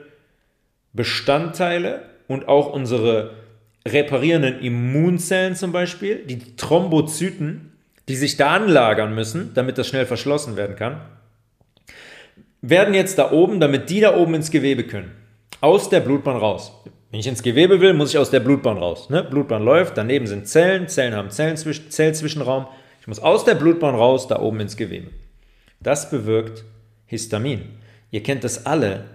Bestandteile 0.94 2.04
und 2.28 2.48
auch 2.48 2.72
unsere 2.72 3.32
reparierenden 3.88 4.60
Immunzellen 4.60 5.56
zum 5.56 5.72
Beispiel, 5.72 6.24
die 6.24 6.56
Thrombozyten, 6.56 7.74
die 8.08 8.16
sich 8.16 8.38
da 8.38 8.52
anlagern 8.52 9.16
müssen, 9.16 9.56
damit 9.56 9.80
das 9.80 9.88
schnell 9.88 10.06
verschlossen 10.06 10.56
werden 10.56 10.76
kann, 10.76 11.02
werden 12.62 12.94
jetzt 12.94 13.18
da 13.18 13.32
oben, 13.32 13.60
damit 13.60 13.90
die 13.90 14.02
da 14.02 14.16
oben 14.16 14.36
ins 14.36 14.52
Gewebe 14.52 14.84
können, 14.84 15.12
aus 15.60 15.90
der 15.90 16.02
Blutbahn 16.02 16.38
raus. 16.38 16.72
Wenn 17.10 17.22
ich 17.22 17.28
ins 17.28 17.42
Gewebe 17.42 17.82
will, 17.82 17.94
muss 17.94 18.12
ich 18.12 18.20
aus 18.20 18.30
der 18.30 18.40
Blutbahn 18.40 18.78
raus. 18.78 19.10
Ne? 19.10 19.24
Blutbahn 19.24 19.64
läuft, 19.64 19.98
daneben 19.98 20.28
sind 20.28 20.48
Zellen, 20.48 20.88
Zellen 20.88 21.16
haben 21.16 21.32
Zellzwischenraum. 21.32 22.68
Ich 23.02 23.08
muss 23.08 23.20
aus 23.20 23.46
der 23.46 23.56
Blutbahn 23.56 23.96
raus, 23.96 24.28
da 24.28 24.40
oben 24.40 24.60
ins 24.60 24.78
Gewebe. 24.78 25.08
Das 25.80 26.12
bewirkt 26.12 26.66
Histamin. 27.10 27.80
Ihr 28.12 28.22
kennt 28.22 28.44
das 28.44 28.68
alle, 28.68 29.06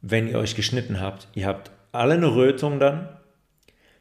wenn 0.00 0.28
ihr 0.28 0.38
euch 0.38 0.54
geschnitten 0.54 1.00
habt. 1.00 1.26
Ihr 1.34 1.46
habt 1.46 1.72
alle 1.90 2.14
eine 2.14 2.34
Rötung 2.34 2.78
dann. 2.78 3.08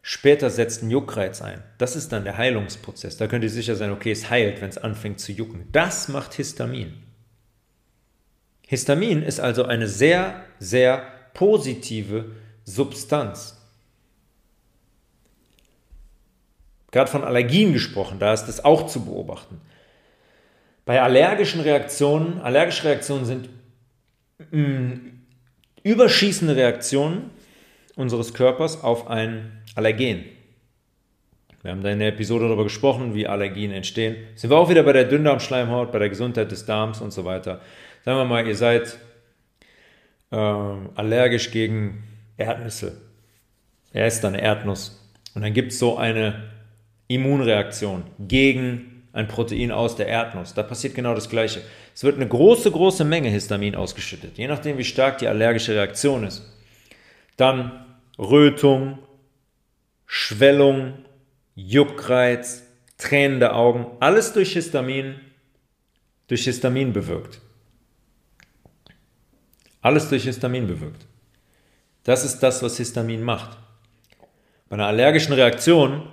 Später 0.04 0.52
setzt 0.52 0.84
ein 0.84 0.92
Juckreiz 0.92 1.42
ein. 1.42 1.64
Das 1.80 1.96
ist 1.96 2.12
dann 2.12 2.24
der 2.24 2.38
Heilungsprozess. 2.38 3.18
Da 3.18 3.28
könnt 3.28 3.44
ihr 3.44 3.50
sicher 3.50 3.76
sein, 3.76 3.92
okay, 3.92 4.12
es 4.12 4.30
heilt, 4.30 4.62
wenn 4.62 4.70
es 4.70 4.78
anfängt 4.78 5.20
zu 5.20 5.32
jucken. 5.32 5.68
Das 5.72 6.08
macht 6.08 6.36
Histamin. 6.36 6.94
Histamin 8.68 9.24
ist 9.24 9.40
also 9.40 9.66
eine 9.66 9.88
sehr, 9.88 10.44
sehr 10.60 11.04
positive 11.34 12.32
Substanz. 12.64 13.58
Gerade 16.92 17.10
von 17.10 17.24
Allergien 17.24 17.74
gesprochen, 17.74 18.20
da 18.20 18.34
ist 18.34 18.46
das 18.46 18.64
auch 18.64 18.86
zu 18.86 19.06
beobachten. 19.06 19.60
Bei 20.86 21.02
allergischen 21.02 21.62
Reaktionen, 21.62 22.40
allergische 22.42 22.86
Reaktionen 22.86 23.26
sind 23.26 23.50
mh, 24.52 24.58
mm, 24.58 25.22
überschießende 25.84 26.56
Reaktionen 26.56 27.30
unseres 27.96 28.34
Körpers 28.34 28.84
auf 28.84 29.08
ein 29.08 29.64
Allergen. 29.76 30.26
Wir 31.62 31.72
haben 31.72 31.84
da 31.84 31.90
in 31.90 32.00
der 32.00 32.08
Episode 32.10 32.46
darüber 32.46 32.64
gesprochen, 32.64 33.14
wie 33.14 33.28
Allergien 33.28 33.72
entstehen. 33.72 34.16
Sind 34.36 34.50
wir 34.50 34.58
auch 34.58 34.70
wieder 34.70 34.82
bei 34.82 34.94
der 34.94 35.04
Dünndarmschleimhaut, 35.04 35.92
bei 35.92 36.00
der 36.00 36.10
Gesundheit 36.10 36.52
des 36.52 36.66
Darms 36.66 37.02
und 37.02 37.12
so 37.12 37.24
weiter. 37.24 37.62
Sagen 38.04 38.18
wir 38.18 38.26
mal, 38.26 38.48
ihr 38.48 38.56
seid 38.56 38.98
äh, 40.32 40.36
allergisch 40.36 41.52
gegen 41.52 42.04
Erdnüsse. 42.38 43.00
Er 43.94 44.08
ist 44.08 44.22
dann 44.22 44.34
Erdnuss. 44.34 44.98
Und 45.36 45.44
dann 45.44 45.54
gibt 45.54 45.72
es 45.72 45.80
so 45.80 45.98
eine 45.98 46.50
Immunreaktion 47.08 48.04
gegen 48.20 48.91
ein 49.14 49.28
Protein 49.28 49.72
aus 49.72 49.96
der 49.96 50.08
Erdnuss. 50.08 50.54
Da 50.54 50.64
passiert 50.64 50.96
genau 50.96 51.14
das 51.14 51.30
Gleiche. 51.30 51.62
Es 51.94 52.04
wird 52.04 52.16
eine 52.16 52.28
große, 52.28 52.72
große 52.72 53.04
Menge 53.04 53.30
Histamin 53.30 53.76
ausgeschüttet, 53.76 54.38
je 54.38 54.48
nachdem, 54.48 54.78
wie 54.78 54.84
stark 54.84 55.18
die 55.18 55.28
allergische 55.28 55.76
Reaktion 55.76 56.24
ist. 56.24 56.44
Dann 57.38 57.86
Rötung, 58.18 59.00
Schwellung, 60.06 60.94
Juckreiz, 61.56 62.64
tränende 62.98 63.54
Augen, 63.54 63.88
alles 64.00 64.34
durch 64.34 64.54
Histamin, 64.54 65.20
durch 66.28 66.44
Histamin 66.46 66.94
bewirkt. 66.94 67.42
Alles 69.82 70.10
durch 70.10 70.24
Histamin 70.24 70.68
bewirkt. 70.68 71.08
Das 72.04 72.24
ist 72.24 72.40
das, 72.40 72.62
was 72.64 72.78
Histamin 72.78 73.24
macht. 73.24 73.58
Bei 74.70 74.76
einer 74.76 74.88
allergischen 74.88 75.34
Reaktion 75.34 76.08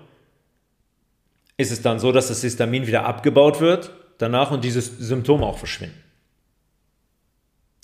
ist 1.58 1.70
es 1.70 1.82
dann 1.82 1.98
so, 1.98 2.12
dass 2.12 2.28
das 2.28 2.40
Histamin 2.40 2.86
wieder 2.86 3.04
abgebaut 3.04 3.60
wird 3.60 3.92
danach 4.16 4.50
und 4.50 4.64
diese 4.64 4.80
Symptome 4.80 5.44
auch 5.44 5.58
verschwinden. 5.58 6.02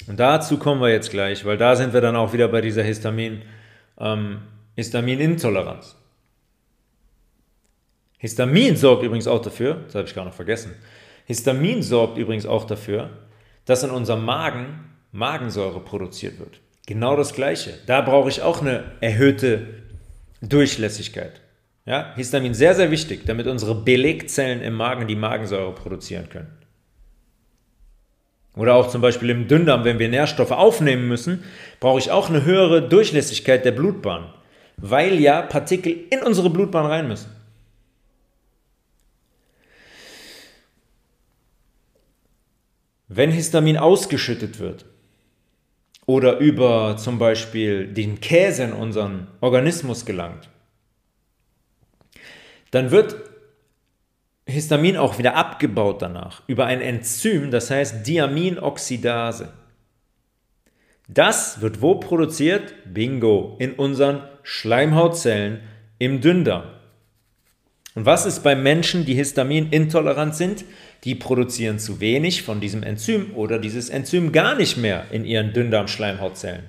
Und 0.06 0.18
dazu 0.20 0.58
kommen 0.58 0.80
wir 0.80 0.90
jetzt 0.90 1.10
gleich, 1.10 1.44
weil 1.44 1.56
da 1.56 1.76
sind 1.76 1.92
wir 1.92 2.00
dann 2.00 2.16
auch 2.16 2.32
wieder 2.32 2.48
bei 2.48 2.60
dieser 2.60 2.82
Histamin, 2.82 3.42
ähm, 3.98 4.42
Histaminintoleranz. 4.76 5.96
Histamin 8.18 8.76
sorgt 8.76 9.02
übrigens 9.02 9.26
auch 9.26 9.42
dafür, 9.42 9.82
das 9.86 9.94
habe 9.94 10.08
ich 10.08 10.14
gar 10.14 10.24
noch 10.24 10.34
vergessen, 10.34 10.74
Histamin 11.26 11.82
sorgt 11.82 12.18
übrigens 12.18 12.46
auch 12.46 12.64
dafür, 12.64 13.10
dass 13.64 13.82
in 13.82 13.90
unserem 13.90 14.24
Magen 14.24 14.90
Magensäure 15.12 15.80
produziert 15.80 16.38
wird. 16.38 16.60
Genau 16.86 17.16
das 17.16 17.32
Gleiche. 17.32 17.78
Da 17.86 18.00
brauche 18.02 18.28
ich 18.28 18.42
auch 18.42 18.60
eine 18.60 18.84
erhöhte 19.00 19.68
Durchlässigkeit. 20.42 21.40
Ja, 21.86 22.14
Histamin 22.14 22.54
sehr, 22.54 22.74
sehr 22.74 22.90
wichtig, 22.90 23.26
damit 23.26 23.46
unsere 23.46 23.74
Belegzellen 23.74 24.62
im 24.62 24.74
Magen 24.74 25.06
die 25.06 25.16
Magensäure 25.16 25.74
produzieren 25.74 26.28
können. 26.30 26.50
Oder 28.56 28.74
auch 28.74 28.88
zum 28.88 29.02
Beispiel 29.02 29.30
im 29.30 29.48
Dünndarm, 29.48 29.84
wenn 29.84 29.98
wir 29.98 30.08
Nährstoffe 30.08 30.52
aufnehmen 30.52 31.08
müssen, 31.08 31.44
brauche 31.80 31.98
ich 31.98 32.10
auch 32.10 32.30
eine 32.30 32.44
höhere 32.44 32.88
Durchlässigkeit 32.88 33.64
der 33.64 33.72
Blutbahn, 33.72 34.32
weil 34.76 35.20
ja 35.20 35.42
Partikel 35.42 35.94
in 36.10 36.22
unsere 36.22 36.50
Blutbahn 36.50 36.86
rein 36.86 37.08
müssen. 37.08 37.30
Wenn 43.08 43.30
Histamin 43.30 43.76
ausgeschüttet 43.76 44.58
wird, 44.58 44.86
oder 46.06 46.38
über 46.38 46.96
zum 46.96 47.18
Beispiel 47.18 47.86
den 47.86 48.20
Käse 48.20 48.64
in 48.64 48.72
unseren 48.72 49.28
Organismus 49.40 50.04
gelangt, 50.04 50.48
dann 52.74 52.90
wird 52.90 53.16
Histamin 54.46 54.96
auch 54.96 55.18
wieder 55.18 55.36
abgebaut 55.36 56.02
danach 56.02 56.42
über 56.46 56.66
ein 56.66 56.80
Enzym, 56.80 57.50
das 57.50 57.70
heißt 57.70 58.06
Diaminoxidase. 58.06 59.52
Das 61.08 61.60
wird 61.60 61.82
wo 61.82 61.96
produziert? 61.96 62.74
Bingo, 62.92 63.56
in 63.58 63.72
unseren 63.72 64.22
Schleimhautzellen 64.42 65.60
im 65.98 66.20
Dünndarm. 66.20 66.64
Und 67.94 68.06
was 68.06 68.26
ist 68.26 68.42
bei 68.42 68.56
Menschen, 68.56 69.04
die 69.04 69.14
histaminintolerant 69.14 70.34
sind? 70.34 70.64
Die 71.04 71.14
produzieren 71.14 71.78
zu 71.78 72.00
wenig 72.00 72.42
von 72.42 72.60
diesem 72.60 72.82
Enzym 72.82 73.34
oder 73.36 73.58
dieses 73.58 73.88
Enzym 73.88 74.32
gar 74.32 74.56
nicht 74.56 74.76
mehr 74.76 75.06
in 75.12 75.24
ihren 75.24 75.52
Dünndarmschleimhautzellen. 75.52 76.64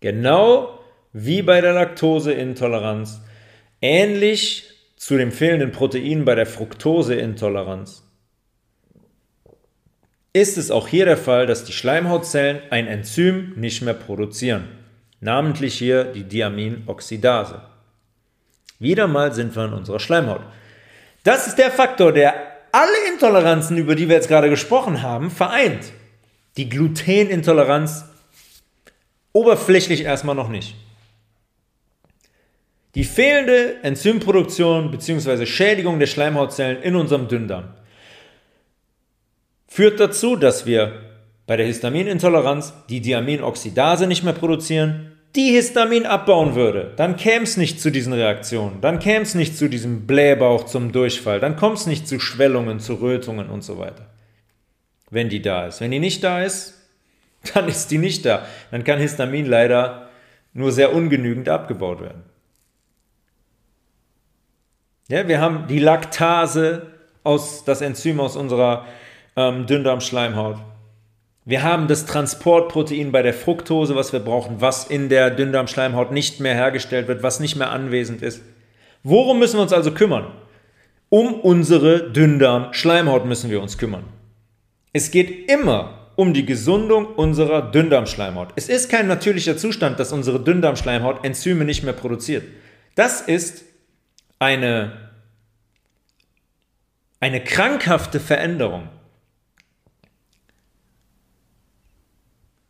Genau 0.00 0.78
wie 1.12 1.42
bei 1.42 1.60
der 1.60 1.74
Laktoseintoleranz, 1.74 3.20
ähnlich 3.82 4.71
zu 5.02 5.18
dem 5.18 5.32
fehlenden 5.32 5.72
Protein 5.72 6.24
bei 6.24 6.36
der 6.36 6.46
Fructoseintoleranz. 6.46 8.04
Ist 10.32 10.56
es 10.56 10.70
auch 10.70 10.86
hier 10.86 11.06
der 11.06 11.16
Fall, 11.16 11.48
dass 11.48 11.64
die 11.64 11.72
Schleimhautzellen 11.72 12.60
ein 12.70 12.86
Enzym 12.86 13.52
nicht 13.56 13.82
mehr 13.82 13.94
produzieren, 13.94 14.68
namentlich 15.18 15.74
hier 15.74 16.04
die 16.04 16.22
Diaminoxidase. 16.22 17.62
Wieder 18.78 19.08
mal 19.08 19.34
sind 19.34 19.56
wir 19.56 19.64
in 19.64 19.72
unserer 19.72 19.98
Schleimhaut. 19.98 20.42
Das 21.24 21.48
ist 21.48 21.58
der 21.58 21.72
Faktor, 21.72 22.12
der 22.12 22.34
alle 22.70 23.12
Intoleranzen, 23.12 23.78
über 23.78 23.96
die 23.96 24.08
wir 24.08 24.14
jetzt 24.14 24.28
gerade 24.28 24.50
gesprochen 24.50 25.02
haben, 25.02 25.32
vereint. 25.32 25.92
Die 26.56 26.68
Glutenintoleranz 26.68 28.04
oberflächlich 29.32 30.04
erstmal 30.04 30.36
noch 30.36 30.48
nicht. 30.48 30.76
Die 32.94 33.04
fehlende 33.04 33.82
Enzymproduktion 33.82 34.90
bzw. 34.90 35.46
Schädigung 35.46 35.98
der 35.98 36.06
Schleimhautzellen 36.06 36.82
in 36.82 36.94
unserem 36.94 37.28
Dünndarm 37.28 37.74
führt 39.66 39.98
dazu, 39.98 40.36
dass 40.36 40.66
wir 40.66 41.00
bei 41.46 41.56
der 41.56 41.66
Histaminintoleranz 41.66 42.74
die 42.88 43.00
Diaminoxidase 43.00 44.06
nicht 44.06 44.22
mehr 44.22 44.34
produzieren 44.34 45.12
die 45.34 45.50
Histamin 45.50 46.04
abbauen 46.04 46.54
würde, 46.54 46.92
dann 46.96 47.16
käme 47.16 47.44
es 47.44 47.56
nicht 47.56 47.80
zu 47.80 47.90
diesen 47.90 48.12
Reaktionen, 48.12 48.80
dann 48.80 48.98
käme 48.98 49.22
es 49.22 49.34
nicht 49.34 49.56
zu 49.56 49.68
diesem 49.68 50.06
Blähbauch 50.06 50.66
zum 50.66 50.92
Durchfall, 50.92 51.40
dann 51.40 51.56
kommt 51.56 51.78
es 51.78 51.86
nicht 51.86 52.06
zu 52.06 52.20
Schwellungen, 52.20 52.80
zu 52.80 52.94
Rötungen 52.94 53.48
und 53.48 53.64
so 53.64 53.78
weiter. 53.78 54.06
Wenn 55.10 55.28
die 55.28 55.42
da 55.42 55.66
ist. 55.66 55.80
Wenn 55.80 55.90
die 55.90 55.98
nicht 55.98 56.22
da 56.22 56.42
ist, 56.42 56.74
dann 57.54 57.68
ist 57.68 57.90
die 57.90 57.98
nicht 57.98 58.24
da. 58.24 58.46
Dann 58.70 58.84
kann 58.84 58.98
Histamin 58.98 59.46
leider 59.46 60.08
nur 60.52 60.70
sehr 60.70 60.94
ungenügend 60.94 61.48
abgebaut 61.48 62.00
werden. 62.00 62.22
Ja, 65.12 65.28
wir 65.28 65.42
haben 65.42 65.66
die 65.68 65.78
Laktase, 65.78 66.86
aus, 67.22 67.64
das 67.66 67.82
Enzym 67.82 68.18
aus 68.18 68.34
unserer 68.34 68.86
ähm, 69.36 69.66
Dünndarmschleimhaut. 69.66 70.56
Wir 71.44 71.62
haben 71.62 71.86
das 71.86 72.06
Transportprotein 72.06 73.12
bei 73.12 73.20
der 73.20 73.34
Fructose, 73.34 73.94
was 73.94 74.14
wir 74.14 74.20
brauchen, 74.20 74.62
was 74.62 74.86
in 74.86 75.10
der 75.10 75.28
Dünndarmschleimhaut 75.28 76.12
nicht 76.12 76.40
mehr 76.40 76.54
hergestellt 76.54 77.08
wird, 77.08 77.22
was 77.22 77.40
nicht 77.40 77.56
mehr 77.56 77.70
anwesend 77.70 78.22
ist. 78.22 78.40
Worum 79.02 79.38
müssen 79.38 79.58
wir 79.58 79.62
uns 79.62 79.74
also 79.74 79.92
kümmern? 79.92 80.28
Um 81.10 81.34
unsere 81.34 82.10
Dünndarmschleimhaut 82.10 83.26
müssen 83.26 83.50
wir 83.50 83.60
uns 83.60 83.76
kümmern. 83.76 84.04
Es 84.94 85.10
geht 85.10 85.50
immer 85.52 86.08
um 86.16 86.32
die 86.32 86.46
Gesundung 86.46 87.04
unserer 87.04 87.70
Dünndarmschleimhaut. 87.70 88.54
Es 88.56 88.70
ist 88.70 88.88
kein 88.88 89.08
natürlicher 89.08 89.58
Zustand, 89.58 90.00
dass 90.00 90.10
unsere 90.10 90.40
Dünndarmschleimhaut 90.40 91.22
Enzyme 91.22 91.66
nicht 91.66 91.82
mehr 91.82 91.92
produziert. 91.92 92.44
Das 92.94 93.20
ist 93.20 93.71
eine, 94.42 95.10
eine 97.20 97.42
krankhafte 97.42 98.20
Veränderung. 98.20 98.88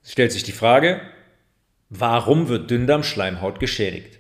stellt 0.05 0.33
sich 0.33 0.43
die 0.43 0.53
Frage, 0.53 1.01
Warum 1.95 2.49
wird 2.49 2.71
Dünndarmschleimhaut 2.71 3.61
geschädigt? 3.61 4.19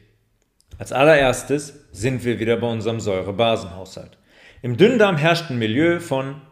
Als 0.77 0.93
allererstes 0.93 1.87
sind 1.91 2.23
wir 2.23 2.39
wieder 2.39 2.59
bei 2.59 2.67
unserem 2.67 3.01
Säurebasenhaushalt. 3.01 4.19
Im 4.61 4.77
Dünndarm 4.77 5.17
herrscht 5.17 5.49
ein 5.49 5.59
Milieu 5.59 5.99
von 5.99 6.43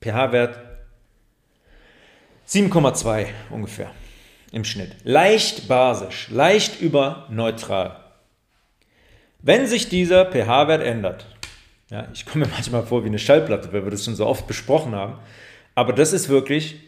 pH-Wert 0.00 0.58
7,2 2.48 3.26
ungefähr 3.50 3.90
im 4.50 4.64
Schnitt. 4.64 4.96
Leicht 5.04 5.68
basisch, 5.68 6.28
leicht 6.30 6.80
über 6.80 7.26
neutral. 7.28 8.01
Wenn 9.42 9.66
sich 9.66 9.88
dieser 9.88 10.26
pH-Wert 10.26 10.82
ändert, 10.82 11.26
ja, 11.90 12.06
ich 12.14 12.24
komme 12.24 12.46
mir 12.46 12.52
manchmal 12.52 12.86
vor 12.86 13.02
wie 13.02 13.08
eine 13.08 13.18
Schallplatte, 13.18 13.72
weil 13.72 13.84
wir 13.84 13.90
das 13.90 14.04
schon 14.04 14.14
so 14.14 14.26
oft 14.26 14.46
besprochen 14.46 14.94
haben, 14.94 15.18
aber 15.74 15.92
das 15.92 16.12
ist 16.12 16.28
wirklich 16.28 16.80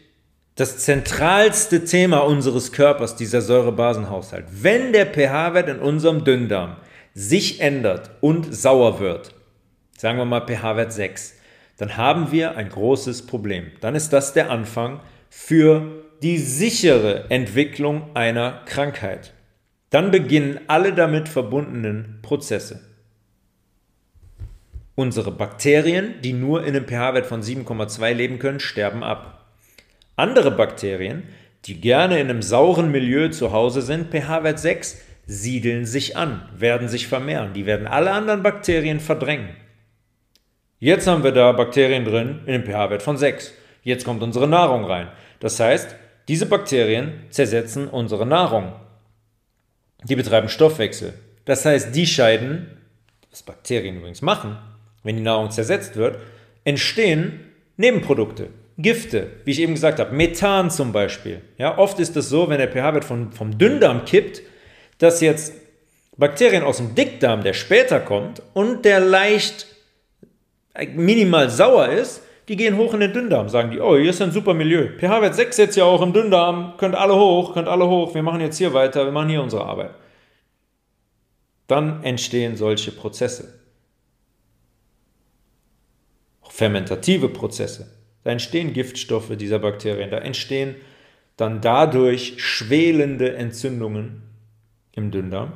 das 0.55 0.77
zentralste 0.77 1.83
Thema 1.83 2.19
unseres 2.19 2.71
Körpers, 2.71 3.17
dieser 3.17 3.41
Säurebasenhaushalt. 3.41 4.45
Wenn 4.51 4.93
der 4.93 5.05
pH-Wert 5.05 5.67
in 5.67 5.79
unserem 5.79 6.23
Dünndarm 6.23 6.77
sich 7.13 7.59
ändert 7.59 8.11
und 8.21 8.55
sauer 8.55 9.01
wird, 9.01 9.35
sagen 9.97 10.17
wir 10.17 10.25
mal 10.25 10.47
pH-Wert 10.47 10.93
6, 10.93 11.35
dann 11.77 11.97
haben 11.97 12.31
wir 12.31 12.55
ein 12.55 12.69
großes 12.69 13.27
Problem. 13.27 13.71
Dann 13.81 13.95
ist 13.95 14.13
das 14.13 14.31
der 14.31 14.49
Anfang 14.49 15.01
für 15.29 16.05
die 16.23 16.37
sichere 16.37 17.29
Entwicklung 17.29 18.15
einer 18.15 18.61
Krankheit. 18.65 19.33
Dann 19.95 20.11
beginnen 20.11 20.59
alle 20.67 20.91
damit 20.91 21.29
verbundenen 21.29 22.19
Prozesse. 22.21 22.81
Unsere 24.93 25.31
Bakterien, 25.31 26.15
die 26.21 26.33
nur 26.33 26.65
in 26.65 26.75
einem 26.75 26.85
pH-Wert 26.85 27.25
von 27.25 27.41
7,2 27.41 28.11
leben 28.11 28.37
können, 28.37 28.59
sterben 28.59 29.05
ab. 29.05 29.45
Andere 30.17 30.51
Bakterien, 30.51 31.23
die 31.63 31.79
gerne 31.79 32.19
in 32.19 32.29
einem 32.29 32.41
sauren 32.41 32.91
Milieu 32.91 33.29
zu 33.29 33.53
Hause 33.53 33.81
sind, 33.81 34.11
pH-Wert 34.11 34.59
6, 34.59 35.01
siedeln 35.27 35.85
sich 35.85 36.17
an, 36.17 36.41
werden 36.53 36.89
sich 36.89 37.07
vermehren. 37.07 37.53
Die 37.53 37.65
werden 37.65 37.87
alle 37.87 38.11
anderen 38.11 38.43
Bakterien 38.43 38.99
verdrängen. 38.99 39.51
Jetzt 40.77 41.07
haben 41.07 41.23
wir 41.23 41.31
da 41.31 41.53
Bakterien 41.53 42.03
drin 42.03 42.41
in 42.47 42.55
einem 42.55 42.65
pH-Wert 42.65 43.01
von 43.01 43.15
6. 43.15 43.53
Jetzt 43.81 44.03
kommt 44.03 44.21
unsere 44.23 44.49
Nahrung 44.49 44.83
rein. 44.83 45.07
Das 45.39 45.57
heißt, 45.57 45.95
diese 46.27 46.47
Bakterien 46.47 47.13
zersetzen 47.29 47.87
unsere 47.87 48.25
Nahrung. 48.25 48.73
Die 50.07 50.15
betreiben 50.15 50.49
Stoffwechsel. 50.49 51.13
Das 51.45 51.65
heißt, 51.65 51.95
die 51.95 52.05
scheiden, 52.05 52.67
was 53.31 53.43
Bakterien 53.43 53.97
übrigens 53.97 54.21
machen, 54.21 54.57
wenn 55.03 55.15
die 55.15 55.23
Nahrung 55.23 55.49
zersetzt 55.49 55.95
wird, 55.95 56.19
entstehen 56.63 57.39
Nebenprodukte. 57.77 58.49
Gifte, 58.77 59.27
wie 59.45 59.51
ich 59.51 59.61
eben 59.61 59.73
gesagt 59.73 59.99
habe, 59.99 60.13
Methan 60.13 60.69
zum 60.69 60.91
Beispiel. 60.91 61.41
Ja, 61.57 61.77
oft 61.77 61.99
ist 61.99 62.15
es 62.17 62.29
so, 62.29 62.49
wenn 62.49 62.57
der 62.57 62.67
pH-Wert 62.67 63.05
vom, 63.05 63.31
vom 63.31 63.57
Dünndarm 63.57 64.05
kippt, 64.05 64.41
dass 64.97 65.21
jetzt 65.21 65.53
Bakterien 66.17 66.63
aus 66.63 66.77
dem 66.77 66.93
Dickdarm, 66.93 67.43
der 67.43 67.53
später 67.53 67.99
kommt 67.99 68.41
und 68.53 68.85
der 68.85 68.99
leicht 68.99 69.67
minimal 70.93 71.49
sauer 71.49 71.87
ist, 71.89 72.21
die 72.47 72.55
gehen 72.55 72.77
hoch 72.77 72.93
in 72.93 72.99
den 72.99 73.13
Dünndarm, 73.13 73.49
sagen 73.49 73.71
die, 73.71 73.79
oh, 73.79 73.97
hier 73.97 74.11
ist 74.11 74.21
ein 74.21 74.31
super 74.31 74.53
Milieu. 74.53 74.89
pH-Wert 74.97 75.35
6 75.35 75.57
jetzt 75.57 75.75
ja 75.75 75.85
auch 75.85 76.01
im 76.01 76.13
Dünndarm, 76.13 76.75
könnt 76.77 76.95
alle 76.95 77.15
hoch, 77.15 77.53
könnt 77.53 77.67
alle 77.67 77.87
hoch, 77.87 78.13
wir 78.13 78.23
machen 78.23 78.41
jetzt 78.41 78.57
hier 78.57 78.73
weiter, 78.73 79.05
wir 79.05 79.11
machen 79.11 79.29
hier 79.29 79.41
unsere 79.41 79.65
Arbeit. 79.65 79.91
Dann 81.67 82.03
entstehen 82.03 82.55
solche 82.55 82.91
Prozesse. 82.91 83.59
Auch 86.41 86.51
fermentative 86.51 87.29
Prozesse. 87.29 87.91
Da 88.23 88.31
entstehen 88.31 88.73
Giftstoffe 88.73 89.35
dieser 89.37 89.59
Bakterien, 89.59 90.11
da 90.11 90.19
entstehen 90.19 90.75
dann 91.37 91.61
dadurch 91.61 92.35
schwelende 92.37 93.35
Entzündungen 93.35 94.23
im 94.93 95.11
Dünndarm, 95.11 95.53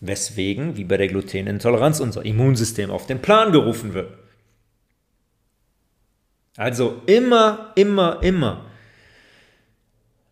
weswegen, 0.00 0.76
wie 0.76 0.84
bei 0.84 0.96
der 0.96 1.08
Glutenintoleranz, 1.08 2.00
unser 2.00 2.24
Immunsystem 2.24 2.90
auf 2.90 3.06
den 3.06 3.20
Plan 3.20 3.52
gerufen 3.52 3.94
wird. 3.94 4.12
Also 6.58 7.00
immer, 7.06 7.72
immer, 7.74 8.22
immer 8.22 8.66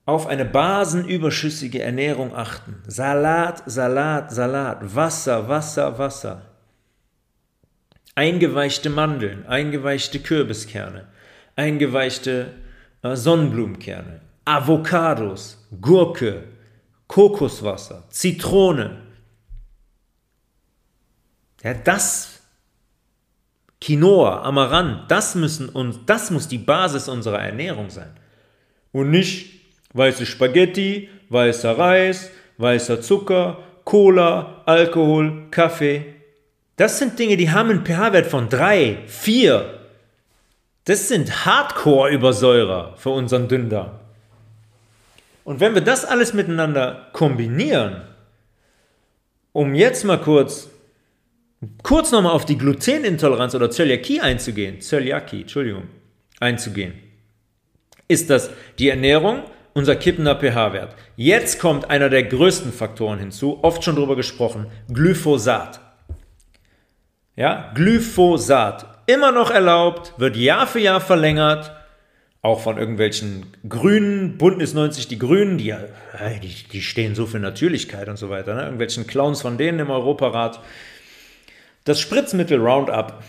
auf 0.04 0.26
eine 0.26 0.44
basenüberschüssige 0.44 1.80
Ernährung 1.80 2.36
achten. 2.36 2.82
Salat, 2.86 3.62
Salat, 3.64 4.30
Salat, 4.30 4.94
Wasser, 4.94 5.48
Wasser, 5.48 5.98
Wasser 5.98 6.42
eingeweichte 8.16 8.90
Mandeln, 8.90 9.46
eingeweichte 9.46 10.18
Kürbiskerne, 10.18 11.06
eingeweichte 11.54 12.54
äh, 13.02 13.14
Sonnenblumenkerne, 13.14 14.22
Avocados, 14.44 15.68
Gurke, 15.80 16.44
Kokoswasser, 17.06 18.04
Zitrone. 18.08 19.02
Ja, 21.62 21.74
das 21.74 22.35
Quinoa, 23.86 24.42
Amaranth, 24.42 25.08
das 25.08 25.36
müssen 25.36 25.68
uns, 25.68 26.00
das 26.06 26.32
muss 26.32 26.48
die 26.48 26.58
Basis 26.58 27.08
unserer 27.08 27.38
Ernährung 27.38 27.88
sein. 27.88 28.10
Und 28.90 29.12
nicht 29.12 29.60
weiße 29.92 30.26
Spaghetti, 30.26 31.08
weißer 31.28 31.78
Reis, 31.78 32.32
weißer 32.58 33.00
Zucker, 33.00 33.58
Cola, 33.84 34.62
Alkohol, 34.66 35.44
Kaffee. 35.52 36.16
Das 36.74 36.98
sind 36.98 37.16
Dinge, 37.16 37.36
die 37.36 37.52
haben 37.52 37.70
einen 37.70 37.86
pH-Wert 37.86 38.26
von 38.26 38.48
3, 38.48 39.04
4. 39.06 39.78
Das 40.84 41.06
sind 41.06 41.46
Hardcore-Übersäurer 41.46 42.94
für 42.96 43.10
unseren 43.10 43.46
Dünndarm. 43.46 43.92
Und 45.44 45.60
wenn 45.60 45.74
wir 45.74 45.82
das 45.82 46.04
alles 46.04 46.34
miteinander 46.34 47.06
kombinieren, 47.12 48.02
um 49.52 49.76
jetzt 49.76 50.04
mal 50.04 50.20
kurz, 50.20 50.70
kurz 51.82 52.12
nochmal 52.12 52.32
auf 52.32 52.44
die 52.44 52.58
Glutenintoleranz 52.58 53.54
oder 53.54 53.70
Zöliakie 53.70 54.20
einzugehen, 54.20 54.80
Zöliakie, 54.80 55.42
Entschuldigung, 55.42 55.84
einzugehen, 56.40 56.94
ist 58.08 58.30
das 58.30 58.50
die 58.78 58.88
Ernährung, 58.88 59.42
unser 59.74 59.96
kippender 59.96 60.36
pH-Wert. 60.36 60.94
Jetzt 61.16 61.60
kommt 61.60 61.90
einer 61.90 62.08
der 62.08 62.22
größten 62.22 62.72
Faktoren 62.72 63.18
hinzu, 63.18 63.58
oft 63.62 63.84
schon 63.84 63.96
darüber 63.96 64.16
gesprochen, 64.16 64.66
Glyphosat. 64.92 65.80
Ja, 67.36 67.72
Glyphosat, 67.74 68.86
immer 69.06 69.32
noch 69.32 69.50
erlaubt, 69.50 70.14
wird 70.16 70.36
Jahr 70.36 70.66
für 70.66 70.80
Jahr 70.80 71.00
verlängert, 71.00 71.72
auch 72.40 72.60
von 72.60 72.78
irgendwelchen 72.78 73.46
Grünen, 73.68 74.38
Bündnis 74.38 74.72
90 74.72 75.08
die 75.08 75.18
Grünen, 75.18 75.58
die, 75.58 75.74
die, 76.42 76.68
die 76.72 76.80
stehen 76.80 77.14
so 77.14 77.26
für 77.26 77.40
Natürlichkeit 77.40 78.08
und 78.08 78.16
so 78.16 78.30
weiter, 78.30 78.54
ne? 78.54 78.62
irgendwelchen 78.62 79.06
Clowns 79.06 79.42
von 79.42 79.58
denen 79.58 79.80
im 79.80 79.90
Europarat. 79.90 80.60
Das 81.86 82.00
Spritzmittel 82.00 82.58
Roundup 82.60 83.22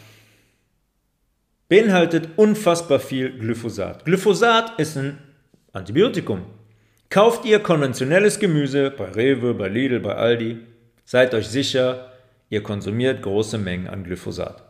beinhaltet 1.69 2.29
unfassbar 2.37 2.99
viel 2.99 3.37
Glyphosat. 3.37 4.03
Glyphosat 4.03 4.79
ist 4.79 4.97
ein 4.97 5.19
Antibiotikum. 5.73 6.41
Kauft 7.09 7.45
ihr 7.45 7.59
konventionelles 7.59 8.39
Gemüse 8.39 8.89
bei 8.89 9.05
Rewe, 9.05 9.53
bei 9.53 9.67
Lidl, 9.67 9.99
bei 9.99 10.15
Aldi, 10.15 10.57
seid 11.05 11.33
euch 11.33 11.47
sicher, 11.47 12.11
Ihr 12.49 12.63
konsumiert 12.63 13.21
große 13.21 13.57
Mengen 13.57 13.87
an 13.87 14.03
Glyphosat. 14.03 14.63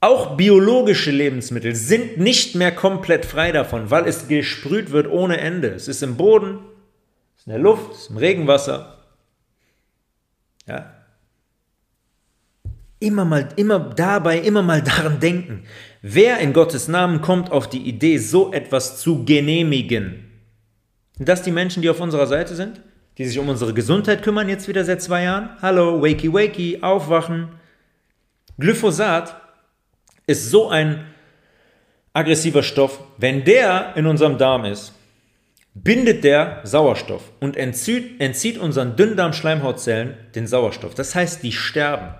Auch 0.00 0.36
biologische 0.36 1.10
Lebensmittel 1.10 1.74
sind 1.74 2.18
nicht 2.18 2.54
mehr 2.54 2.72
komplett 2.72 3.24
frei 3.24 3.52
davon, 3.52 3.90
weil 3.90 4.06
es 4.06 4.28
gesprüht 4.28 4.90
wird 4.90 5.08
ohne 5.08 5.38
Ende. 5.38 5.68
Es 5.68 5.88
ist 5.88 6.02
im 6.02 6.16
Boden, 6.16 6.58
es 7.36 7.42
ist 7.42 7.46
in 7.46 7.52
der 7.52 7.62
Luft, 7.62 7.92
es 7.92 7.98
ist 8.00 8.10
im 8.10 8.16
Regenwasser. 8.16 8.98
Ja. 10.66 10.97
Immer 13.00 13.24
mal, 13.24 13.48
immer 13.56 13.78
dabei, 13.78 14.38
immer 14.38 14.62
mal 14.62 14.82
daran 14.82 15.20
denken. 15.20 15.64
Wer 16.02 16.38
in 16.38 16.52
Gottes 16.52 16.88
Namen 16.88 17.20
kommt 17.20 17.52
auf 17.52 17.68
die 17.68 17.88
Idee, 17.88 18.18
so 18.18 18.52
etwas 18.52 19.00
zu 19.00 19.24
genehmigen? 19.24 20.24
Sind 21.16 21.28
das 21.28 21.42
die 21.42 21.50
Menschen, 21.50 21.82
die 21.82 21.90
auf 21.90 22.00
unserer 22.00 22.26
Seite 22.26 22.54
sind? 22.54 22.80
die 23.18 23.24
sich 23.24 23.38
um 23.38 23.48
unsere 23.48 23.74
Gesundheit 23.74 24.22
kümmern, 24.22 24.48
jetzt 24.48 24.68
wieder 24.68 24.84
seit 24.84 25.02
zwei 25.02 25.24
Jahren. 25.24 25.50
Hallo, 25.60 26.00
wakey 26.00 26.32
wakey, 26.32 26.78
aufwachen. 26.82 27.48
Glyphosat 28.58 29.36
ist 30.26 30.50
so 30.50 30.68
ein 30.68 31.04
aggressiver 32.12 32.62
Stoff, 32.62 33.00
wenn 33.18 33.44
der 33.44 33.92
in 33.96 34.06
unserem 34.06 34.38
Darm 34.38 34.64
ist, 34.64 34.92
bindet 35.74 36.24
der 36.24 36.60
Sauerstoff 36.64 37.32
und 37.40 37.56
entzieht, 37.56 38.20
entzieht 38.20 38.58
unseren 38.58 38.96
Dünndarm-Schleimhautzellen 38.96 40.14
den 40.34 40.46
Sauerstoff. 40.46 40.94
Das 40.94 41.14
heißt, 41.14 41.42
die 41.42 41.52
sterben. 41.52 42.14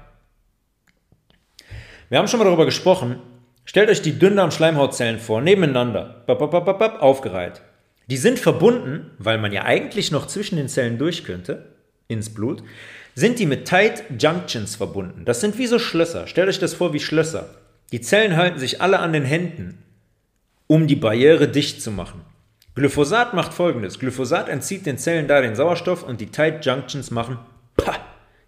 Wir 2.09 2.19
haben 2.19 2.29
schon 2.29 2.39
mal 2.39 2.47
darüber 2.47 2.65
gesprochen. 2.65 3.17
Stellt 3.67 3.91
euch 3.91 4.01
die 4.01 4.19
Dünndarm-Schleimhautzellen 4.19 5.19
vor, 5.19 5.43
nebeneinander, 5.43 6.25
aufgereiht. 7.01 7.61
Die 8.07 8.17
sind 8.17 8.39
verbunden, 8.39 9.11
weil 9.19 9.37
man 9.37 9.53
ja 9.53 9.65
eigentlich 9.65 10.11
noch 10.11 10.27
zwischen 10.27 10.57
den 10.57 10.69
Zellen 10.69 10.97
durch 10.97 11.25
könnte, 11.25 11.67
ins 12.09 12.33
Blut, 12.33 12.63
sind 13.15 13.39
die 13.39 13.45
mit 13.45 13.69
Tight 13.69 14.05
Junctions 14.19 14.77
verbunden. 14.77 15.27
Das 15.27 15.43
sind 15.43 15.59
wie 15.59 15.67
so 15.67 15.79
Schlösser. 15.79 16.27
Stellt 16.27 16.49
euch 16.49 16.59
das 16.59 16.73
vor 16.73 16.95
wie 16.95 17.01
Schlösser. 17.01 17.51
Die 17.93 18.01
Zellen 18.01 18.37
halten 18.37 18.59
sich 18.59 18.81
alle 18.81 19.01
an 19.01 19.13
den 19.13 19.25
Händen, 19.25 19.83
um 20.67 20.87
die 20.87 20.97
Barriere 20.97 21.49
dicht 21.49 21.83
zu 21.83 21.91
machen. 21.91 22.23
Glyphosat 22.75 23.35
macht 23.35 23.53
folgendes: 23.53 23.99
Glyphosat 23.99 24.49
entzieht 24.49 24.87
den 24.87 24.97
Zellen 24.97 25.29
da 25.29 25.43
den 25.43 25.57
Sauerstoff 25.57 26.05
und 26.05 26.23
die 26.23 26.31
Tight 26.31 26.65
Junctions 26.65 27.11
machen, 27.11 27.39
pah, 27.77 27.97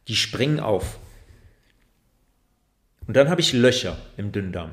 die 0.09 0.17
springen 0.17 0.61
auf. 0.61 0.99
Und 3.11 3.15
dann 3.15 3.29
habe 3.29 3.41
ich 3.41 3.53
Löcher 3.53 3.97
im 4.17 4.31
Dünndarm, 4.31 4.71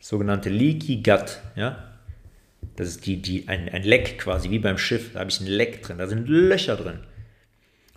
sogenannte 0.00 0.48
Leaky 0.48 1.04
Gut, 1.04 1.38
ja. 1.54 1.88
Das 2.74 2.88
ist 2.88 3.06
die, 3.06 3.22
die, 3.22 3.46
ein, 3.46 3.68
ein 3.68 3.84
Leck 3.84 4.18
quasi, 4.18 4.50
wie 4.50 4.58
beim 4.58 4.76
Schiff. 4.76 5.12
Da 5.12 5.20
habe 5.20 5.30
ich 5.30 5.38
ein 5.38 5.46
Leck 5.46 5.80
drin, 5.80 5.98
da 5.98 6.08
sind 6.08 6.28
Löcher 6.28 6.74
drin. 6.74 6.98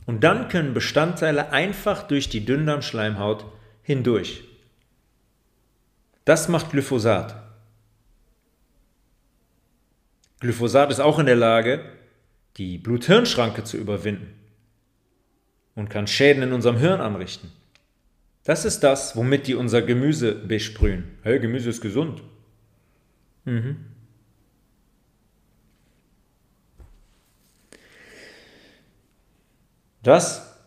Und 0.06 0.24
dann 0.24 0.48
können 0.48 0.76
Bestandteile 0.76 1.52
einfach 1.54 2.04
durch 2.04 2.30
die 2.30 2.46
Dünndarmschleimhaut 2.46 3.46
hindurch. 3.82 4.44
Das 6.24 6.50
macht 6.50 6.70
Glyphosat. 6.70 7.42
Glyphosat 10.40 10.92
ist 10.92 11.00
auch 11.00 11.18
in 11.18 11.26
der 11.26 11.36
Lage, 11.36 11.84
die 12.58 12.78
Blut-Hirn-Schranke 12.78 13.64
zu 13.64 13.78
überwinden 13.78 14.36
und 15.74 15.90
kann 15.90 16.06
Schäden 16.06 16.44
in 16.44 16.54
unserem 16.54 16.78
Hirn 16.78 17.02
anrichten. 17.02 17.52
Das 18.48 18.64
ist 18.64 18.80
das, 18.80 19.14
womit 19.18 19.48
die 19.48 19.56
unser 19.56 19.82
Gemüse 19.82 20.34
besprühen. 20.34 21.04
Hey, 21.22 21.38
Gemüse 21.38 21.70
ist 21.70 21.82
gesund. 21.82 22.24
Mhm. 23.44 23.76
Das, 30.02 30.58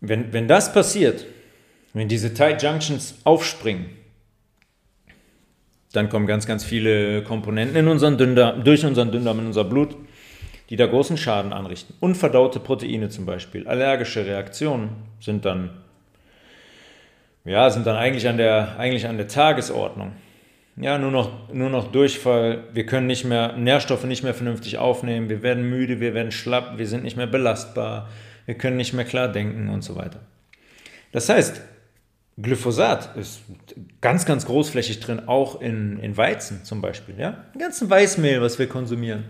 wenn, 0.00 0.32
wenn 0.32 0.48
das 0.48 0.72
passiert, 0.72 1.26
wenn 1.92 2.08
diese 2.08 2.32
Tight 2.32 2.62
Junctions 2.62 3.16
aufspringen, 3.24 3.90
dann 5.92 6.08
kommen 6.08 6.26
ganz, 6.26 6.46
ganz 6.46 6.64
viele 6.64 7.22
Komponenten 7.24 7.76
in 7.76 7.88
unseren 7.88 8.16
Dünndarm, 8.16 8.64
durch 8.64 8.86
unseren 8.86 9.12
Dünndarm 9.12 9.40
in 9.40 9.46
unser 9.48 9.64
Blut, 9.64 9.94
die 10.70 10.76
da 10.76 10.86
großen 10.86 11.18
Schaden 11.18 11.52
anrichten. 11.52 11.94
Unverdaute 12.00 12.58
Proteine 12.58 13.10
zum 13.10 13.26
Beispiel, 13.26 13.68
allergische 13.68 14.24
Reaktionen 14.24 14.88
sind 15.20 15.44
dann, 15.44 15.84
ja, 17.48 17.70
sind 17.70 17.86
dann 17.86 17.96
eigentlich 17.96 18.28
an 18.28 18.36
der, 18.36 18.78
eigentlich 18.78 19.06
an 19.06 19.16
der 19.16 19.28
Tagesordnung. 19.28 20.12
Ja, 20.76 20.96
nur 20.98 21.10
noch, 21.10 21.52
nur 21.52 21.70
noch 21.70 21.90
Durchfall, 21.90 22.64
wir 22.72 22.86
können 22.86 23.08
nicht 23.08 23.24
mehr, 23.24 23.56
Nährstoffe 23.56 24.04
nicht 24.04 24.22
mehr 24.22 24.34
vernünftig 24.34 24.78
aufnehmen, 24.78 25.28
wir 25.28 25.42
werden 25.42 25.68
müde, 25.68 25.98
wir 25.98 26.14
werden 26.14 26.30
schlapp, 26.30 26.78
wir 26.78 26.86
sind 26.86 27.02
nicht 27.02 27.16
mehr 27.16 27.26
belastbar, 27.26 28.08
wir 28.46 28.54
können 28.54 28.76
nicht 28.76 28.92
mehr 28.92 29.04
klar 29.04 29.26
denken 29.28 29.68
und 29.70 29.82
so 29.82 29.96
weiter. 29.96 30.20
Das 31.10 31.28
heißt, 31.28 31.60
Glyphosat 32.40 33.16
ist 33.16 33.40
ganz, 34.00 34.24
ganz 34.24 34.46
großflächig 34.46 35.00
drin, 35.00 35.22
auch 35.26 35.60
in, 35.60 35.98
in 35.98 36.16
Weizen 36.16 36.62
zum 36.64 36.80
Beispiel. 36.80 37.18
Ja? 37.18 37.44
Im 37.54 37.60
ganzen 37.60 37.90
Weißmehl, 37.90 38.40
was 38.40 38.60
wir 38.60 38.68
konsumieren. 38.68 39.24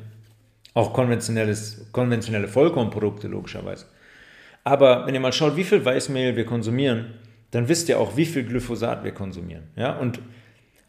Auch 0.75 0.93
konventionelles, 0.93 1.87
konventionelle 1.93 2.49
Vollkornprodukte, 2.49 3.27
logischerweise. 3.27 3.87
Aber 4.65 5.07
wenn 5.07 5.15
ihr 5.15 5.21
mal 5.21 5.33
schaut, 5.33 5.57
wie 5.57 5.65
viel 5.65 5.83
Weißmehl 5.83 6.37
wir 6.37 6.45
konsumieren, 6.45 7.15
dann 7.51 7.69
wisst 7.69 7.89
ihr 7.89 7.99
auch, 7.99 8.17
wie 8.17 8.27
viel 8.27 8.45
Glyphosat 8.45 9.05
wir 9.05 9.13
konsumieren. 9.13 9.65
Ja? 9.77 9.97
Und 9.97 10.21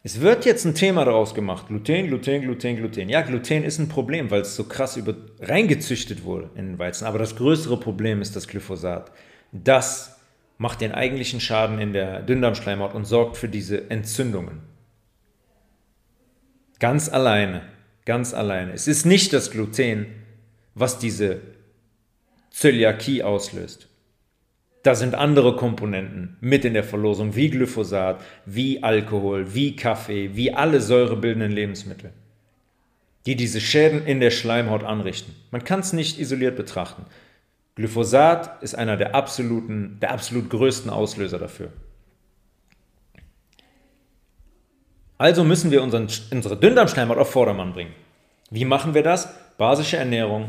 es 0.02 0.20
wird 0.20 0.46
jetzt 0.46 0.64
ein 0.64 0.74
Thema 0.74 1.04
daraus 1.04 1.34
gemacht. 1.34 1.66
Gluten, 1.68 2.06
Gluten, 2.06 2.40
Gluten, 2.42 2.76
Gluten. 2.76 3.08
Ja, 3.10 3.20
Gluten 3.20 3.64
ist 3.64 3.78
ein 3.78 3.88
Problem, 3.88 4.30
weil 4.30 4.40
es 4.40 4.56
so 4.56 4.64
krass 4.64 4.96
über, 4.96 5.14
reingezüchtet 5.40 6.24
wurde 6.24 6.50
in 6.54 6.68
den 6.68 6.78
Weizen. 6.78 7.06
Aber 7.06 7.18
das 7.18 7.36
größere 7.36 7.78
Problem 7.78 8.22
ist 8.22 8.34
das 8.34 8.48
Glyphosat. 8.48 9.12
Das 9.52 10.18
macht 10.56 10.80
den 10.80 10.92
eigentlichen 10.92 11.40
Schaden 11.40 11.78
in 11.78 11.92
der 11.92 12.22
Dünndarmschleimhaut 12.22 12.94
und 12.94 13.04
sorgt 13.04 13.36
für 13.36 13.48
diese 13.48 13.90
Entzündungen. 13.90 14.60
Ganz 16.78 17.10
alleine, 17.10 17.62
ganz 18.06 18.32
alleine. 18.32 18.72
Es 18.72 18.88
ist 18.88 19.04
nicht 19.04 19.34
das 19.34 19.50
Gluten, 19.50 20.06
was 20.74 20.98
diese 20.98 21.42
Zöliakie 22.50 23.22
auslöst. 23.22 23.89
Da 24.82 24.94
sind 24.94 25.14
andere 25.14 25.56
Komponenten 25.56 26.36
mit 26.40 26.64
in 26.64 26.72
der 26.72 26.84
Verlosung, 26.84 27.36
wie 27.36 27.50
Glyphosat, 27.50 28.22
wie 28.46 28.82
Alkohol, 28.82 29.54
wie 29.54 29.76
Kaffee, 29.76 30.30
wie 30.34 30.54
alle 30.54 30.80
säurebildenden 30.80 31.52
Lebensmittel, 31.52 32.12
die 33.26 33.36
diese 33.36 33.60
Schäden 33.60 34.06
in 34.06 34.20
der 34.20 34.30
Schleimhaut 34.30 34.82
anrichten. 34.82 35.34
Man 35.50 35.64
kann 35.64 35.80
es 35.80 35.92
nicht 35.92 36.18
isoliert 36.18 36.56
betrachten. 36.56 37.04
Glyphosat 37.74 38.62
ist 38.62 38.74
einer 38.74 38.96
der 38.96 39.14
absoluten, 39.14 39.98
der 40.00 40.12
absolut 40.12 40.48
größten 40.48 40.90
Auslöser 40.90 41.38
dafür. 41.38 41.70
Also 45.18 45.44
müssen 45.44 45.70
wir 45.70 45.82
unseren, 45.82 46.08
unsere 46.30 46.56
Dünndarmschleimhaut 46.56 47.18
auf 47.18 47.30
Vordermann 47.30 47.74
bringen. 47.74 47.92
Wie 48.50 48.64
machen 48.64 48.94
wir 48.94 49.02
das? 49.02 49.28
Basische 49.58 49.98
Ernährung, 49.98 50.48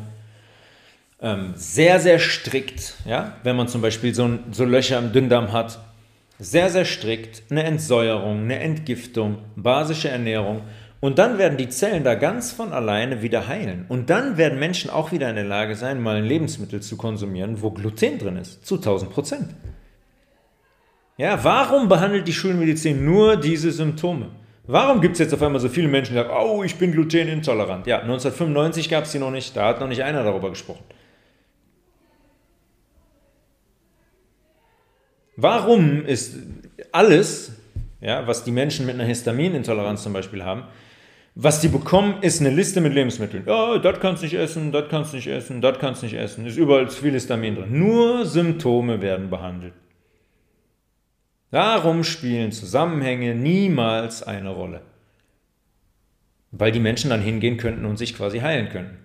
ähm, 1.21 1.53
sehr, 1.55 1.99
sehr 1.99 2.19
strikt, 2.19 2.95
ja, 3.05 3.35
wenn 3.43 3.55
man 3.55 3.67
zum 3.67 3.81
Beispiel 3.81 4.13
so, 4.13 4.39
so 4.51 4.65
Löcher 4.65 4.97
im 4.97 5.11
Dünndarm 5.11 5.51
hat, 5.51 5.79
sehr, 6.39 6.69
sehr 6.69 6.85
strikt, 6.85 7.43
eine 7.51 7.63
Entsäuerung, 7.63 8.41
eine 8.41 8.59
Entgiftung, 8.59 9.37
basische 9.55 10.09
Ernährung 10.09 10.63
und 11.01 11.17
dann 11.17 11.39
werden 11.39 11.57
die 11.57 11.69
Zellen 11.69 12.03
da 12.03 12.13
ganz 12.13 12.51
von 12.51 12.73
alleine 12.73 13.23
wieder 13.23 13.47
heilen. 13.47 13.85
Und 13.89 14.11
dann 14.11 14.37
werden 14.37 14.59
Menschen 14.59 14.91
auch 14.91 15.11
wieder 15.11 15.29
in 15.29 15.35
der 15.35 15.45
Lage 15.45 15.75
sein, 15.75 16.01
mal 16.01 16.15
ein 16.15 16.25
Lebensmittel 16.25 16.79
zu 16.79 16.95
konsumieren, 16.95 17.61
wo 17.61 17.71
Gluten 17.71 18.19
drin 18.19 18.37
ist, 18.37 18.65
zu 18.65 18.75
1000 18.75 19.11
Prozent. 19.11 19.49
Ja, 21.17 21.43
warum 21.43 21.89
behandelt 21.89 22.27
die 22.27 22.33
Schulmedizin 22.33 23.03
nur 23.03 23.35
diese 23.35 23.71
Symptome? 23.71 24.27
Warum 24.67 25.01
gibt 25.01 25.13
es 25.13 25.19
jetzt 25.19 25.33
auf 25.33 25.41
einmal 25.41 25.59
so 25.59 25.69
viele 25.69 25.87
Menschen, 25.87 26.13
die 26.13 26.19
sagen, 26.19 26.33
oh, 26.35 26.63
ich 26.63 26.75
bin 26.75 26.91
glutenintolerant? 26.91 27.87
Ja, 27.87 28.01
1995 28.01 28.87
gab 28.87 29.05
es 29.05 29.11
die 29.11 29.19
noch 29.19 29.31
nicht, 29.31 29.57
da 29.57 29.67
hat 29.67 29.79
noch 29.79 29.87
nicht 29.87 30.03
einer 30.03 30.23
darüber 30.23 30.51
gesprochen. 30.51 30.83
Warum 35.41 36.05
ist 36.05 36.37
alles, 36.91 37.53
ja, 37.99 38.27
was 38.27 38.43
die 38.43 38.51
Menschen 38.51 38.85
mit 38.85 38.93
einer 38.93 39.05
Histaminintoleranz 39.05 40.03
zum 40.03 40.13
Beispiel 40.13 40.43
haben, 40.43 40.65
was 41.33 41.61
die 41.61 41.67
bekommen, 41.67 42.21
ist 42.21 42.41
eine 42.41 42.51
Liste 42.51 42.79
mit 42.79 42.93
Lebensmitteln. 42.93 43.45
Ja, 43.47 43.79
das 43.79 43.99
kannst 43.99 44.21
du 44.21 44.25
nicht 44.27 44.35
essen, 44.35 44.71
das 44.71 44.87
kannst 44.89 45.13
du 45.13 45.15
nicht 45.15 45.27
essen, 45.27 45.61
das 45.61 45.79
kannst 45.79 46.01
du 46.01 46.05
nicht 46.05 46.15
essen. 46.15 46.45
Ist 46.45 46.57
überall 46.57 46.89
zu 46.89 47.01
viel 47.01 47.13
Histamin 47.13 47.55
drin. 47.55 47.79
Nur 47.79 48.25
Symptome 48.25 49.01
werden 49.01 49.31
behandelt. 49.31 49.73
Darum 51.49 52.03
spielen 52.03 52.51
Zusammenhänge 52.51 53.33
niemals 53.33 54.21
eine 54.21 54.49
Rolle. 54.49 54.81
Weil 56.51 56.71
die 56.71 56.79
Menschen 56.79 57.09
dann 57.09 57.21
hingehen 57.21 57.57
könnten 57.57 57.85
und 57.85 57.97
sich 57.97 58.15
quasi 58.15 58.39
heilen 58.39 58.69
könnten. 58.69 58.97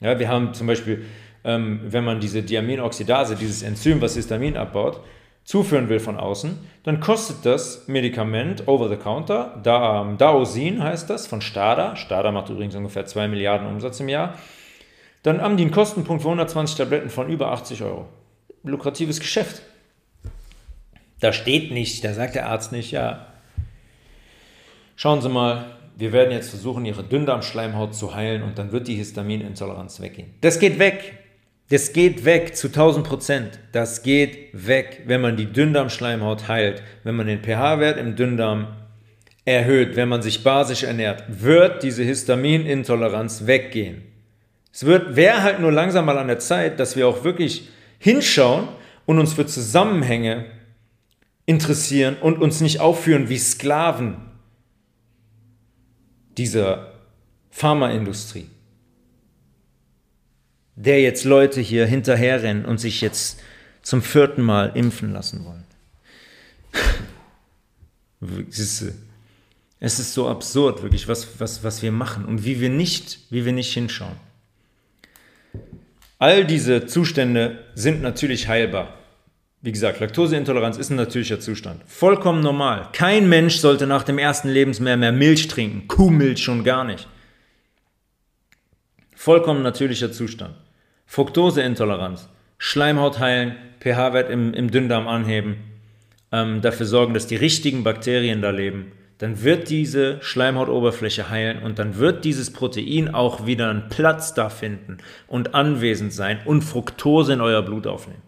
Ja, 0.00 0.18
wir 0.18 0.28
haben 0.28 0.54
zum 0.54 0.68
Beispiel, 0.68 1.04
ähm, 1.44 1.80
wenn 1.84 2.04
man 2.04 2.18
diese 2.18 2.42
Diaminoxidase, 2.42 3.36
dieses 3.36 3.62
Enzym, 3.62 4.00
was 4.00 4.14
Histamin 4.14 4.56
abbaut, 4.56 5.00
zuführen 5.44 5.88
will 5.88 6.00
von 6.00 6.16
außen, 6.16 6.58
dann 6.84 7.00
kostet 7.00 7.44
das 7.44 7.88
Medikament 7.88 8.68
over 8.68 8.88
the 8.88 8.96
counter, 8.96 9.60
da, 9.62 10.02
ähm, 10.02 10.18
Daosin 10.18 10.82
heißt 10.82 11.10
das, 11.10 11.26
von 11.26 11.40
Stada. 11.40 11.96
Stada 11.96 12.30
macht 12.30 12.48
übrigens 12.48 12.74
ungefähr 12.74 13.06
2 13.06 13.28
Milliarden 13.28 13.66
Umsatz 13.66 14.00
im 14.00 14.08
Jahr. 14.08 14.38
Dann 15.22 15.40
haben 15.40 15.56
die 15.56 15.64
einen 15.64 15.72
Kostenpunkt 15.72 16.22
für 16.22 16.28
120 16.28 16.76
Tabletten 16.76 17.10
von 17.10 17.28
über 17.28 17.52
80 17.52 17.82
Euro. 17.82 18.08
Lukratives 18.64 19.20
Geschäft. 19.20 19.62
Da 21.20 21.32
steht 21.32 21.70
nicht, 21.70 22.04
da 22.04 22.14
sagt 22.14 22.34
der 22.34 22.48
Arzt 22.48 22.72
nicht, 22.72 22.90
ja, 22.90 23.26
schauen 24.96 25.22
Sie 25.22 25.28
mal, 25.28 25.76
wir 25.96 26.12
werden 26.12 26.32
jetzt 26.32 26.50
versuchen, 26.50 26.84
Ihre 26.84 27.04
Dünndarmschleimhaut 27.04 27.94
zu 27.94 28.14
heilen 28.14 28.42
und 28.42 28.58
dann 28.58 28.72
wird 28.72 28.88
die 28.88 28.96
Histaminintoleranz 28.96 30.00
weggehen. 30.00 30.34
Das 30.40 30.58
geht 30.58 30.80
weg. 30.80 31.18
Das 31.72 31.94
geht 31.94 32.26
weg 32.26 32.54
zu 32.54 32.66
1000 32.66 33.08
Prozent. 33.08 33.58
Das 33.72 34.02
geht 34.02 34.50
weg, 34.52 35.04
wenn 35.06 35.22
man 35.22 35.38
die 35.38 35.46
Dünndarmschleimhaut 35.46 36.46
heilt, 36.46 36.82
wenn 37.02 37.16
man 37.16 37.26
den 37.26 37.42
pH-Wert 37.42 37.96
im 37.96 38.14
Dünndarm 38.14 38.76
erhöht, 39.46 39.96
wenn 39.96 40.10
man 40.10 40.20
sich 40.20 40.44
basisch 40.44 40.82
ernährt, 40.82 41.24
wird 41.28 41.82
diese 41.82 42.02
Histaminintoleranz 42.02 43.46
weggehen. 43.46 44.02
Es 44.70 44.84
wird, 44.84 45.16
wäre 45.16 45.42
halt 45.42 45.60
nur 45.60 45.72
langsam 45.72 46.04
mal 46.04 46.18
an 46.18 46.26
der 46.28 46.40
Zeit, 46.40 46.78
dass 46.78 46.94
wir 46.94 47.08
auch 47.08 47.24
wirklich 47.24 47.70
hinschauen 47.98 48.68
und 49.06 49.18
uns 49.18 49.32
für 49.32 49.46
Zusammenhänge 49.46 50.44
interessieren 51.46 52.16
und 52.20 52.42
uns 52.42 52.60
nicht 52.60 52.80
aufführen 52.80 53.30
wie 53.30 53.38
Sklaven 53.38 54.16
dieser 56.36 56.92
Pharmaindustrie 57.50 58.51
der 60.76 61.00
jetzt 61.00 61.24
Leute 61.24 61.60
hier 61.60 61.86
hinterherrennen 61.86 62.64
und 62.64 62.78
sich 62.78 63.00
jetzt 63.00 63.40
zum 63.82 64.02
vierten 64.02 64.42
Mal 64.42 64.72
impfen 64.74 65.12
lassen 65.12 65.44
wollen. 65.44 65.64
es, 68.48 69.98
ist, 69.98 70.14
so 70.14 70.28
absurd, 70.28 70.82
wirklich, 70.82 71.08
was, 71.08 71.40
was, 71.40 71.64
was 71.64 71.82
wir 71.82 71.92
machen 71.92 72.24
und 72.24 72.44
wie 72.44 72.60
wir 72.60 72.70
nicht, 72.70 73.18
wie 73.30 73.44
wir 73.44 73.52
nicht 73.52 73.72
hinschauen. 73.72 74.16
All 76.18 76.44
diese 76.44 76.86
Zustände 76.86 77.64
sind 77.74 78.00
natürlich 78.00 78.46
heilbar. 78.46 78.96
Wie 79.60 79.72
gesagt, 79.72 80.00
Laktoseintoleranz 80.00 80.76
ist 80.76 80.90
ein 80.90 80.96
natürlicher 80.96 81.40
Zustand. 81.40 81.82
Vollkommen 81.86 82.42
normal. 82.42 82.88
Kein 82.92 83.28
Mensch 83.28 83.56
sollte 83.56 83.86
nach 83.86 84.02
dem 84.02 84.18
ersten 84.18 84.48
Lebensmeer 84.48 84.96
mehr 84.96 85.12
Milch 85.12 85.48
trinken. 85.48 85.86
Kuhmilch 85.88 86.42
schon 86.42 86.64
gar 86.64 86.84
nicht. 86.84 87.08
Vollkommen 89.24 89.62
natürlicher 89.62 90.10
Zustand. 90.10 90.56
Fructoseintoleranz, 91.06 92.28
Schleimhaut 92.58 93.20
heilen, 93.20 93.54
pH-Wert 93.78 94.28
im, 94.30 94.52
im 94.52 94.72
Dünndarm 94.72 95.06
anheben, 95.06 95.58
ähm, 96.32 96.60
dafür 96.60 96.86
sorgen, 96.86 97.14
dass 97.14 97.28
die 97.28 97.36
richtigen 97.36 97.84
Bakterien 97.84 98.42
da 98.42 98.50
leben, 98.50 98.90
dann 99.18 99.44
wird 99.44 99.70
diese 99.70 100.20
Schleimhautoberfläche 100.22 101.30
heilen 101.30 101.62
und 101.62 101.78
dann 101.78 101.98
wird 101.98 102.24
dieses 102.24 102.52
Protein 102.52 103.14
auch 103.14 103.46
wieder 103.46 103.70
einen 103.70 103.88
Platz 103.90 104.34
da 104.34 104.48
finden 104.48 104.98
und 105.28 105.54
anwesend 105.54 106.12
sein 106.12 106.40
und 106.44 106.62
Fructose 106.62 107.34
in 107.34 107.40
euer 107.40 107.62
Blut 107.62 107.86
aufnehmen. 107.86 108.22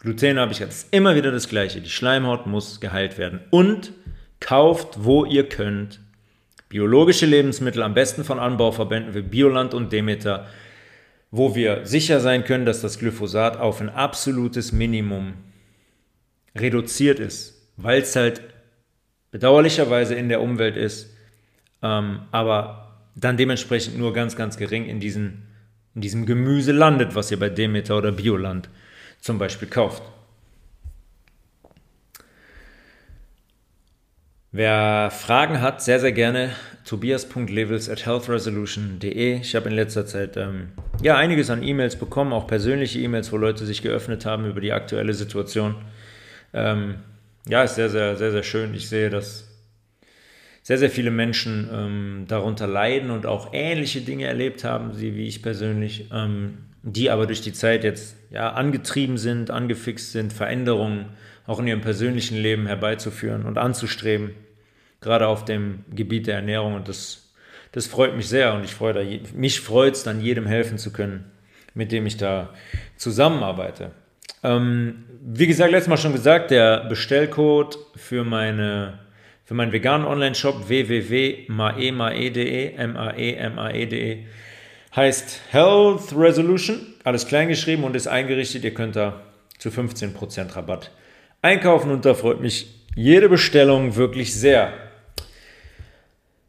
Gluten 0.00 0.38
habe 0.38 0.52
ich 0.52 0.58
jetzt 0.58 0.92
immer 0.92 1.14
wieder 1.14 1.30
das 1.30 1.48
gleiche. 1.48 1.80
Die 1.80 1.88
Schleimhaut 1.88 2.46
muss 2.46 2.82
geheilt 2.82 3.16
werden. 3.16 3.40
Und 3.48 3.92
kauft, 4.40 5.04
wo 5.04 5.24
ihr 5.24 5.48
könnt, 5.48 6.00
biologische 6.72 7.26
Lebensmittel, 7.26 7.82
am 7.82 7.92
besten 7.92 8.24
von 8.24 8.38
Anbauverbänden 8.38 9.12
wie 9.14 9.20
Bioland 9.20 9.74
und 9.74 9.92
Demeter, 9.92 10.46
wo 11.30 11.54
wir 11.54 11.84
sicher 11.84 12.18
sein 12.18 12.44
können, 12.44 12.64
dass 12.64 12.80
das 12.80 12.98
Glyphosat 12.98 13.58
auf 13.58 13.82
ein 13.82 13.90
absolutes 13.90 14.72
Minimum 14.72 15.34
reduziert 16.56 17.20
ist, 17.20 17.70
weil 17.76 18.00
es 18.00 18.16
halt 18.16 18.40
bedauerlicherweise 19.30 20.14
in 20.14 20.30
der 20.30 20.40
Umwelt 20.40 20.78
ist, 20.78 21.14
ähm, 21.82 22.22
aber 22.30 22.96
dann 23.16 23.36
dementsprechend 23.36 23.98
nur 23.98 24.14
ganz, 24.14 24.34
ganz 24.34 24.56
gering 24.56 24.86
in, 24.86 24.98
diesen, 24.98 25.42
in 25.94 26.00
diesem 26.00 26.24
Gemüse 26.24 26.72
landet, 26.72 27.14
was 27.14 27.30
ihr 27.30 27.38
bei 27.38 27.50
Demeter 27.50 27.98
oder 27.98 28.12
Bioland 28.12 28.70
zum 29.20 29.36
Beispiel 29.36 29.68
kauft. 29.68 30.02
Wer 34.54 35.10
Fragen 35.10 35.62
hat, 35.62 35.82
sehr, 35.82 35.98
sehr 35.98 36.12
gerne 36.12 36.50
tobias.levels 36.84 37.88
at 37.88 38.04
healthresolution.de. 38.04 39.40
Ich 39.40 39.56
habe 39.56 39.70
in 39.70 39.74
letzter 39.74 40.04
Zeit 40.04 40.36
ähm, 40.36 40.72
ja 41.02 41.16
einiges 41.16 41.48
an 41.48 41.62
E-Mails 41.62 41.96
bekommen, 41.96 42.34
auch 42.34 42.46
persönliche 42.46 42.98
E-Mails, 42.98 43.32
wo 43.32 43.38
Leute 43.38 43.64
sich 43.64 43.80
geöffnet 43.80 44.26
haben 44.26 44.44
über 44.44 44.60
die 44.60 44.72
aktuelle 44.72 45.14
Situation. 45.14 45.76
Ähm, 46.52 46.96
ja, 47.48 47.62
ist 47.62 47.76
sehr, 47.76 47.88
sehr, 47.88 48.16
sehr, 48.16 48.30
sehr 48.30 48.42
schön. 48.42 48.74
Ich 48.74 48.90
sehe, 48.90 49.08
dass 49.08 49.48
sehr, 50.62 50.76
sehr 50.76 50.90
viele 50.90 51.10
Menschen 51.10 51.70
ähm, 51.72 52.24
darunter 52.28 52.66
leiden 52.66 53.10
und 53.10 53.24
auch 53.24 53.54
ähnliche 53.54 54.02
Dinge 54.02 54.26
erlebt 54.26 54.64
haben, 54.64 55.00
wie 55.00 55.26
ich 55.26 55.42
persönlich, 55.42 56.10
ähm, 56.12 56.58
die 56.82 57.08
aber 57.08 57.26
durch 57.26 57.40
die 57.40 57.54
Zeit 57.54 57.84
jetzt 57.84 58.16
ja 58.30 58.52
angetrieben 58.52 59.16
sind, 59.16 59.50
angefixt 59.50 60.12
sind, 60.12 60.30
Veränderungen 60.30 61.06
auch 61.46 61.58
in 61.58 61.66
ihrem 61.66 61.80
persönlichen 61.80 62.36
Leben 62.36 62.66
herbeizuführen 62.66 63.44
und 63.44 63.58
anzustreben, 63.58 64.34
gerade 65.00 65.26
auf 65.26 65.44
dem 65.44 65.84
Gebiet 65.90 66.26
der 66.26 66.36
Ernährung. 66.36 66.74
Und 66.74 66.88
das, 66.88 67.32
das 67.72 67.86
freut 67.86 68.16
mich 68.16 68.28
sehr 68.28 68.54
und 68.54 68.64
ich 68.64 68.74
freue 68.74 68.92
da, 68.92 69.00
mich 69.34 69.60
freut 69.60 69.94
es 69.94 70.04
dann 70.04 70.20
jedem 70.20 70.46
helfen 70.46 70.78
zu 70.78 70.92
können, 70.92 71.30
mit 71.74 71.92
dem 71.92 72.06
ich 72.06 72.16
da 72.16 72.50
zusammenarbeite. 72.96 73.90
Ähm, 74.42 75.04
wie 75.20 75.46
gesagt, 75.46 75.70
letztes 75.70 75.88
Mal 75.88 75.98
schon 75.98 76.12
gesagt, 76.12 76.50
der 76.50 76.84
Bestellcode 76.84 77.78
für 77.96 78.24
meine 78.24 78.98
für 79.44 79.54
meinen 79.54 79.72
veganen 79.72 80.06
Online-Shop 80.06 80.68
www.maemae.de, 80.68 82.74
M-A-E-M-A-E.de 82.74 84.24
heißt 84.94 85.40
Health 85.50 86.14
Resolution, 86.16 86.94
alles 87.04 87.26
klein 87.26 87.48
geschrieben 87.48 87.84
und 87.84 87.94
ist 87.96 88.06
eingerichtet. 88.06 88.64
Ihr 88.64 88.72
könnt 88.72 88.96
da 88.96 89.20
zu 89.58 89.68
15% 89.70 90.56
Rabatt 90.56 90.90
einkaufen 91.42 91.90
und 91.90 92.04
da 92.04 92.14
freut 92.14 92.40
mich 92.40 92.72
jede 92.94 93.28
Bestellung 93.28 93.96
wirklich 93.96 94.34
sehr. 94.34 94.72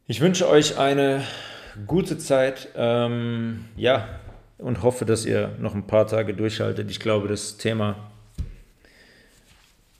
Ich 0.07 0.21
wünsche 0.21 0.47
euch 0.47 0.77
eine 0.77 1.23
gute 1.87 2.17
Zeit. 2.17 2.69
Ähm, 2.75 3.65
ja, 3.75 4.07
und 4.57 4.81
hoffe, 4.81 5.05
dass 5.05 5.25
ihr 5.25 5.55
noch 5.59 5.75
ein 5.75 5.87
paar 5.87 6.07
Tage 6.07 6.33
durchhaltet. 6.33 6.89
Ich 6.89 6.99
glaube, 6.99 7.27
das 7.27 7.57
Thema 7.57 8.11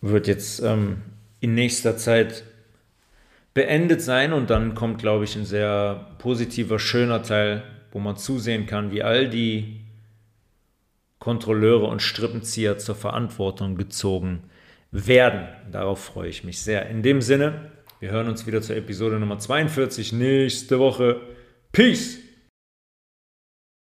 wird 0.01 0.27
jetzt 0.27 0.61
ähm, 0.61 1.01
in 1.39 1.53
nächster 1.55 1.97
Zeit 1.97 2.43
beendet 3.53 4.01
sein 4.01 4.33
und 4.33 4.49
dann 4.49 4.73
kommt, 4.75 4.99
glaube 4.99 5.25
ich, 5.25 5.35
ein 5.35 5.45
sehr 5.45 6.07
positiver, 6.17 6.79
schöner 6.79 7.23
Teil, 7.23 7.63
wo 7.91 7.99
man 7.99 8.17
zusehen 8.17 8.65
kann, 8.65 8.91
wie 8.91 9.03
all 9.03 9.29
die 9.29 9.81
Kontrolleure 11.19 11.85
und 11.85 12.01
Strippenzieher 12.01 12.77
zur 12.77 12.95
Verantwortung 12.95 13.75
gezogen 13.75 14.43
werden. 14.93 15.47
Darauf 15.71 16.03
freue 16.03 16.29
ich 16.29 16.43
mich 16.43 16.61
sehr. 16.61 16.87
In 16.89 17.01
dem 17.01 17.21
Sinne, 17.21 17.71
wir 17.99 18.11
hören 18.11 18.29
uns 18.29 18.45
wieder 18.47 18.61
zur 18.61 18.77
Episode 18.77 19.19
Nummer 19.19 19.39
42 19.39 20.13
nächste 20.13 20.79
Woche. 20.79 21.19
Peace! 21.71 22.22